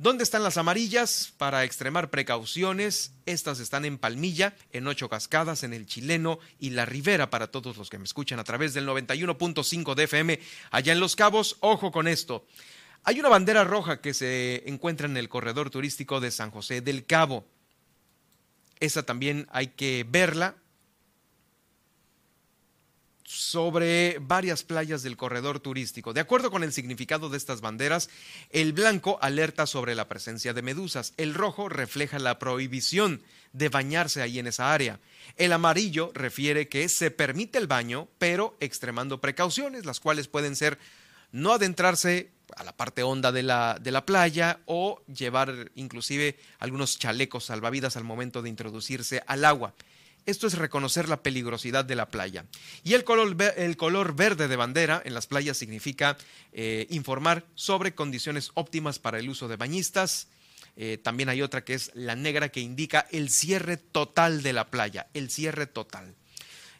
[0.00, 1.32] ¿Dónde están las amarillas?
[1.38, 6.86] Para extremar precauciones, estas están en Palmilla, en Ocho Cascadas, en el Chileno y La
[6.86, 10.38] Ribera para todos los que me escuchan a través del 91.5 de FM
[10.70, 11.56] allá en Los Cabos.
[11.58, 12.46] Ojo con esto.
[13.02, 17.04] Hay una bandera roja que se encuentra en el corredor turístico de San José del
[17.04, 17.44] Cabo.
[18.78, 20.54] Esa también hay que verla
[23.28, 26.14] sobre varias playas del corredor turístico.
[26.14, 28.08] De acuerdo con el significado de estas banderas,
[28.48, 33.20] el blanco alerta sobre la presencia de medusas, el rojo refleja la prohibición
[33.52, 34.98] de bañarse ahí en esa área,
[35.36, 40.78] el amarillo refiere que se permite el baño, pero extremando precauciones, las cuales pueden ser
[41.30, 46.98] no adentrarse a la parte honda de la, de la playa o llevar inclusive algunos
[46.98, 49.74] chalecos salvavidas al momento de introducirse al agua.
[50.28, 52.44] Esto es reconocer la peligrosidad de la playa.
[52.84, 56.18] Y el color, el color verde de bandera en las playas significa
[56.52, 60.28] eh, informar sobre condiciones óptimas para el uso de bañistas.
[60.76, 64.70] Eh, también hay otra que es la negra que indica el cierre total de la
[64.70, 66.14] playa, el cierre total.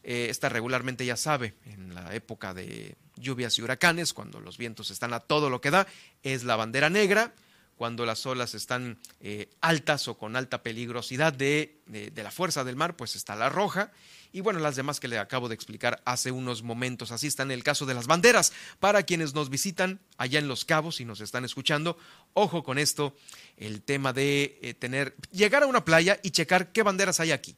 [0.03, 4.91] Eh, esta regularmente ya sabe, en la época de lluvias y huracanes, cuando los vientos
[4.91, 5.87] están a todo lo que da,
[6.23, 7.33] es la bandera negra
[7.79, 12.77] cuando las olas están eh, altas o con alta peligrosidad de, de, la fuerza del
[12.77, 13.93] mar, pues está la roja.
[14.33, 17.13] Y bueno, las demás que le acabo de explicar hace unos momentos.
[17.13, 18.53] Así está en el caso de las banderas.
[18.81, 21.97] Para quienes nos visitan allá en Los Cabos y nos están escuchando,
[22.35, 23.17] ojo con esto,
[23.57, 27.57] el tema de eh, tener, llegar a una playa y checar qué banderas hay aquí.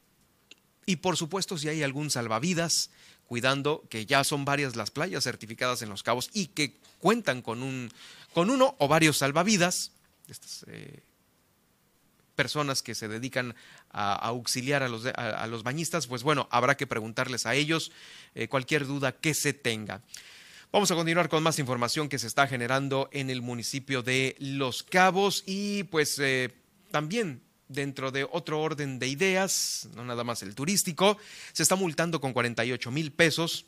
[0.85, 2.91] Y por supuesto, si hay algún salvavidas,
[3.31, 7.63] cuidando que ya son varias las playas certificadas en Los Cabos y que cuentan con,
[7.63, 7.89] un,
[8.33, 9.91] con uno o varios salvavidas,
[10.31, 11.03] estas eh,
[12.35, 13.55] personas que se dedican
[13.91, 17.91] a, auxiliar a los, a, los, bañistas, pues bueno, habrá que preguntarles a ellos
[18.33, 20.01] eh, cualquier duda que se tenga.
[20.71, 24.83] Vamos a continuar con más información que se está generando en el municipio de Los
[24.83, 26.51] Cabos y pues eh,
[26.91, 31.17] también dentro de otro orden de ideas, no nada más el turístico,
[31.51, 33.65] se está multando con 48 mil pesos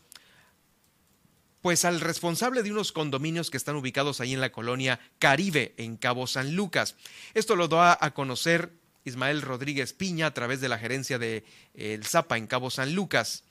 [1.63, 5.95] pues al responsable de unos condominios que están ubicados ahí en la colonia Caribe, en
[5.95, 6.97] Cabo San Lucas.
[7.33, 8.73] Esto lo da a conocer
[9.05, 12.93] Ismael Rodríguez Piña a través de la gerencia de eh, El Zapa en Cabo San
[12.93, 13.45] Lucas.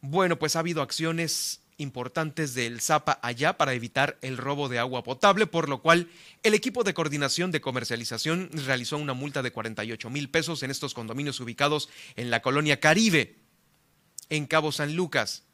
[0.00, 5.04] Bueno, pues ha habido acciones importantes del Zapa allá para evitar el robo de agua
[5.04, 6.08] potable, por lo cual
[6.42, 10.94] el equipo de coordinación de comercialización realizó una multa de 48 mil pesos en estos
[10.94, 13.36] condominios ubicados en la colonia Caribe,
[14.30, 15.45] en Cabo San Lucas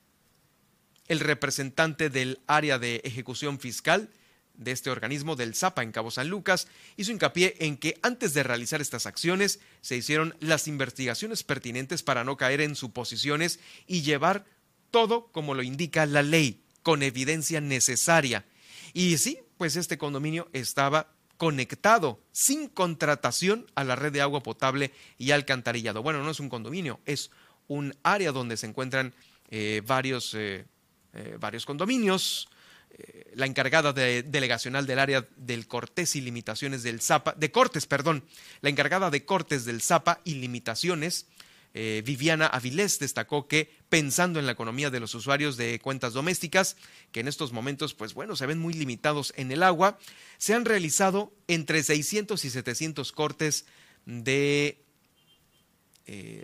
[1.08, 4.10] el representante del área de ejecución fiscal
[4.54, 8.42] de este organismo del ZAPA en Cabo San Lucas hizo hincapié en que antes de
[8.42, 14.44] realizar estas acciones se hicieron las investigaciones pertinentes para no caer en suposiciones y llevar
[14.90, 18.44] todo como lo indica la ley, con evidencia necesaria.
[18.92, 24.92] Y sí, pues este condominio estaba conectado sin contratación a la red de agua potable
[25.18, 26.02] y alcantarillado.
[26.02, 27.30] Bueno, no es un condominio, es
[27.68, 29.14] un área donde se encuentran
[29.50, 30.66] eh, varios eh,
[31.14, 32.48] eh, varios condominios,
[32.90, 37.84] eh, la encargada de, delegacional del área del Cortés y limitaciones del ZAPA, de Cortes,
[37.84, 38.24] perdón,
[38.62, 41.26] la encargada de Cortes del ZAPA y limitaciones,
[41.74, 46.76] eh, Viviana Avilés destacó que pensando en la economía de los usuarios de cuentas domésticas,
[47.12, 49.98] que en estos momentos, pues bueno, se ven muy limitados en el agua,
[50.38, 53.66] se han realizado entre 600 y 700 cortes
[54.06, 54.78] de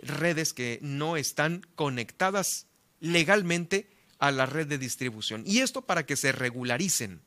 [0.03, 2.67] redes que no están conectadas
[2.99, 5.43] legalmente a la red de distribución.
[5.45, 7.21] Y esto para que se regularicen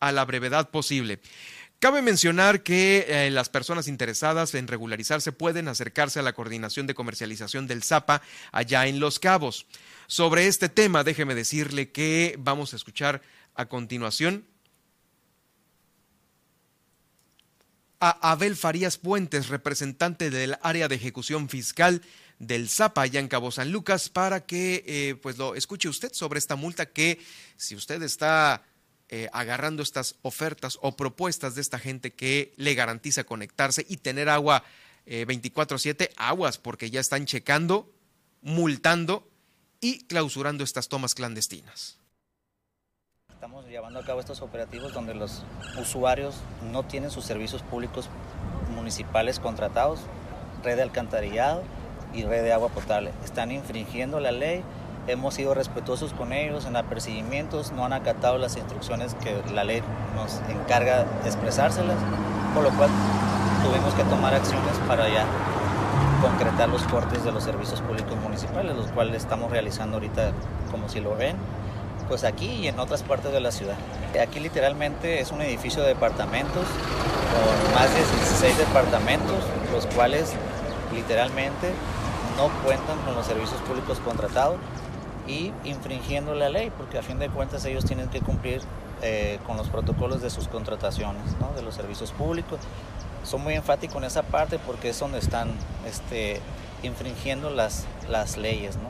[0.00, 1.20] a la brevedad posible.
[1.78, 6.94] Cabe mencionar que eh, las personas interesadas en regularizarse pueden acercarse a la coordinación de
[6.94, 8.22] comercialización del ZAPA
[8.52, 9.66] allá en Los Cabos.
[10.06, 13.22] Sobre este tema, déjeme decirle que vamos a escuchar
[13.54, 14.46] a continuación
[18.00, 22.02] a Abel Farías Puentes, representante del área de ejecución fiscal
[22.38, 26.38] del ZAPA allá en Cabo San Lucas, para que eh, pues lo escuche usted sobre
[26.38, 27.18] esta multa que
[27.56, 28.62] si usted está
[29.08, 34.28] eh, agarrando estas ofertas o propuestas de esta gente que le garantiza conectarse y tener
[34.28, 34.64] agua
[35.06, 37.92] 24/7, eh, aguas, porque ya están checando,
[38.40, 39.28] multando
[39.80, 41.98] y clausurando estas tomas clandestinas.
[43.28, 45.42] Estamos llevando a cabo estos operativos donde los
[45.78, 46.36] usuarios
[46.72, 48.08] no tienen sus servicios públicos
[48.74, 50.00] municipales contratados,
[50.62, 51.62] red de alcantarillado
[52.14, 53.10] y red de agua potable.
[53.24, 54.62] Están infringiendo la ley,
[55.06, 59.82] hemos sido respetuosos con ellos en apercibimientos, no han acatado las instrucciones que la ley
[60.14, 61.96] nos encarga de expresárselas,
[62.54, 62.90] por lo cual
[63.64, 65.26] tuvimos que tomar acciones para ya
[66.20, 70.32] concretar los cortes de los servicios públicos municipales, los cuales estamos realizando ahorita
[70.70, 71.36] como si lo ven
[72.08, 73.76] pues aquí y en otras partes de la ciudad.
[74.20, 76.64] Aquí literalmente es un edificio de departamentos
[77.32, 79.36] con más de 16 departamentos,
[79.72, 80.32] los cuales
[80.94, 81.72] literalmente
[82.36, 84.56] no cuentan con los servicios públicos contratados
[85.26, 88.62] y infringiendo la ley, porque a fin de cuentas ellos tienen que cumplir
[89.02, 91.22] eh, con los protocolos de sus contrataciones,
[91.56, 92.58] de los servicios públicos.
[93.22, 95.50] Son muy enfáticos en esa parte porque es donde están
[95.86, 96.40] este,
[96.82, 98.76] infringiendo las, las leyes.
[98.76, 98.88] ¿no?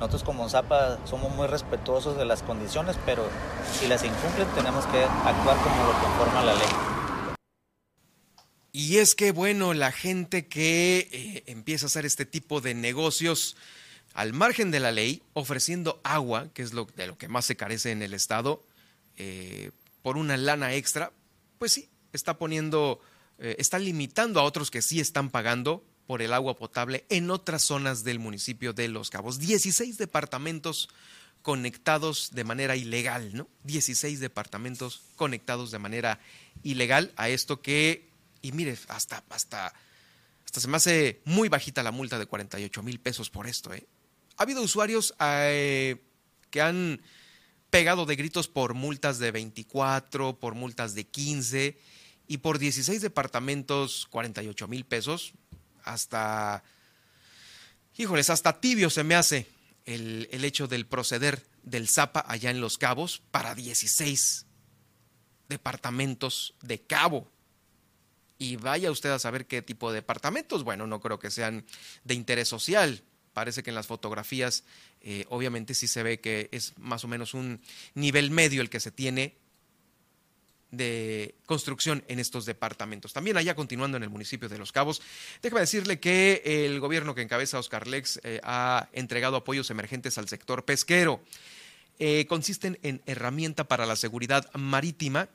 [0.00, 3.24] Nosotros como Zapa somos muy respetuosos de las condiciones, pero
[3.72, 6.95] si las incumplen tenemos que actuar como lo conforma la ley.
[8.78, 13.56] Y es que, bueno, la gente que eh, empieza a hacer este tipo de negocios
[14.12, 17.56] al margen de la ley, ofreciendo agua, que es lo, de lo que más se
[17.56, 18.62] carece en el Estado,
[19.16, 19.70] eh,
[20.02, 21.10] por una lana extra,
[21.58, 23.00] pues sí, está poniendo,
[23.38, 27.62] eh, está limitando a otros que sí están pagando por el agua potable en otras
[27.62, 29.38] zonas del municipio de Los Cabos.
[29.38, 30.90] 16 departamentos
[31.40, 33.48] conectados de manera ilegal, ¿no?
[33.64, 36.20] 16 departamentos conectados de manera
[36.62, 39.72] ilegal a esto que, y mire, hasta, hasta,
[40.44, 43.86] hasta se me hace muy bajita la multa de 48 mil pesos por esto, ¿eh?
[44.36, 45.96] Ha habido usuarios eh,
[46.50, 47.00] que han
[47.70, 51.78] pegado de gritos por multas de 24, por multas de 15
[52.28, 55.32] y por 16 departamentos 48 mil pesos
[55.86, 56.62] hasta,
[57.96, 59.46] híjoles, hasta tibio se me hace
[59.86, 64.46] el, hecho del proceder del Zapa allá en Los Cabos para 16
[65.48, 67.30] departamentos de cabo.
[68.38, 70.64] Y vaya usted a saber qué tipo de departamentos.
[70.64, 71.64] Bueno, no creo que sean
[72.04, 73.02] de interés social.
[73.32, 74.64] Parece que en las fotografías
[75.00, 77.60] eh, obviamente sí se ve que es más o menos un
[77.94, 79.34] nivel medio el que se tiene
[80.70, 83.12] de construcción en estos departamentos.
[83.12, 85.00] También allá continuando en el municipio de Los Cabos,
[85.42, 90.28] déjame decirle que el gobierno que encabeza Oscar Lex eh, ha entregado apoyos emergentes al
[90.28, 91.22] sector pesquero.
[91.98, 95.28] Eh, consisten en herramienta para la seguridad marítima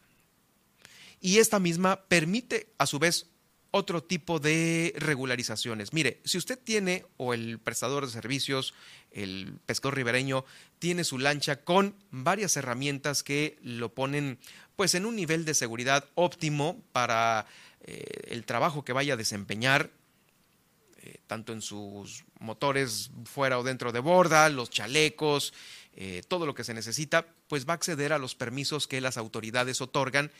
[1.21, 3.27] y esta misma permite a su vez
[3.71, 5.93] otro tipo de regularizaciones.
[5.93, 8.73] Mire, si usted tiene o el prestador de servicios,
[9.11, 10.43] el pescador ribereño,
[10.79, 14.39] tiene su lancha con varias herramientas que lo ponen
[14.75, 17.45] pues en un nivel de seguridad óptimo para
[17.81, 19.89] eh, el trabajo que vaya a desempeñar,
[21.03, 25.53] eh, tanto en sus motores fuera o dentro de borda, los chalecos,
[25.95, 29.17] eh, todo lo que se necesita, pues va a acceder a los permisos que las
[29.17, 30.31] autoridades otorgan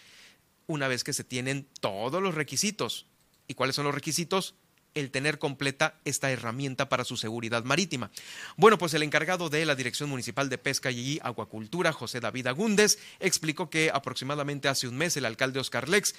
[0.67, 3.07] una vez que se tienen todos los requisitos.
[3.47, 4.55] ¿Y cuáles son los requisitos?
[4.93, 8.11] el tener completa esta herramienta para su seguridad marítima.
[8.57, 12.99] Bueno, pues el encargado de la Dirección Municipal de Pesca y Acuacultura, José David Agúndez,
[13.19, 16.15] explicó que aproximadamente hace un mes el alcalde Oscar Lex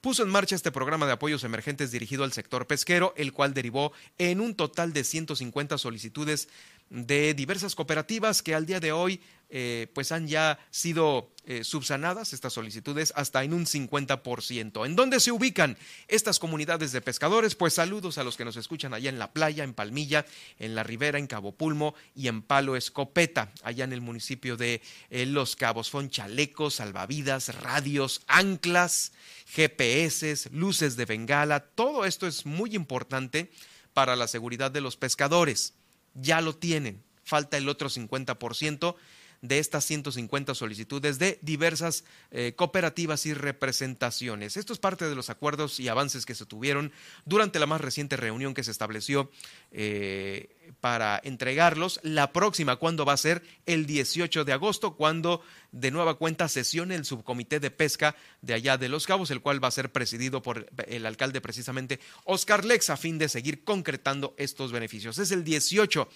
[0.00, 3.92] puso en marcha este programa de apoyos emergentes dirigido al sector pesquero, el cual derivó
[4.18, 6.48] en un total de 150 solicitudes
[6.88, 9.20] de diversas cooperativas que al día de hoy
[9.50, 14.86] eh, pues han ya sido eh, subsanadas estas solicitudes hasta en un 50%.
[14.86, 17.56] ¿En dónde se ubican estas comunidades de pescadores?
[17.56, 20.24] Pues saludos a los que nos escuchan allá en la playa, en Palmilla,
[20.60, 24.82] en la Ribera, en Cabo Pulmo y en Palo Escopeta, allá en el municipio de
[25.10, 25.88] eh, Los Cabos.
[25.88, 29.12] Son chalecos, salvavidas, radios, anclas,
[29.46, 31.60] GPS, luces de bengala.
[31.60, 33.50] Todo esto es muy importante
[33.94, 35.74] para la seguridad de los pescadores.
[36.14, 37.02] Ya lo tienen.
[37.24, 38.94] Falta el otro 50%
[39.42, 44.56] de estas 150 solicitudes de diversas eh, cooperativas y representaciones.
[44.56, 46.92] Esto es parte de los acuerdos y avances que se tuvieron
[47.24, 49.30] durante la más reciente reunión que se estableció
[49.72, 52.00] eh, para entregarlos.
[52.02, 53.42] La próxima, ¿cuándo va a ser?
[53.66, 55.42] El 18 de agosto, cuando
[55.72, 59.62] de nueva cuenta sesione el subcomité de pesca de allá de Los Cabos, el cual
[59.62, 64.34] va a ser presidido por el alcalde precisamente Oscar Lex, a fin de seguir concretando
[64.36, 65.18] estos beneficios.
[65.18, 66.08] Es el 18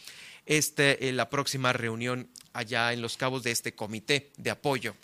[0.47, 4.95] este, la próxima reunión allá en Los Cabos de este comité de apoyo.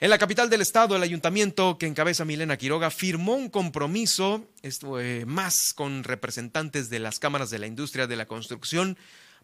[0.00, 5.00] En la capital del estado, el ayuntamiento que encabeza Milena Quiroga firmó un compromiso esto,
[5.00, 8.98] eh, más con representantes de las cámaras de la industria de la construcción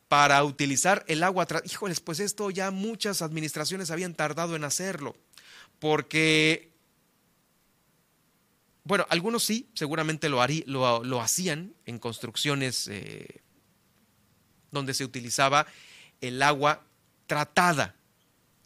[0.08, 1.46] para utilizar el agua.
[1.64, 5.16] Híjoles, pues esto ya muchas administraciones habían tardado en hacerlo,
[5.78, 6.72] porque,
[8.82, 10.44] bueno, algunos sí, seguramente lo,
[11.04, 13.40] lo, hacían en construcciones eh,
[14.72, 15.66] donde se utilizaba
[16.20, 16.82] el agua
[17.26, 17.94] tratada.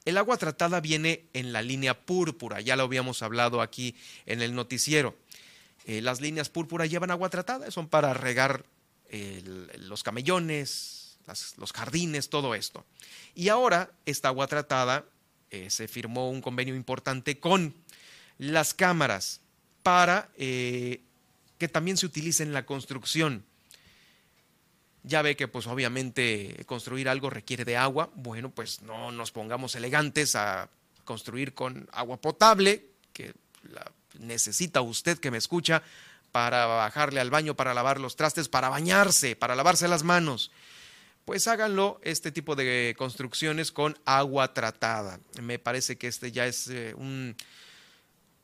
[0.05, 3.94] El agua tratada viene en la línea púrpura, ya lo habíamos hablado aquí
[4.26, 5.16] en el noticiero.
[5.86, 8.64] Eh, las líneas púrpura llevan agua tratada, son para regar
[9.78, 11.18] los camellones,
[11.56, 12.85] los jardines, todo esto.
[13.35, 15.05] Y ahora esta agua tratada
[15.51, 17.74] eh, se firmó un convenio importante con
[18.39, 19.40] las cámaras
[19.82, 21.01] para eh,
[21.59, 23.44] que también se utilice en la construcción.
[25.05, 28.10] Ya ve que pues obviamente construir algo requiere de agua.
[28.14, 30.68] Bueno, pues no nos pongamos elegantes a
[31.05, 33.35] construir con agua potable, que
[33.70, 35.82] la necesita usted que me escucha
[36.32, 40.51] para bajarle al baño, para lavar los trastes, para bañarse, para lavarse las manos.
[41.24, 45.20] Pues háganlo este tipo de construcciones con agua tratada.
[45.40, 47.36] Me parece que este ya es eh, un,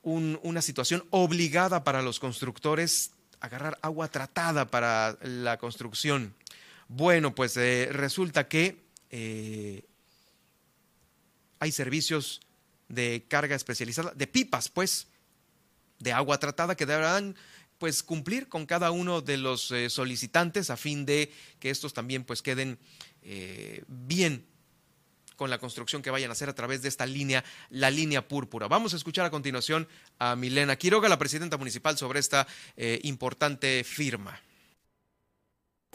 [0.03, 3.11] una situación obligada para los constructores
[3.41, 6.35] agarrar agua tratada para la construcción.
[6.93, 9.85] Bueno, pues eh, resulta que eh,
[11.61, 12.41] hay servicios
[12.89, 15.07] de carga especializada, de pipas, pues,
[16.01, 17.37] de agua tratada que deberán
[17.79, 22.25] pues cumplir con cada uno de los eh, solicitantes a fin de que estos también
[22.25, 22.77] pues queden
[23.87, 24.45] bien
[25.37, 28.67] con la construcción que vayan a hacer a través de esta línea, la línea púrpura.
[28.67, 29.87] Vamos a escuchar a continuación
[30.19, 32.49] a Milena Quiroga, la presidenta municipal, sobre esta
[33.03, 34.41] importante firma.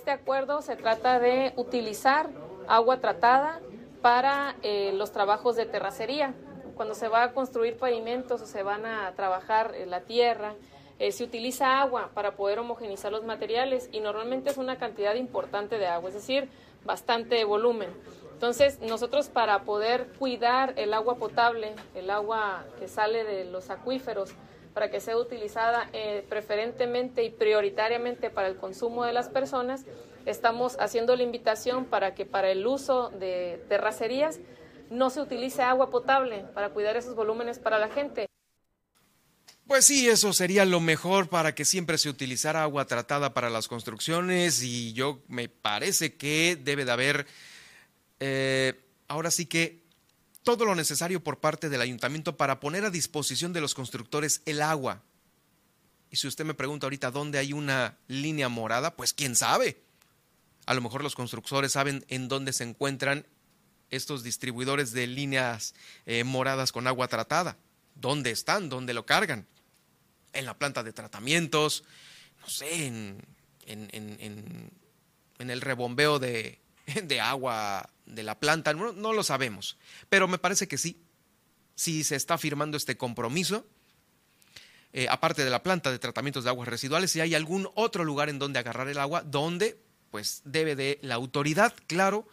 [0.06, 2.30] Este acuerdo se trata de utilizar
[2.68, 3.60] agua tratada
[4.04, 6.36] para eh, los trabajos de terracería.
[6.76, 10.54] Cuando se va a construir pavimentos o se van a trabajar la tierra,
[11.00, 15.80] eh, se utiliza agua para poder homogenizar los materiales y normalmente es una cantidad importante
[15.80, 16.50] de agua, es decir,
[16.84, 17.90] bastante volumen.
[18.32, 24.36] Entonces, nosotros para poder cuidar el agua potable, el agua que sale de los acuíferos,
[24.76, 29.86] para que sea utilizada eh, preferentemente y prioritariamente para el consumo de las personas.
[30.26, 34.38] Estamos haciendo la invitación para que para el uso de terracerías
[34.90, 38.28] no se utilice agua potable para cuidar esos volúmenes para la gente.
[39.66, 43.70] Pues sí, eso sería lo mejor para que siempre se utilizara agua tratada para las
[43.70, 47.28] construcciones y yo me parece que debe de haber,
[48.20, 48.74] eh,
[49.08, 49.85] ahora sí que
[50.46, 54.62] todo lo necesario por parte del ayuntamiento para poner a disposición de los constructores el
[54.62, 55.02] agua.
[56.12, 59.82] Y si usted me pregunta ahorita dónde hay una línea morada, pues quién sabe.
[60.68, 63.26] A lo mejor los constructores saben en dónde se encuentran
[63.90, 65.74] estos distribuidores de líneas
[66.06, 67.58] eh, moradas con agua tratada.
[67.96, 68.70] ¿Dónde están?
[68.70, 69.48] ¿Dónde lo cargan?
[70.32, 71.84] En la planta de tratamientos,
[72.40, 73.20] no sé, en,
[73.66, 76.60] en el rebombeo de,
[77.04, 79.78] de agua de la planta, no, lo sabemos,
[80.10, 81.02] pero me parece que sí,
[81.76, 83.66] si se está firmando este compromiso,
[84.94, 88.30] eh, aparte de la planta de tratamientos de aguas residuales, si hay algún otro lugar
[88.30, 89.78] en donde agarrar el agua, donde
[90.12, 92.28] pues debe de la autoridad, claro,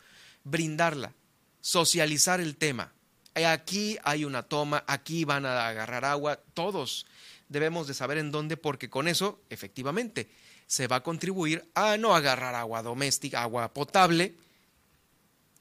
[0.44, 1.12] brindarla,
[1.60, 2.92] socializar el tema.
[3.34, 7.06] Aquí hay una toma, aquí van a agarrar agua, todos
[7.48, 10.28] debemos de saber en dónde, porque con eso, efectivamente,
[10.72, 14.34] se va a contribuir a no agarrar agua doméstica, agua potable,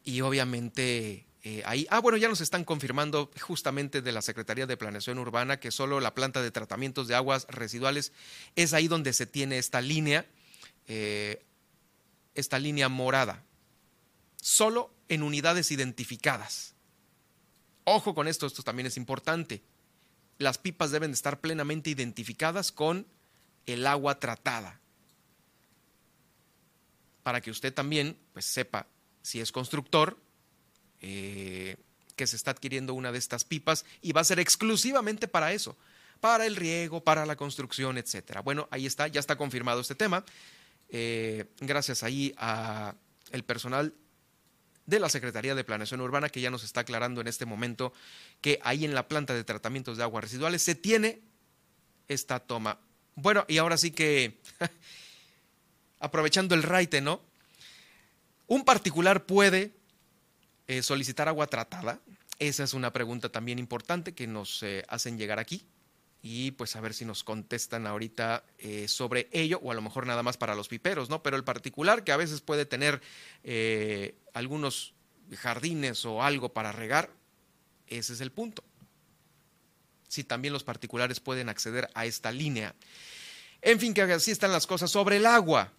[0.05, 4.77] y obviamente eh, ahí, ah, bueno, ya nos están confirmando justamente de la Secretaría de
[4.77, 8.13] Planeación Urbana que solo la planta de tratamientos de aguas residuales
[8.55, 10.25] es ahí donde se tiene esta línea,
[10.87, 11.43] eh,
[12.33, 13.43] esta línea morada,
[14.37, 16.73] solo en unidades identificadas.
[17.83, 19.61] Ojo con esto, esto también es importante.
[20.37, 23.05] Las pipas deben estar plenamente identificadas con
[23.65, 24.81] el agua tratada
[27.23, 28.87] para que usted también pues, sepa
[29.21, 30.17] si es constructor,
[31.01, 31.77] eh,
[32.15, 35.77] que se está adquiriendo una de estas pipas y va a ser exclusivamente para eso,
[36.19, 38.41] para el riego, para la construcción, etcétera.
[38.41, 40.23] Bueno, ahí está, ya está confirmado este tema.
[40.89, 42.95] Eh, gracias ahí a
[43.31, 43.93] el personal
[44.85, 47.93] de la Secretaría de Planeación Urbana, que ya nos está aclarando en este momento
[48.41, 51.21] que ahí en la planta de tratamientos de aguas residuales se tiene
[52.07, 52.79] esta toma.
[53.15, 54.41] Bueno, y ahora sí que,
[56.01, 57.21] aprovechando el raite, ¿no?
[58.47, 59.71] ¿Un particular puede
[60.67, 62.01] eh, solicitar agua tratada?
[62.39, 65.63] Esa es una pregunta también importante que nos eh, hacen llegar aquí
[66.23, 70.05] y pues a ver si nos contestan ahorita eh, sobre ello o a lo mejor
[70.05, 71.23] nada más para los piperos, ¿no?
[71.23, 73.01] Pero el particular que a veces puede tener
[74.33, 74.93] algunos
[75.37, 77.09] jardines o algo para regar,
[77.87, 78.63] ese es el punto.
[80.07, 82.75] Si también los particulares pueden acceder a esta línea.
[83.61, 85.71] En fin, que así están las cosas sobre el agua.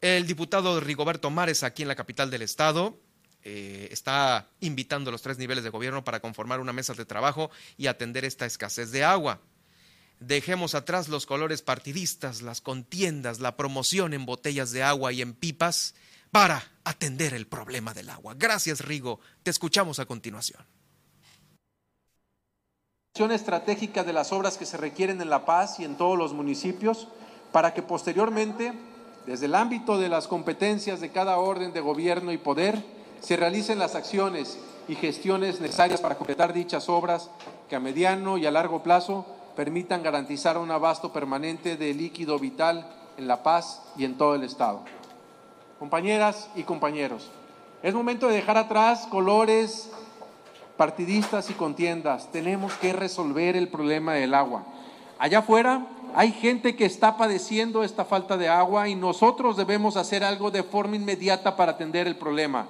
[0.00, 2.98] El diputado Rigoberto Mares aquí en la capital del estado
[3.42, 7.50] eh, está invitando a los tres niveles de gobierno para conformar una mesa de trabajo
[7.76, 9.40] y atender esta escasez de agua.
[10.20, 15.34] Dejemos atrás los colores partidistas, las contiendas, la promoción en botellas de agua y en
[15.34, 15.94] pipas
[16.30, 18.34] para atender el problema del agua.
[18.36, 19.20] Gracias, Rigo.
[19.42, 20.60] Te escuchamos a continuación.
[23.30, 27.08] estratégica de las obras que se requieren en La Paz y en todos los municipios
[27.52, 28.72] para que posteriormente,
[29.26, 32.82] desde el ámbito de las competencias de cada orden de gobierno y poder,
[33.20, 34.58] se realicen las acciones
[34.88, 37.28] y gestiones necesarias para completar dichas obras
[37.68, 39.26] que a mediano y a largo plazo
[39.56, 44.44] permitan garantizar un abasto permanente de líquido vital en La Paz y en todo el
[44.44, 44.82] Estado.
[45.78, 47.28] Compañeras y compañeros,
[47.82, 49.90] es momento de dejar atrás colores
[50.76, 52.30] partidistas y contiendas.
[52.30, 54.64] Tenemos que resolver el problema del agua.
[55.18, 55.86] Allá afuera
[56.16, 60.62] hay gente que está padeciendo esta falta de agua y nosotros debemos hacer algo de
[60.62, 62.68] forma inmediata para atender el problema.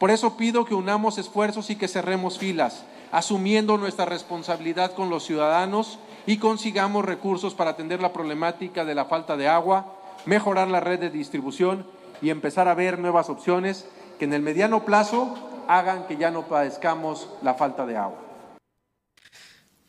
[0.00, 5.22] Por eso pido que unamos esfuerzos y que cerremos filas, asumiendo nuestra responsabilidad con los
[5.22, 9.94] ciudadanos y consigamos recursos para atender la problemática de la falta de agua,
[10.26, 11.86] mejorar la red de distribución
[12.20, 13.86] y empezar a ver nuevas opciones
[14.18, 15.36] que en el mediano plazo
[15.68, 18.27] hagan que ya no padezcamos la falta de agua.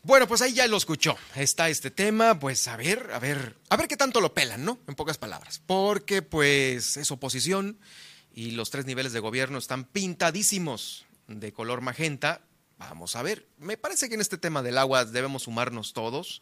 [0.02, 1.16] Bueno, pues ahí ya lo escuchó.
[1.36, 4.78] Está este tema, pues a ver, a ver, a ver qué tanto lo pelan, ¿no?
[4.88, 5.60] En pocas palabras.
[5.66, 7.78] Porque pues es oposición
[8.32, 12.40] y los tres niveles de gobierno están pintadísimos de color magenta.
[12.78, 16.40] Vamos a ver, me parece que en este tema del agua debemos sumarnos todos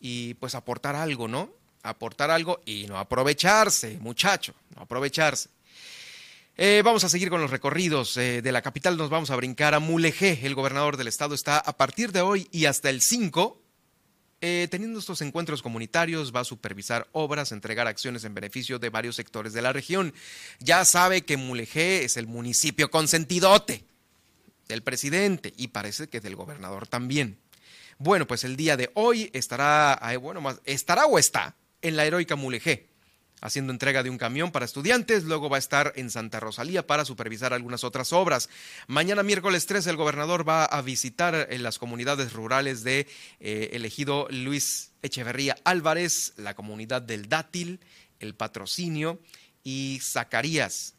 [0.00, 1.52] y pues aportar algo, ¿no?
[1.82, 5.50] Aportar algo y no aprovecharse, muchacho, no aprovecharse.
[6.56, 8.16] Eh, vamos a seguir con los recorridos.
[8.16, 10.38] Eh, de la capital nos vamos a brincar a Mulegé.
[10.44, 13.60] El gobernador del estado está a partir de hoy y hasta el 5
[14.40, 19.16] eh, teniendo estos encuentros comunitarios, va a supervisar obras, entregar acciones en beneficio de varios
[19.16, 20.12] sectores de la región.
[20.60, 23.84] Ya sabe que Mulegé es el municipio consentidote
[24.68, 27.38] del presidente y parece que del gobernador también.
[27.96, 32.36] Bueno, pues el día de hoy estará, bueno, más, estará o está en la heroica
[32.36, 32.93] Mulegé
[33.44, 37.04] haciendo entrega de un camión para estudiantes, luego va a estar en Santa Rosalía para
[37.04, 38.48] supervisar algunas otras obras.
[38.86, 43.06] Mañana miércoles 3 el gobernador va a visitar en las comunidades rurales de
[43.40, 47.80] eh, elegido Luis Echeverría Álvarez, la comunidad del Dátil,
[48.18, 49.20] el Patrocinio
[49.62, 50.94] y Zacarías.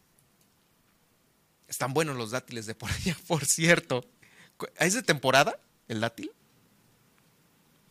[1.68, 4.06] Están buenos los dátiles de por allá, por cierto.
[4.78, 5.58] ¿Es de temporada
[5.88, 6.32] el dátil?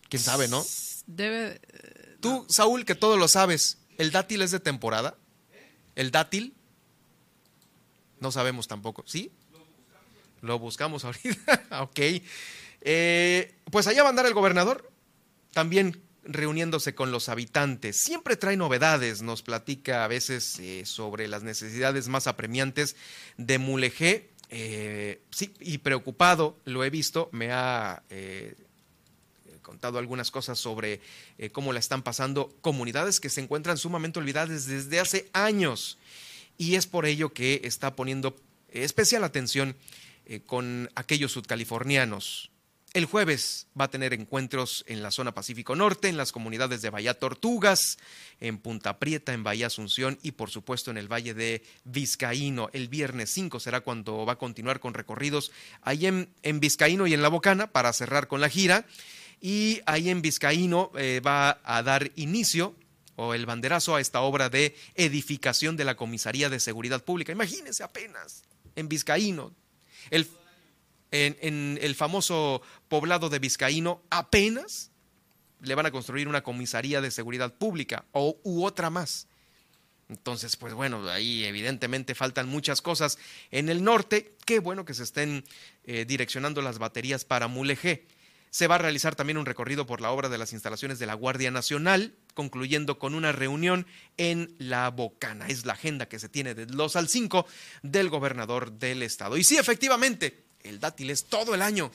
[0.09, 0.65] ¿Quién sabe, no?
[1.09, 1.61] Debe...
[2.21, 5.17] Tú, Saúl, que todo lo sabes, ¿El dátil es de temporada?
[5.95, 6.55] ¿El dátil?
[8.21, 9.05] No sabemos tampoco.
[9.07, 9.31] ¿Sí?
[10.41, 11.65] Lo buscamos ahorita.
[11.83, 12.01] ok.
[12.81, 14.91] Eh, pues allá va a andar el gobernador,
[15.53, 17.97] también reuniéndose con los habitantes.
[17.97, 22.97] Siempre trae novedades, nos platica a veces eh, sobre las necesidades más apremiantes
[23.37, 24.31] de Mulegé.
[24.51, 28.03] Eh, sí, y preocupado, lo he visto, me ha
[29.65, 31.01] contado algunas cosas sobre
[31.39, 35.99] eh, cómo la están pasando comunidades que se encuentran sumamente olvidadas desde hace años.
[36.57, 38.37] Y es por ello que está poniendo
[38.69, 39.75] especial atención
[40.27, 42.53] eh, con aquellos sudcalifornianos.
[42.95, 46.91] El jueves va a tener encuentros en la zona Pacífico Norte, en las comunidades de
[46.91, 47.99] Bahía Tortugas,
[48.39, 52.71] en Punta Prieta, en Bahía Asunción y por supuesto en el Valle de Vizcaíno.
[52.73, 55.51] El viernes 5 será cuando va a continuar con recorridos
[55.83, 58.87] ahí en, en Vizcaíno y en La Bocana para cerrar con la gira
[59.45, 62.75] y ahí en Vizcaíno eh, va a dar inicio
[63.17, 67.31] o el banderazo a esta obra de edificación de la Comisaría de Seguridad Pública.
[67.31, 68.45] Imagínense apenas,
[68.75, 69.53] en Vizcaíno,
[70.09, 70.27] el,
[71.11, 74.91] en, el famoso poblado de Vizcaíno, apenas
[75.61, 79.29] le van a construir una comisaría de seguridad pública o u otra más.
[80.09, 83.19] Entonces, pues bueno, ahí evidentemente faltan muchas cosas.
[83.51, 85.45] En el norte, qué bueno que se estén
[85.85, 88.07] eh, direccionando las baterías para Mulegé.
[88.55, 91.15] Se va a realizar también un recorrido por la obra de las instalaciones de la
[91.15, 93.85] Guardia Nacional, concluyendo con una reunión
[94.17, 95.49] en La Bocana.
[95.49, 97.47] Es la agenda que se tiene de los al 5
[97.83, 99.37] del gobernador del estado.
[99.37, 101.91] Y sí, efectivamente, el dátil es todo el año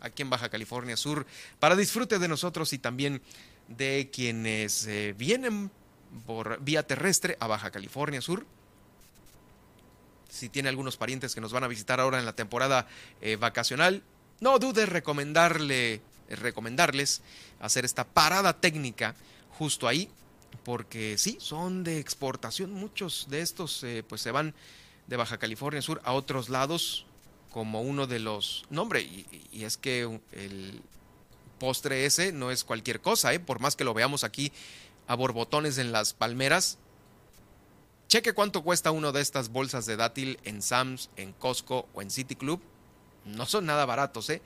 [0.00, 1.24] aquí en Baja California Sur
[1.60, 3.22] para disfrute de nosotros y también
[3.68, 5.70] de quienes eh, vienen
[6.26, 8.44] por vía terrestre a Baja California Sur.
[10.28, 12.88] Si tiene algunos parientes que nos van a visitar ahora en la temporada
[13.20, 14.02] eh, vacacional,
[14.42, 17.22] no dude recomendarle, recomendarles
[17.60, 19.14] hacer esta parada técnica
[19.56, 20.10] justo ahí,
[20.64, 22.72] porque sí, son de exportación.
[22.72, 24.52] Muchos de estos eh, pues se van
[25.06, 27.06] de Baja California Sur a otros lados
[27.52, 28.64] como uno de los...
[28.68, 30.82] No, y, es que el
[31.60, 33.38] postre ese no es cualquier cosa, ¿eh?
[33.38, 34.50] por más que lo veamos aquí
[35.06, 36.78] a borbotones en las palmeras.
[38.08, 42.10] Cheque cuánto cuesta uno de estas bolsas de dátil en Sam's, en Costco o en
[42.10, 42.60] City Club
[43.24, 44.42] no son nada baratos, ¿eh?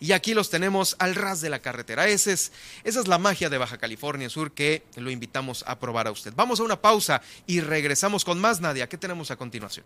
[0.00, 2.08] Y aquí los tenemos al ras de la carretera.
[2.08, 2.52] Ese es,
[2.84, 6.32] esa es la magia de Baja California Sur que lo invitamos a probar a usted.
[6.34, 8.88] Vamos a una pausa y regresamos con más, Nadia.
[8.88, 9.84] ¿Qué tenemos a continuación?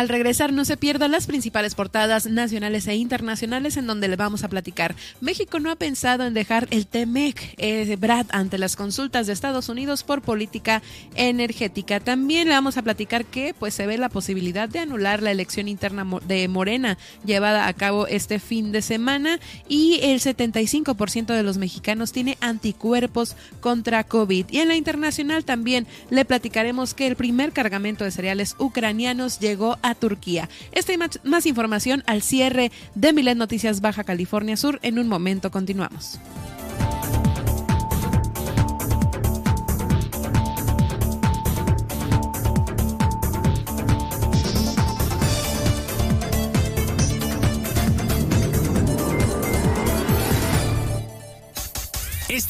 [0.00, 4.44] Al regresar no se pierdan las principales portadas nacionales e internacionales en donde le vamos
[4.44, 4.96] a platicar.
[5.20, 9.68] México no ha pensado en dejar el TEMEC, eh, Brad, ante las consultas de Estados
[9.68, 10.80] Unidos por política
[11.16, 12.00] energética.
[12.00, 15.68] También le vamos a platicar que pues se ve la posibilidad de anular la elección
[15.68, 16.96] interna de Morena
[17.26, 23.36] llevada a cabo este fin de semana y el 75% de los mexicanos tiene anticuerpos
[23.60, 24.46] contra COVID.
[24.48, 29.76] Y en la internacional también le platicaremos que el primer cargamento de cereales ucranianos llegó
[29.82, 30.48] a Turquía.
[30.72, 34.78] Esta y más, información al cierre de Milet Noticias Baja California Sur.
[34.82, 36.18] En un momento continuamos.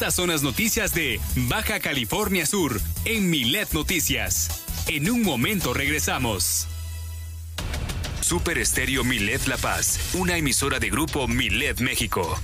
[0.01, 4.63] Estas son las noticias de Baja California Sur en Milet Noticias.
[4.87, 6.67] En un momento regresamos.
[8.31, 12.39] Super Estéreo Milet La Paz, una emisora de grupo Milet México.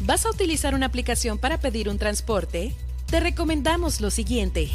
[0.00, 2.74] ¿Vas a utilizar una aplicación para pedir un transporte?
[3.10, 4.70] Te recomendamos lo siguiente.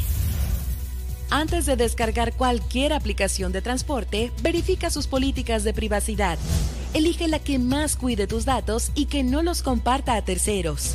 [1.30, 6.38] Antes de descargar cualquier aplicación de transporte, verifica sus políticas de privacidad.
[6.94, 10.94] Elige la que más cuide tus datos y que no los comparta a terceros.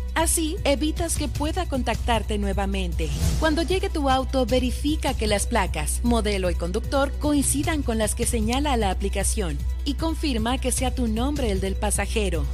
[0.13, 3.09] Así evitas que pueda contactarte nuevamente.
[3.39, 8.25] Cuando llegue tu auto, verifica que las placas, modelo y conductor coincidan con las que
[8.25, 12.45] señala la aplicación y confirma que sea tu nombre el del pasajero.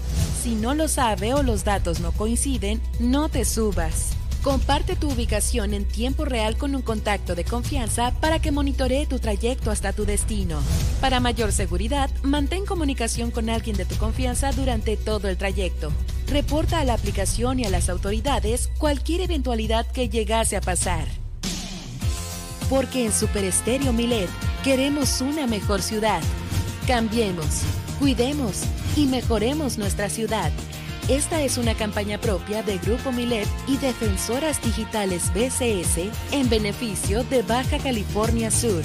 [0.44, 4.12] Si no lo sabe o los datos no coinciden, no te subas.
[4.44, 9.20] Comparte tu ubicación en tiempo real con un contacto de confianza para que monitoree tu
[9.20, 10.62] trayecto hasta tu destino.
[11.02, 15.92] Para mayor seguridad, mantén comunicación con alguien de tu confianza durante todo el trayecto.
[16.30, 21.08] Reporta a la aplicación y a las autoridades cualquier eventualidad que llegase a pasar.
[22.70, 24.30] Porque en Super Estéreo Milet
[24.62, 26.22] queremos una mejor ciudad.
[26.86, 27.62] Cambiemos,
[27.98, 28.64] cuidemos
[28.98, 30.52] y mejoremos nuestra ciudad.
[31.08, 37.42] Esta es una campaña propia de Grupo Milet y Defensoras Digitales BCS en beneficio de
[37.44, 38.84] Baja California Sur.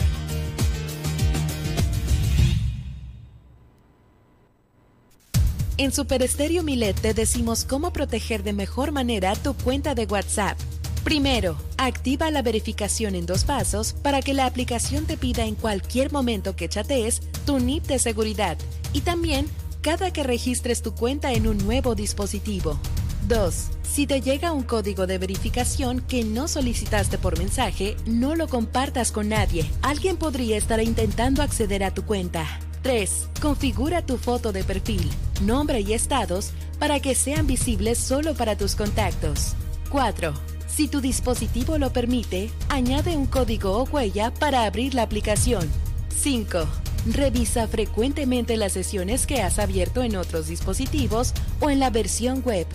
[5.79, 10.59] En Super Estéreo Milet te decimos cómo proteger de mejor manera tu cuenta de WhatsApp.
[11.03, 16.13] Primero, activa la verificación en dos pasos para que la aplicación te pida en cualquier
[16.13, 18.59] momento que chatees tu NIP de seguridad
[18.93, 19.47] y también
[19.81, 22.79] cada que registres tu cuenta en un nuevo dispositivo.
[23.27, 23.55] 2.
[23.83, 29.11] Si te llega un código de verificación que no solicitaste por mensaje, no lo compartas
[29.11, 29.69] con nadie.
[29.81, 32.47] Alguien podría estar intentando acceder a tu cuenta.
[32.83, 33.29] 3.
[33.41, 35.09] Configura tu foto de perfil,
[35.43, 39.55] nombre y estados para que sean visibles solo para tus contactos.
[39.91, 40.35] 4.
[40.67, 45.69] Si tu dispositivo lo permite, añade un código o huella para abrir la aplicación.
[46.17, 46.67] 5.
[47.13, 52.67] Revisa frecuentemente las sesiones que has abierto en otros dispositivos o en la versión web.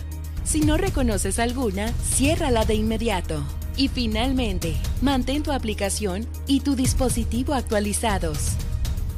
[0.44, 3.42] Si no reconoces alguna, ciérrala de inmediato.
[3.76, 8.56] Y finalmente, mantén tu aplicación y tu dispositivo actualizados.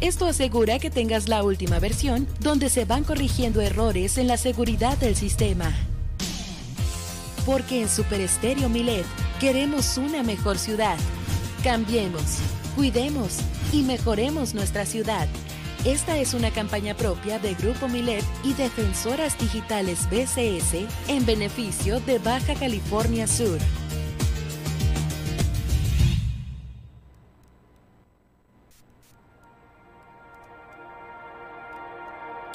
[0.01, 4.97] Esto asegura que tengas la última versión donde se van corrigiendo errores en la seguridad
[4.97, 5.75] del sistema.
[7.45, 9.05] Porque en Super Estéreo Milet
[9.41, 10.97] queremos una mejor ciudad.
[11.63, 12.39] Cambiemos,
[12.77, 13.41] cuidemos
[13.75, 15.29] y mejoremos nuestra ciudad.
[15.85, 22.19] Esta es una campaña propia de Grupo Milet y Defensoras Digitales BCS en beneficio de
[22.19, 23.59] Baja California Sur.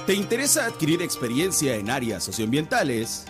[0.06, 3.26] ¿Te interesa adquirir experiencia en áreas socioambientales?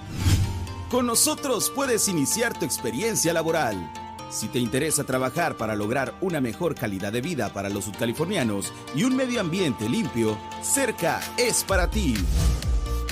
[0.92, 3.90] Con nosotros puedes iniciar tu experiencia laboral.
[4.30, 9.06] Si te interesa trabajar para lograr una mejor calidad de vida para los sudcalifornianos y
[9.06, 12.14] un medio ambiente limpio, Cerca es para ti.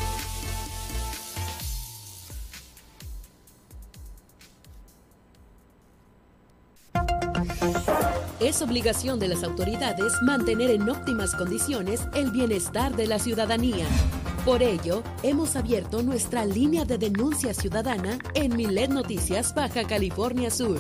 [8.40, 13.86] Es obligación de las autoridades mantener en óptimas condiciones el bienestar de la ciudadanía.
[14.44, 20.78] Por ello, hemos abierto nuestra línea de denuncia ciudadana en Milet Noticias Baja California Sur.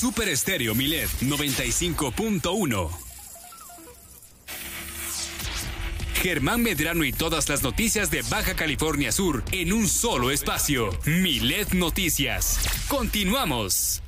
[0.00, 2.90] Super Estéreo Milet 95.1.
[6.14, 10.88] Germán Medrano y todas las noticias de Baja California Sur en un solo espacio.
[11.04, 12.60] Milet Noticias.
[12.88, 14.00] Continuamos.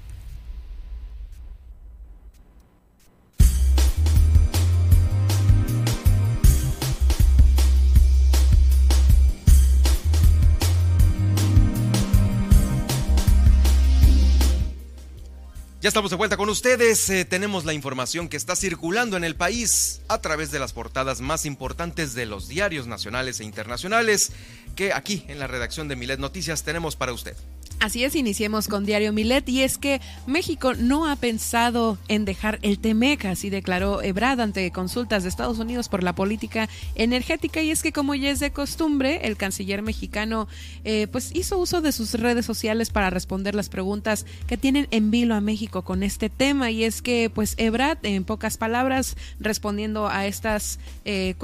[15.83, 17.11] Ya estamos de vuelta con ustedes.
[17.11, 21.21] Eh, tenemos la información que está circulando en el país a través de las portadas
[21.21, 24.31] más importantes de los diarios nacionales e internacionales
[24.77, 27.35] que aquí en la redacción de Milet Noticias tenemos para usted.
[27.83, 32.61] Así es, iniciemos con Diario Milet y es que México no ha pensado en dejar
[32.63, 37.73] el TEMEC, así declaró Ebrad ante consultas de Estados Unidos por la política energética y
[37.73, 40.47] es que como ya es de costumbre, el canciller mexicano
[40.85, 45.11] eh, pues hizo uso de sus redes sociales para responder las preguntas que tienen en
[45.11, 50.07] vilo a México con este tema y es que pues Ebrad en pocas palabras respondiendo
[50.07, 51.35] a estas eh,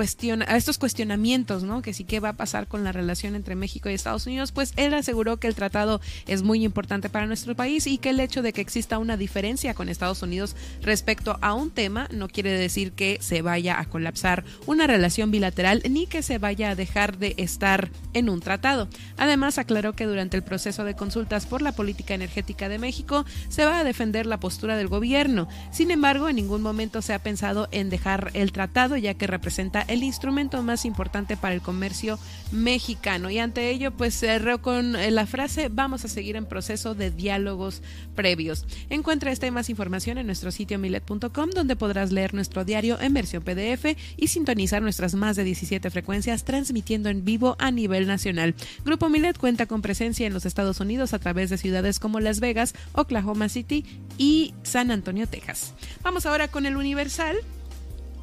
[0.46, 1.82] a estos cuestionamientos, ¿no?
[1.82, 4.72] Que sí que va a pasar con la relación entre México y Estados Unidos, pues
[4.76, 8.42] él aseguró que el tratado es muy importante para nuestro país y que el hecho
[8.42, 12.92] de que exista una diferencia con Estados Unidos respecto a un tema no quiere decir
[12.92, 17.34] que se vaya a colapsar una relación bilateral ni que se vaya a dejar de
[17.38, 18.88] estar en un tratado.
[19.16, 23.64] Además, aclaró que durante el proceso de consultas por la política energética de México se
[23.64, 25.48] va a defender la postura del gobierno.
[25.72, 29.82] Sin embargo, en ningún momento se ha pensado en dejar el tratado ya que representa
[29.82, 32.18] el instrumento más importante para el comercio
[32.52, 33.30] mexicano.
[33.30, 37.80] Y ante ello, pues cerró con la frase vamos a seguir en proceso de diálogos
[38.16, 38.66] previos.
[38.90, 43.14] Encuentra esta y más información en nuestro sitio milet.com donde podrás leer nuestro diario en
[43.14, 48.56] versión PDF y sintonizar nuestras más de 17 frecuencias transmitiendo en vivo a nivel nacional.
[48.84, 52.40] Grupo Milet cuenta con presencia en los Estados Unidos a través de ciudades como Las
[52.40, 53.84] Vegas, Oklahoma City
[54.16, 55.72] y San Antonio, Texas.
[56.02, 57.36] Vamos ahora con el Universal.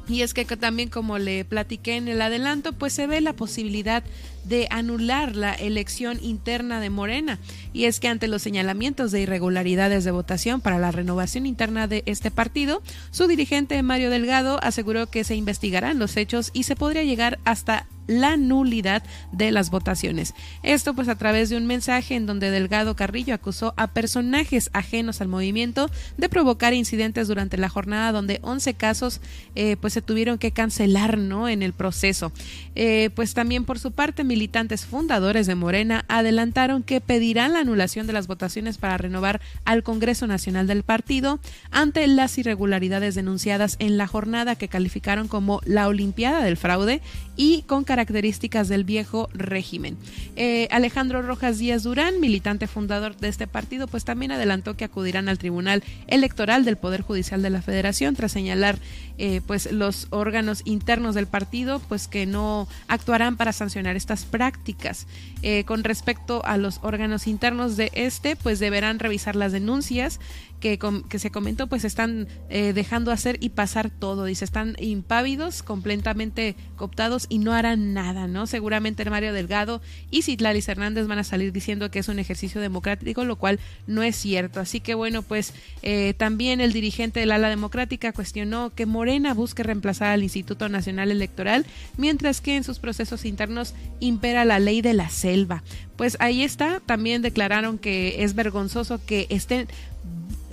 [0.08, 4.04] Y es que también como le platiqué en el adelanto, pues se ve la posibilidad
[4.48, 7.38] de anular la elección interna de Morena.
[7.72, 12.02] Y es que ante los señalamientos de irregularidades de votación para la renovación interna de
[12.06, 17.04] este partido, su dirigente Mario Delgado aseguró que se investigarán los hechos y se podría
[17.04, 19.02] llegar hasta la nulidad
[19.32, 20.34] de las votaciones.
[20.62, 25.20] Esto pues a través de un mensaje en donde Delgado Carrillo acusó a personajes ajenos
[25.20, 29.20] al movimiento de provocar incidentes durante la jornada donde 11 casos
[29.54, 31.48] eh, pues se tuvieron que cancelar ¿no?
[31.48, 32.32] en el proceso.
[32.74, 38.06] Eh, pues también por su parte militantes fundadores de Morena adelantaron que pedirán la anulación
[38.06, 41.40] de las votaciones para renovar al Congreso Nacional del partido
[41.70, 47.00] ante las irregularidades denunciadas en la jornada que calificaron como la Olimpiada del Fraude
[47.36, 49.96] y con características del viejo régimen.
[50.36, 55.28] Eh, Alejandro Rojas Díaz Durán, militante fundador de este partido, pues también adelantó que acudirán
[55.28, 58.78] al Tribunal Electoral del Poder Judicial de la Federación tras señalar
[59.18, 65.06] eh, pues los órganos internos del partido pues que no actuarán para sancionar estas prácticas.
[65.42, 70.20] Eh, con respecto a los órganos internos de este, pues deberán revisar las denuncias
[70.60, 70.78] que,
[71.18, 74.24] se comentó, pues están eh, dejando hacer y pasar todo.
[74.24, 78.46] Dice, están impávidos, completamente cooptados y no harán nada, ¿no?
[78.46, 79.80] Seguramente Mario Delgado
[80.10, 84.02] y Citlalis Hernández van a salir diciendo que es un ejercicio democrático, lo cual no
[84.02, 84.60] es cierto.
[84.60, 89.62] Así que bueno, pues eh, también el dirigente del ala democrática cuestionó que Morena busque
[89.62, 91.66] reemplazar al Instituto Nacional Electoral,
[91.96, 95.62] mientras que en sus procesos internos impera la ley de la selva.
[95.96, 99.68] Pues ahí está, también declararon que es vergonzoso que estén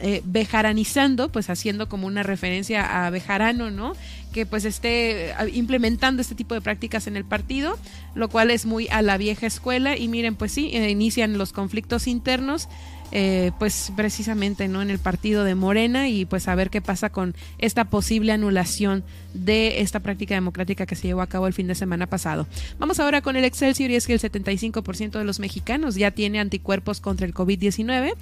[0.05, 3.93] eh, bejaranizando, pues haciendo como una referencia a Bejarano, ¿no?
[4.33, 7.79] Que pues esté eh, implementando este tipo de prácticas en el partido,
[8.13, 11.53] lo cual es muy a la vieja escuela y miren, pues sí, eh, inician los
[11.53, 12.67] conflictos internos
[13.15, 17.11] eh, pues precisamente no en el partido de Morena y pues a ver qué pasa
[17.11, 19.03] con esta posible anulación
[19.35, 22.47] de esta práctica democrática que se llevó a cabo el fin de semana pasado.
[22.79, 26.39] Vamos ahora con el Excelsior y es que el 75% de los mexicanos ya tiene
[26.39, 28.13] anticuerpos contra el COVID-19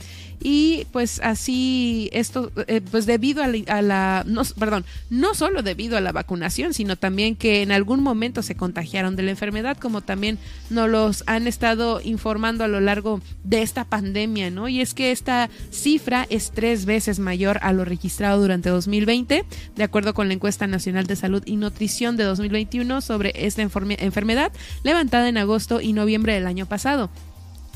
[0.42, 5.64] y pues así esto eh, pues debido a la, a la no, perdón, no solo
[5.64, 9.78] debido a la vacunación, sino también que en algún momento se contagiaron de la enfermedad,
[9.78, 10.38] como también
[10.70, 14.68] nos los han estado informando a lo largo de esta pandemia, ¿no?
[14.82, 19.46] Es que esta cifra es tres veces mayor a lo registrado durante 2020,
[19.76, 24.52] de acuerdo con la encuesta nacional de salud y nutrición de 2021 sobre esta enfermedad,
[24.84, 27.10] levantada en agosto y noviembre del año pasado.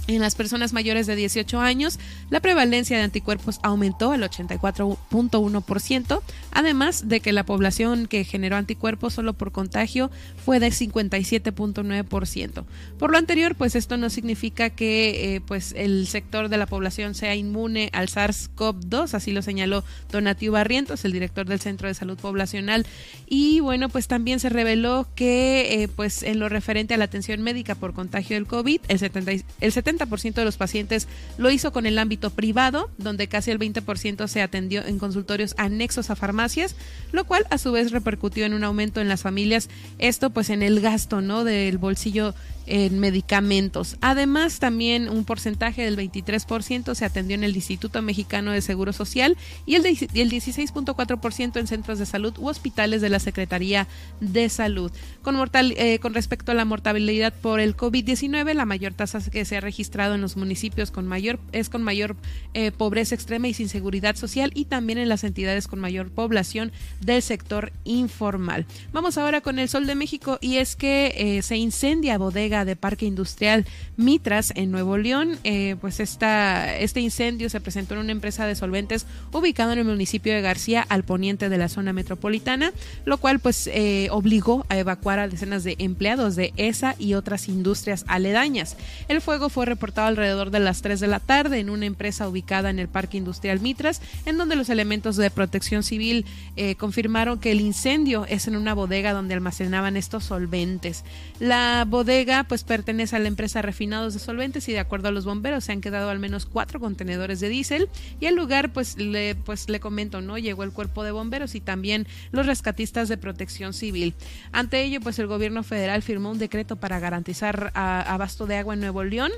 [0.08, 2.00] En las personas mayores de 18 años,
[2.30, 6.22] la prevalencia de anticuerpos aumentó al 84.1%,
[6.52, 10.12] además de que la población que generó anticuerpos solo por contagio
[10.44, 12.66] fue de 57.9%.
[13.00, 17.16] Por lo anterior, pues esto no significa que eh, pues el sector de la población
[17.16, 22.18] sea inmune al SARS-CoV-2, así lo señaló Donatio Barrientos, el director del Centro de Salud
[22.18, 22.86] Poblacional.
[23.26, 27.42] Y bueno, pues también se reveló que eh, pues en lo referente a la atención
[27.42, 31.08] médica por contagio del COVID, el 70, el 70 de los pacientes
[31.38, 36.10] lo hizo con el ámbito privado, donde casi el 20% se atendió en consultorios anexos
[36.10, 36.76] a farmacias,
[37.12, 39.70] lo cual a su vez repercutió en un aumento en las familias,
[40.00, 41.44] esto pues en el gasto, ¿no?
[41.44, 42.34] del bolsillo
[42.66, 43.98] en medicamentos.
[44.02, 49.38] Además, también un porcentaje del 23% se atendió en el Instituto Mexicano de Seguro Social
[49.66, 53.88] y el, el 16.4% en centros de salud u hospitales de la Secretaría
[54.20, 54.92] de Salud.
[55.22, 59.46] Con, mortal, eh, con respecto a la mortalidad por el COVID-19, la mayor tasa que
[59.46, 62.16] se ha registrado en los municipios con mayor es con mayor
[62.54, 66.72] eh, pobreza extrema y sin seguridad social y también en las entidades con mayor población
[67.02, 68.66] del sector informal.
[68.92, 72.78] Vamos ahora con el Sol de México y es que eh, se incendia bodega de
[72.78, 73.66] Parque Industrial
[73.98, 75.38] Mitras en Nuevo León.
[75.44, 79.86] Eh, pues esta, este incendio se presentó en una empresa de solventes ubicada en el
[79.86, 82.72] municipio de García, al poniente de la zona metropolitana,
[83.04, 87.50] lo cual pues eh, obligó a evacuar a decenas de empleados de esa y otras
[87.50, 88.78] industrias aledañas.
[89.08, 92.70] El fuego fue reportado alrededor de las 3 de la tarde en una empresa ubicada
[92.70, 96.26] en el Parque Industrial Mitras, en donde los elementos de protección civil
[96.56, 101.04] eh, confirmaron que el incendio es en una bodega donde almacenaban estos solventes.
[101.40, 105.26] La bodega pues pertenece a la empresa Refinados de Solventes y de acuerdo a los
[105.26, 107.90] bomberos se han quedado al menos cuatro contenedores de diésel
[108.20, 110.38] y al lugar pues le, pues le comento, ¿no?
[110.38, 114.14] Llegó el cuerpo de bomberos y también los rescatistas de protección civil.
[114.52, 118.82] Ante ello pues el gobierno federal firmó un decreto para garantizar abasto de agua en
[118.82, 119.32] Nuevo León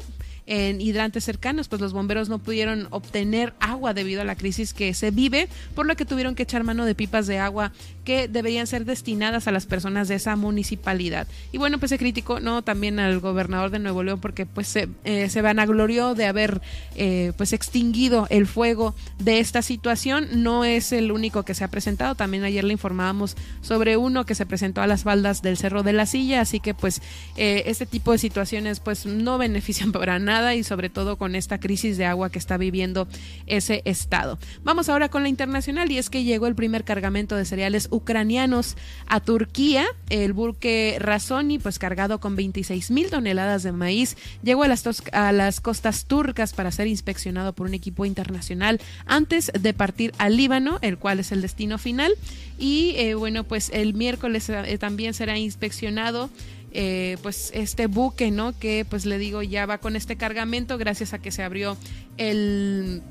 [0.47, 4.93] en hidrantes cercanos, pues los bomberos no pudieron obtener agua debido a la crisis que
[4.93, 7.73] se vive, por lo que tuvieron que echar mano de pipas de agua
[8.07, 11.27] que deberían ser destinadas a las personas de esa municipalidad.
[11.51, 14.87] Y bueno, pues se criticó no también al gobernador de Nuevo León porque pues se,
[15.03, 16.61] eh, se vanaglorió de haber
[16.95, 20.41] eh, pues extinguido el fuego de esta situación.
[20.41, 24.35] No es el único que se ha presentado, también ayer le informábamos sobre uno que
[24.35, 27.01] se presentó a las baldas del Cerro de la Silla, así que pues
[27.35, 31.59] eh, este tipo de situaciones pues no benefician para nada y sobre todo con esta
[31.59, 33.05] crisis de agua que está viviendo
[33.47, 34.39] ese estado.
[34.63, 38.75] Vamos ahora con la internacional y es que llegó el primer cargamento de cereales ucranianos
[39.07, 39.85] a Turquía.
[40.09, 45.31] El buque Razoni, pues cargado con 26 mil toneladas de maíz, llegó a las, a
[45.31, 50.79] las costas turcas para ser inspeccionado por un equipo internacional antes de partir al Líbano,
[50.81, 52.13] el cual es el destino final.
[52.57, 56.29] Y eh, bueno, pues el miércoles eh, también será inspeccionado
[56.71, 58.57] eh, pues este buque, ¿no?
[58.57, 61.77] Que pues le digo ya va con este cargamento gracias a que se abrió
[62.17, 63.01] el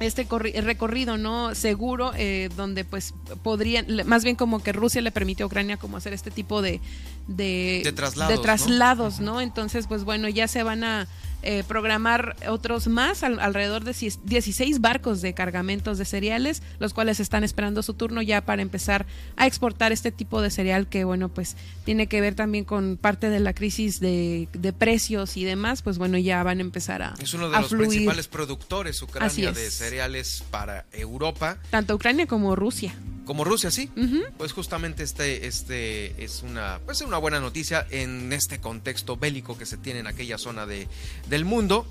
[0.00, 0.26] este
[0.62, 5.46] recorrido no seguro eh, donde pues podrían más bien como que Rusia le permitió a
[5.46, 6.80] Ucrania como hacer este tipo de
[7.26, 7.92] de,
[8.42, 9.40] traslados, ¿no?
[9.40, 11.06] entonces pues bueno ya se van a
[11.42, 13.94] eh, programar otros más, alrededor de
[14.24, 19.06] 16 barcos de cargamentos de cereales, los cuales están esperando su turno ya para empezar
[19.36, 23.30] a exportar este tipo de cereal que, bueno, pues tiene que ver también con parte
[23.30, 24.48] de la crisis de,
[24.78, 28.28] precios y demás, pues bueno, ya van a empezar a Es uno de los principales
[28.28, 31.58] productores Ucrania de cereales para Europa.
[31.70, 32.94] Tanto Ucrania como Rusia
[33.30, 33.88] como Rusia, sí.
[34.38, 39.66] Pues justamente este, este es una, pues una buena noticia en este contexto bélico que
[39.66, 40.88] se tiene en aquella zona de,
[41.30, 41.86] del mundo.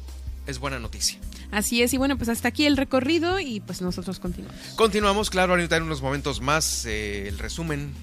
[0.45, 1.19] Es buena noticia.
[1.51, 4.59] Así es, y bueno, pues hasta aquí el recorrido y pues nosotros continuamos.
[4.75, 7.93] Continuamos, claro, ahorita en unos momentos más eh, el resumen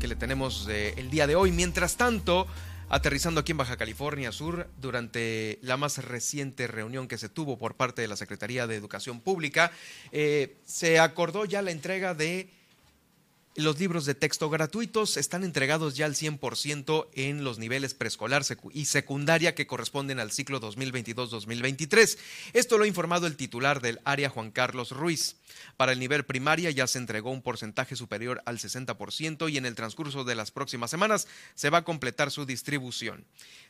[0.00, 1.52] que le tenemos eh, el día de hoy.
[1.52, 2.46] Mientras tanto,
[2.88, 7.76] aterrizando aquí en Baja California Sur durante la más reciente reunión que se tuvo por
[7.76, 9.70] parte de la Secretaría de Educación Pública,
[10.10, 12.50] eh, se acordó ya la entrega de
[13.58, 18.84] los libros de texto gratuitos están entregados ya al 100% en los niveles preescolar y
[18.84, 22.18] secundaria que corresponden al ciclo 2022-2023.
[22.52, 25.36] Esto lo ha informado el titular del área, Juan Carlos Ruiz.
[25.76, 29.74] Para el nivel primaria ya se entregó un porcentaje superior al 60% y en el
[29.74, 31.26] transcurso de las próximas semanas
[31.56, 33.24] se va a completar su distribución.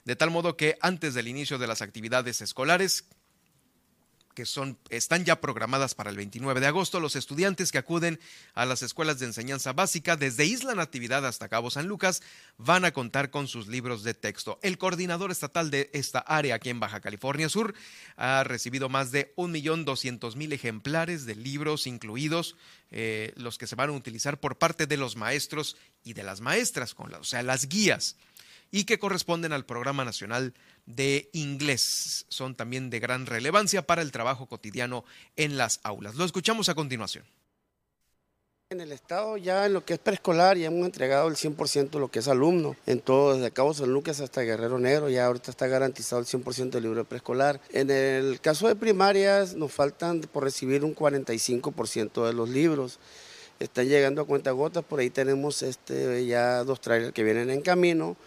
[0.05, 3.05] De tal modo que antes del inicio de las actividades escolares,
[4.39, 7.01] que son, están ya programadas para el 29 de agosto.
[7.01, 8.20] Los estudiantes que acuden
[8.55, 12.23] a las escuelas de enseñanza básica desde Isla Natividad hasta Cabo San Lucas
[12.56, 14.60] van a contar con sus libros de texto.
[14.62, 17.74] El coordinador estatal de esta área aquí en Baja California Sur
[18.16, 22.55] ha recibido más de 1.200.000 ejemplares de libros incluidos
[22.93, 26.40] eh, los que se van a utilizar por parte de los maestros y de las
[26.40, 28.15] maestras, con o sea, las guías
[28.70, 30.55] y que corresponden al Programa Nacional
[30.86, 32.27] de Inglés.
[32.28, 35.05] Son también de gran relevancia para el trabajo cotidiano
[35.36, 36.15] en las aulas.
[36.15, 37.24] Lo escuchamos a continuación.
[38.70, 41.99] En el estado ya en lo que es preescolar ya hemos entregado el 100% de
[42.01, 45.51] lo que es alumno, en todo, desde Cabo San Lucas hasta Guerrero Negro, ya ahorita
[45.51, 47.62] está garantizado el 100% del libro preescolar.
[47.70, 52.99] En el caso de primarias nos faltan por recibir un 45% de los libros.
[53.59, 57.62] Están llegando a cuenta gotas, por ahí tenemos este, ya dos trailers que vienen en
[57.62, 58.19] camino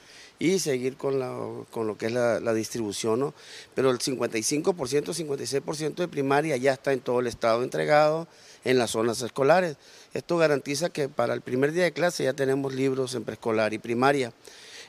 [0.42, 1.38] y seguir con, la,
[1.70, 3.20] con lo que es la, distribución.
[3.20, 3.34] ¿no?
[3.76, 8.28] Pero el 55%, 56% de primaria ya está en todo el estado entregado
[8.64, 9.78] en las zonas escolares.
[10.16, 13.78] Esto garantiza que para el primer día de clase ya tenemos libros en preescolar y
[13.78, 14.34] primaria.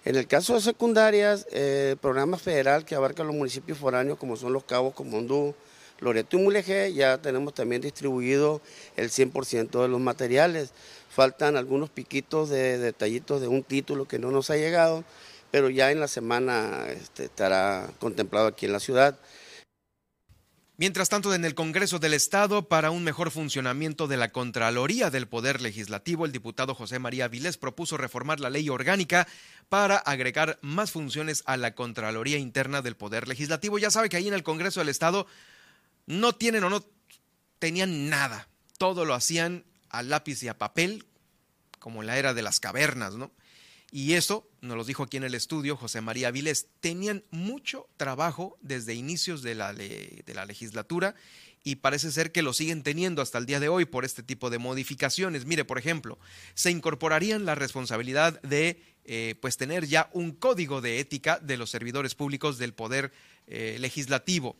[0.07, 4.37] En el caso de secundarias, eh, el programa federal que abarca los municipios foráneos como
[4.37, 5.55] son Los Cabos, Comondú,
[6.01, 8.63] Loreto y Mulegé, ya tenemos también distribuido
[8.97, 10.73] el 100% de los materiales.
[11.11, 15.05] Faltan algunos piquitos de detallitos de un título que no nos ha llegado,
[15.53, 19.21] pero ya en la semana este, estará contemplado aquí en la ciudad.
[20.79, 25.29] Mientras tanto, en el Congreso del Estado, para un mejor funcionamiento de la Contraloría del
[25.29, 29.29] Poder Legislativo, el diputado José María Vilés propuso reformar la ley orgánica
[29.69, 33.79] para agregar más funciones a la Contraloría Interna del Poder Legislativo.
[33.79, 35.27] Ya sabe que ahí en el Congreso del Estado
[36.07, 36.83] no tienen o no
[37.59, 38.49] tenían nada.
[38.79, 41.05] Todo lo hacían a lápiz y a papel,
[41.79, 43.31] como en la era de las cavernas, ¿no?
[43.91, 48.57] Y eso, nos lo dijo aquí en el estudio José María Vilés, tenían mucho trabajo
[48.61, 51.15] desde inicios de la, de la legislatura
[51.65, 54.51] y parece ser que lo siguen teniendo hasta el día de hoy por este tipo
[54.51, 55.47] de modificaciones.
[55.47, 56.19] Mire, por ejemplo,
[56.55, 61.71] se incorporarían la responsabilidad de eh, pues tener ya un código de ética de los
[61.71, 63.13] servidores públicos del Poder
[63.49, 64.57] eh, Legislativo.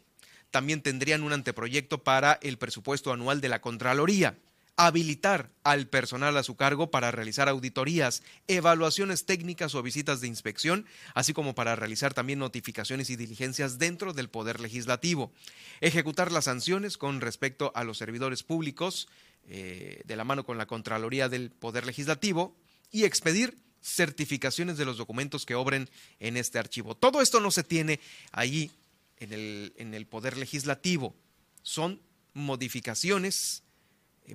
[0.51, 4.37] También tendrían un anteproyecto para el presupuesto anual de la Contraloría
[4.77, 10.87] habilitar al personal a su cargo para realizar auditorías, evaluaciones técnicas o visitas de inspección,
[11.15, 15.33] así como para realizar también notificaciones y diligencias dentro del Poder Legislativo,
[15.81, 19.09] ejecutar las sanciones con respecto a los servidores públicos
[19.49, 22.57] eh, de la mano con la Contraloría del Poder Legislativo
[22.91, 25.91] y expedir certificaciones de los documentos que obren
[26.21, 26.97] en este archivo.
[26.97, 28.01] Todo esto no se tiene
[28.31, 28.71] ahí
[29.19, 31.15] en el, en el Poder Legislativo.
[31.63, 32.01] Son
[32.33, 33.65] modificaciones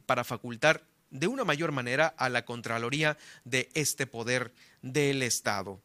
[0.05, 5.81] para facultar de una mayor manera a la Contraloría de este poder del Estado.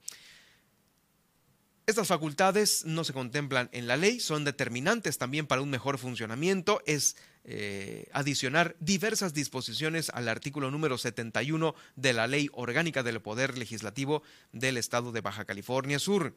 [1.87, 6.81] Estas facultades no se contemplan en la ley, son determinantes también para un mejor funcionamiento,
[6.87, 13.59] es eh, adicionar diversas disposiciones al artículo número 71 de la Ley Orgánica del Poder
[13.59, 14.23] Legislativo
[14.53, 16.37] del Estado de Baja California Sur.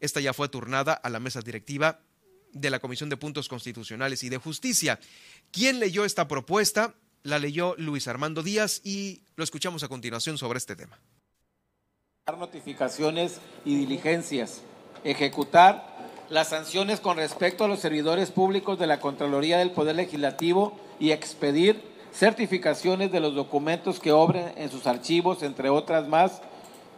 [0.00, 2.00] Esta ya fue turnada a la mesa directiva
[2.52, 4.98] de la Comisión de Puntos Constitucionales y de Justicia.
[5.50, 6.94] ¿Quién leyó esta propuesta?
[7.22, 10.98] La leyó Luis Armando Díaz y lo escuchamos a continuación sobre este tema.
[12.38, 14.62] notificaciones y diligencias,
[15.04, 15.92] ejecutar
[16.30, 21.10] las sanciones con respecto a los servidores públicos de la Contraloría del Poder Legislativo y
[21.10, 26.40] expedir certificaciones de los documentos que obren en sus archivos, entre otras más,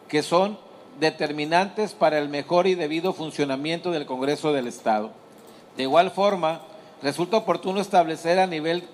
[0.09, 0.59] que son
[1.01, 5.13] determinantes para el mejor y debido funcionamiento del Congreso del Estado.
[5.77, 6.61] De igual forma,
[7.03, 8.85] resulta oportuno establecer a nivel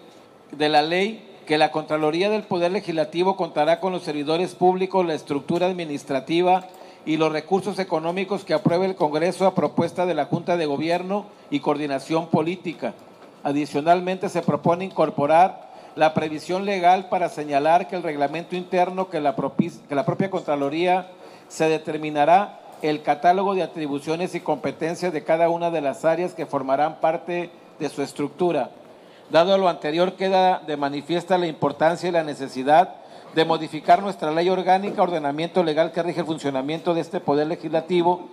[0.53, 5.15] de la ley que la Contraloría del Poder Legislativo contará con los servidores públicos, la
[5.15, 6.67] estructura administrativa
[7.05, 11.27] y los recursos económicos que apruebe el Congreso a propuesta de la Junta de Gobierno
[11.51, 12.95] y Coordinación Política.
[13.43, 19.35] Adicionalmente, se propone incorporar la previsión legal para señalar que el reglamento interno que la,
[19.35, 21.09] propia Contraloría
[21.49, 26.47] se determinará el catálogo de atribuciones y competencias de cada una de las áreas que
[26.47, 28.71] formarán parte de su estructura.
[29.31, 32.97] Dado lo anterior, queda de manifiesta la importancia y la necesidad
[33.35, 38.29] de modificar nuestra ley orgánica, ordenamiento legal que rige el funcionamiento de este Poder Legislativo,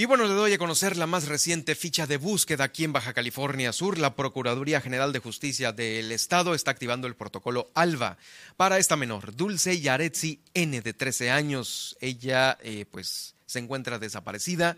[0.00, 3.12] y bueno, le doy a conocer la más reciente ficha de búsqueda aquí en Baja
[3.14, 3.98] California Sur.
[3.98, 8.16] La Procuraduría General de Justicia del Estado está activando el protocolo ALBA
[8.56, 11.96] para esta menor, Dulce Yaretsi N, de 13 años.
[12.00, 14.76] Ella, eh, pues, se encuentra desaparecida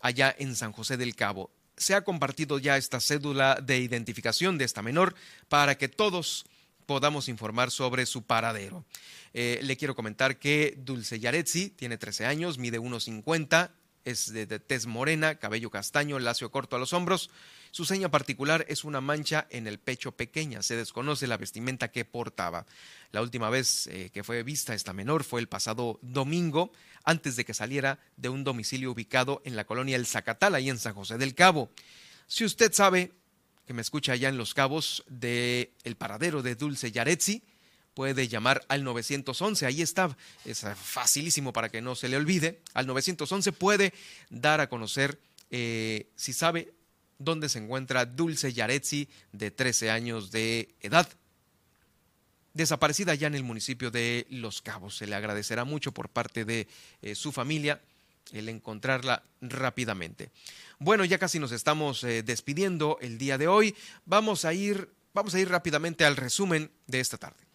[0.00, 1.52] allá en San José del Cabo.
[1.76, 5.14] Se ha compartido ya esta cédula de identificación de esta menor
[5.48, 6.44] para que todos
[6.90, 8.84] podamos informar sobre su paradero.
[9.32, 13.70] Eh, le quiero comentar que Dulce Yaretsi tiene 13 años, mide 1,50,
[14.04, 17.30] es de, tez morena, cabello castaño, lacio corto a los hombros.
[17.70, 20.64] Su seña particular es una mancha en el pecho pequeña.
[20.64, 22.66] Se desconoce la vestimenta que portaba.
[23.12, 26.72] La última vez eh, que fue vista esta menor fue el pasado domingo,
[27.04, 30.78] antes de que saliera de un domicilio ubicado en la colonia El Zacatal, ahí en
[30.80, 31.70] San José del Cabo.
[32.26, 33.12] Si usted sabe
[33.70, 37.44] que me escucha allá en Los Cabos de el paradero de Dulce Yaretsi,
[37.94, 42.88] puede llamar al 911, ahí está, es facilísimo para que no se le olvide, al
[42.88, 43.94] 911 puede
[44.28, 45.20] dar a conocer
[45.52, 46.74] eh, si sabe
[47.18, 51.08] dónde se encuentra Dulce Yaretsi de 13 años de edad.
[52.52, 54.96] Desaparecida ya en el municipio de Los Cabos.
[54.96, 56.66] Se le agradecerá mucho por parte de
[57.02, 57.80] eh, su familia
[58.32, 60.30] el encontrarla rápidamente.
[60.78, 63.74] Bueno, ya casi nos estamos eh, despidiendo el día de hoy.
[64.04, 67.49] Vamos a ir, vamos a ir rápidamente al resumen de esta tarde.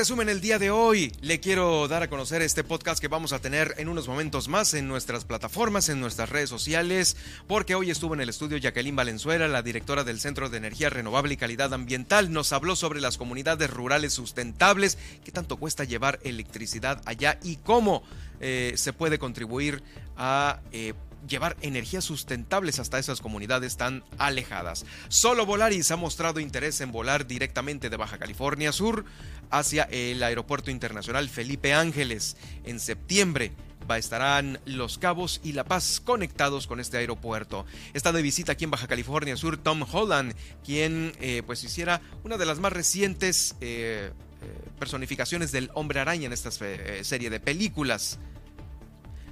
[0.00, 3.38] Resumen, el día de hoy le quiero dar a conocer este podcast que vamos a
[3.38, 8.14] tener en unos momentos más en nuestras plataformas, en nuestras redes sociales, porque hoy estuvo
[8.14, 12.32] en el estudio Jacqueline Valenzuela, la directora del Centro de Energía Renovable y Calidad Ambiental.
[12.32, 18.02] Nos habló sobre las comunidades rurales sustentables, qué tanto cuesta llevar electricidad allá y cómo
[18.40, 19.82] eh, se puede contribuir
[20.16, 20.60] a...
[20.72, 20.94] Eh,
[21.28, 24.84] llevar energías sustentables hasta esas comunidades tan alejadas.
[25.08, 29.04] Solo Volaris ha mostrado interés en volar directamente de Baja California Sur
[29.50, 32.36] hacia el Aeropuerto Internacional Felipe Ángeles.
[32.64, 33.52] En septiembre
[33.98, 37.66] estarán Los Cabos y La Paz conectados con este aeropuerto.
[37.94, 40.34] Está de visita aquí en Baja California Sur Tom Holland,
[40.64, 46.26] quien eh, pues hiciera una de las más recientes eh, eh, personificaciones del hombre araña
[46.26, 48.18] en esta serie de películas.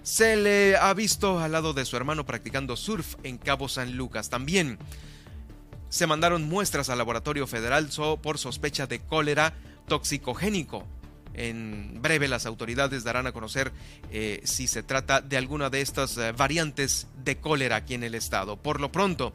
[0.08, 4.30] Se le ha visto al lado de su hermano practicando surf en Cabo San Lucas.
[4.30, 4.78] También
[5.90, 7.90] se mandaron muestras al laboratorio federal
[8.22, 9.52] por sospecha de cólera
[9.86, 10.86] toxicogénico.
[11.34, 13.70] En breve las autoridades darán a conocer
[14.10, 18.14] eh, si se trata de alguna de estas eh, variantes de cólera aquí en el
[18.14, 18.56] estado.
[18.56, 19.34] Por lo pronto,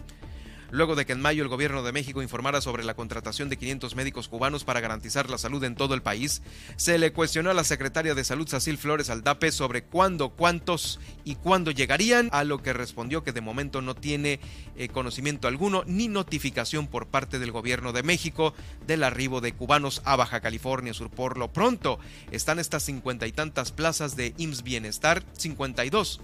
[0.73, 3.95] luego de que en mayo el gobierno de México informara sobre la contratación de 500
[3.95, 6.41] médicos cubanos para garantizar la salud en todo el país,
[6.77, 11.35] se le cuestionó a la secretaria de Salud, Sacil Flores Aldape, sobre cuándo, cuántos y
[11.35, 14.39] cuándo llegarían, a lo que respondió que de momento no tiene
[14.75, 18.55] eh, conocimiento alguno ni notificación por parte del gobierno de México
[18.87, 21.11] del arribo de cubanos a Baja California Sur.
[21.11, 21.99] Por lo pronto,
[22.31, 26.19] están estas cincuenta y tantas plazas de IMSS Bienestar, 52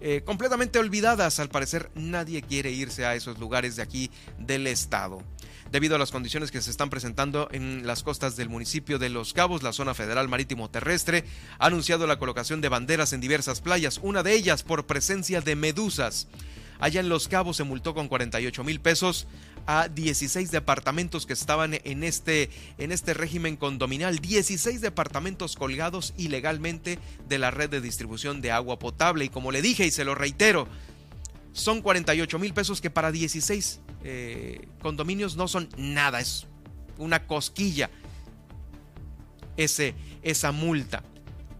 [0.00, 1.40] eh, completamente olvidadas.
[1.40, 5.22] Al parecer nadie quiere irse a esos lugares de aquí del estado.
[5.70, 9.32] Debido a las condiciones que se están presentando en las costas del municipio de Los
[9.32, 11.24] Cabos, la zona federal marítimo terrestre
[11.58, 15.56] ha anunciado la colocación de banderas en diversas playas, una de ellas por presencia de
[15.56, 16.28] medusas.
[16.78, 19.26] Allá en Los Cabos se multó con 48 mil pesos
[19.66, 24.18] a 16 departamentos que estaban en este, en este régimen condominal.
[24.18, 26.98] 16 departamentos colgados ilegalmente
[27.28, 29.24] de la red de distribución de agua potable.
[29.24, 30.68] Y como le dije y se lo reitero,
[31.52, 36.46] son 48 mil pesos que para 16 eh, condominios no son nada, es
[36.98, 37.90] una cosquilla
[39.56, 41.02] ese, esa multa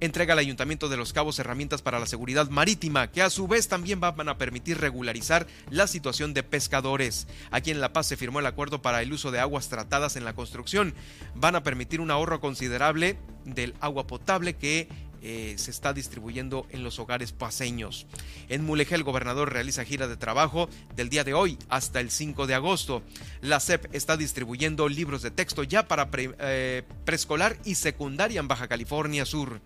[0.00, 3.68] entrega al Ayuntamiento de Los Cabos herramientas para la seguridad marítima, que a su vez
[3.68, 7.26] también van a permitir regularizar la situación de pescadores.
[7.50, 10.24] Aquí en La Paz se firmó el acuerdo para el uso de aguas tratadas en
[10.24, 10.94] la construcción.
[11.34, 14.88] Van a permitir un ahorro considerable del agua potable que
[15.22, 18.06] eh, se está distribuyendo en los hogares paseños.
[18.48, 22.46] En Mulegé el gobernador realiza gira de trabajo del día de hoy hasta el 5
[22.46, 23.02] de agosto.
[23.40, 28.68] La SEP está distribuyendo libros de texto ya para eh, preescolar y secundaria en Baja
[28.68, 29.60] California Sur.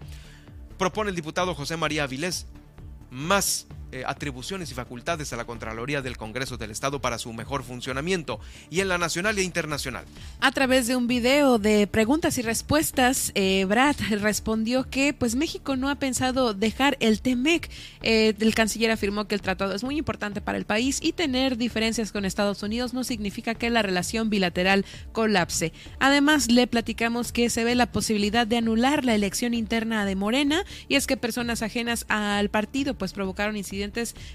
[0.78, 2.46] Propone el diputado José María Avilés
[3.10, 7.64] más eh, atribuciones y facultades a la Contraloría del Congreso del Estado para su mejor
[7.64, 8.38] funcionamiento
[8.70, 10.04] y en la nacional e internacional.
[10.40, 15.74] A través de un video de preguntas y respuestas, eh, Brad respondió que pues México
[15.74, 17.68] no ha pensado dejar el TEMEC.
[18.02, 21.56] Eh, el canciller afirmó que el tratado es muy importante para el país y tener
[21.56, 25.72] diferencias con Estados Unidos no significa que la relación bilateral colapse.
[25.98, 30.64] Además, le platicamos que se ve la posibilidad de anular la elección interna de Morena
[30.86, 33.79] y es que personas ajenas al partido pues provocaron incidentes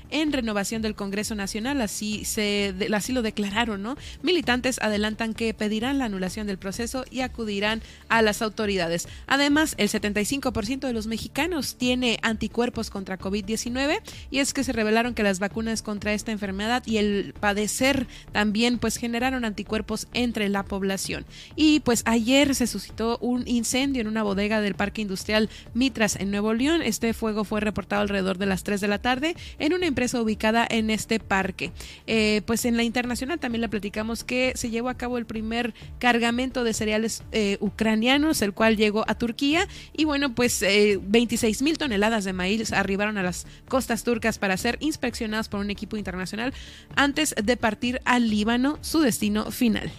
[0.09, 3.97] en renovación del Congreso Nacional, así, se, así lo declararon, ¿no?
[4.21, 9.07] Militantes adelantan que pedirán la anulación del proceso y acudirán a las autoridades.
[9.27, 13.99] Además, el 75% de los mexicanos tiene anticuerpos contra COVID-19
[14.31, 18.79] y es que se revelaron que las vacunas contra esta enfermedad y el padecer también
[18.79, 21.25] pues generaron anticuerpos entre la población.
[21.55, 26.31] Y pues ayer se suscitó un incendio en una bodega del Parque Industrial Mitras en
[26.31, 26.81] Nuevo León.
[26.81, 30.67] Este fuego fue reportado alrededor de las 3 de la tarde en una empresa ubicada
[30.69, 31.71] en este parque.
[32.07, 35.73] Eh, pues en la internacional también le platicamos que se llevó a cabo el primer
[35.99, 41.63] cargamento de cereales eh, ucranianos, el cual llegó a Turquía y bueno, pues 26 eh,
[41.63, 45.97] mil toneladas de maíz arribaron a las costas turcas para ser inspeccionadas por un equipo
[45.97, 46.53] internacional
[46.95, 49.91] antes de partir al Líbano, su destino final.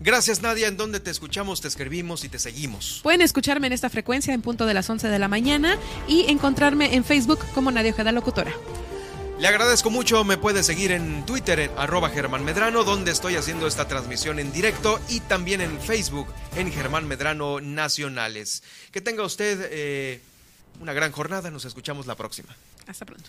[0.00, 3.00] Gracias Nadia, en donde te escuchamos, te escribimos y te seguimos.
[3.02, 6.94] Pueden escucharme en esta frecuencia en punto de las 11 de la mañana y encontrarme
[6.94, 8.52] en Facebook como Nadia Ojeda Locutora.
[9.38, 13.66] Le agradezco mucho, me puede seguir en Twitter en arroba Germán Medrano, donde estoy haciendo
[13.66, 18.62] esta transmisión en directo y también en Facebook en Germán Medrano Nacionales.
[18.92, 20.22] Que tenga usted eh,
[20.80, 22.56] una gran jornada, nos escuchamos la próxima.
[22.86, 23.28] Hasta pronto.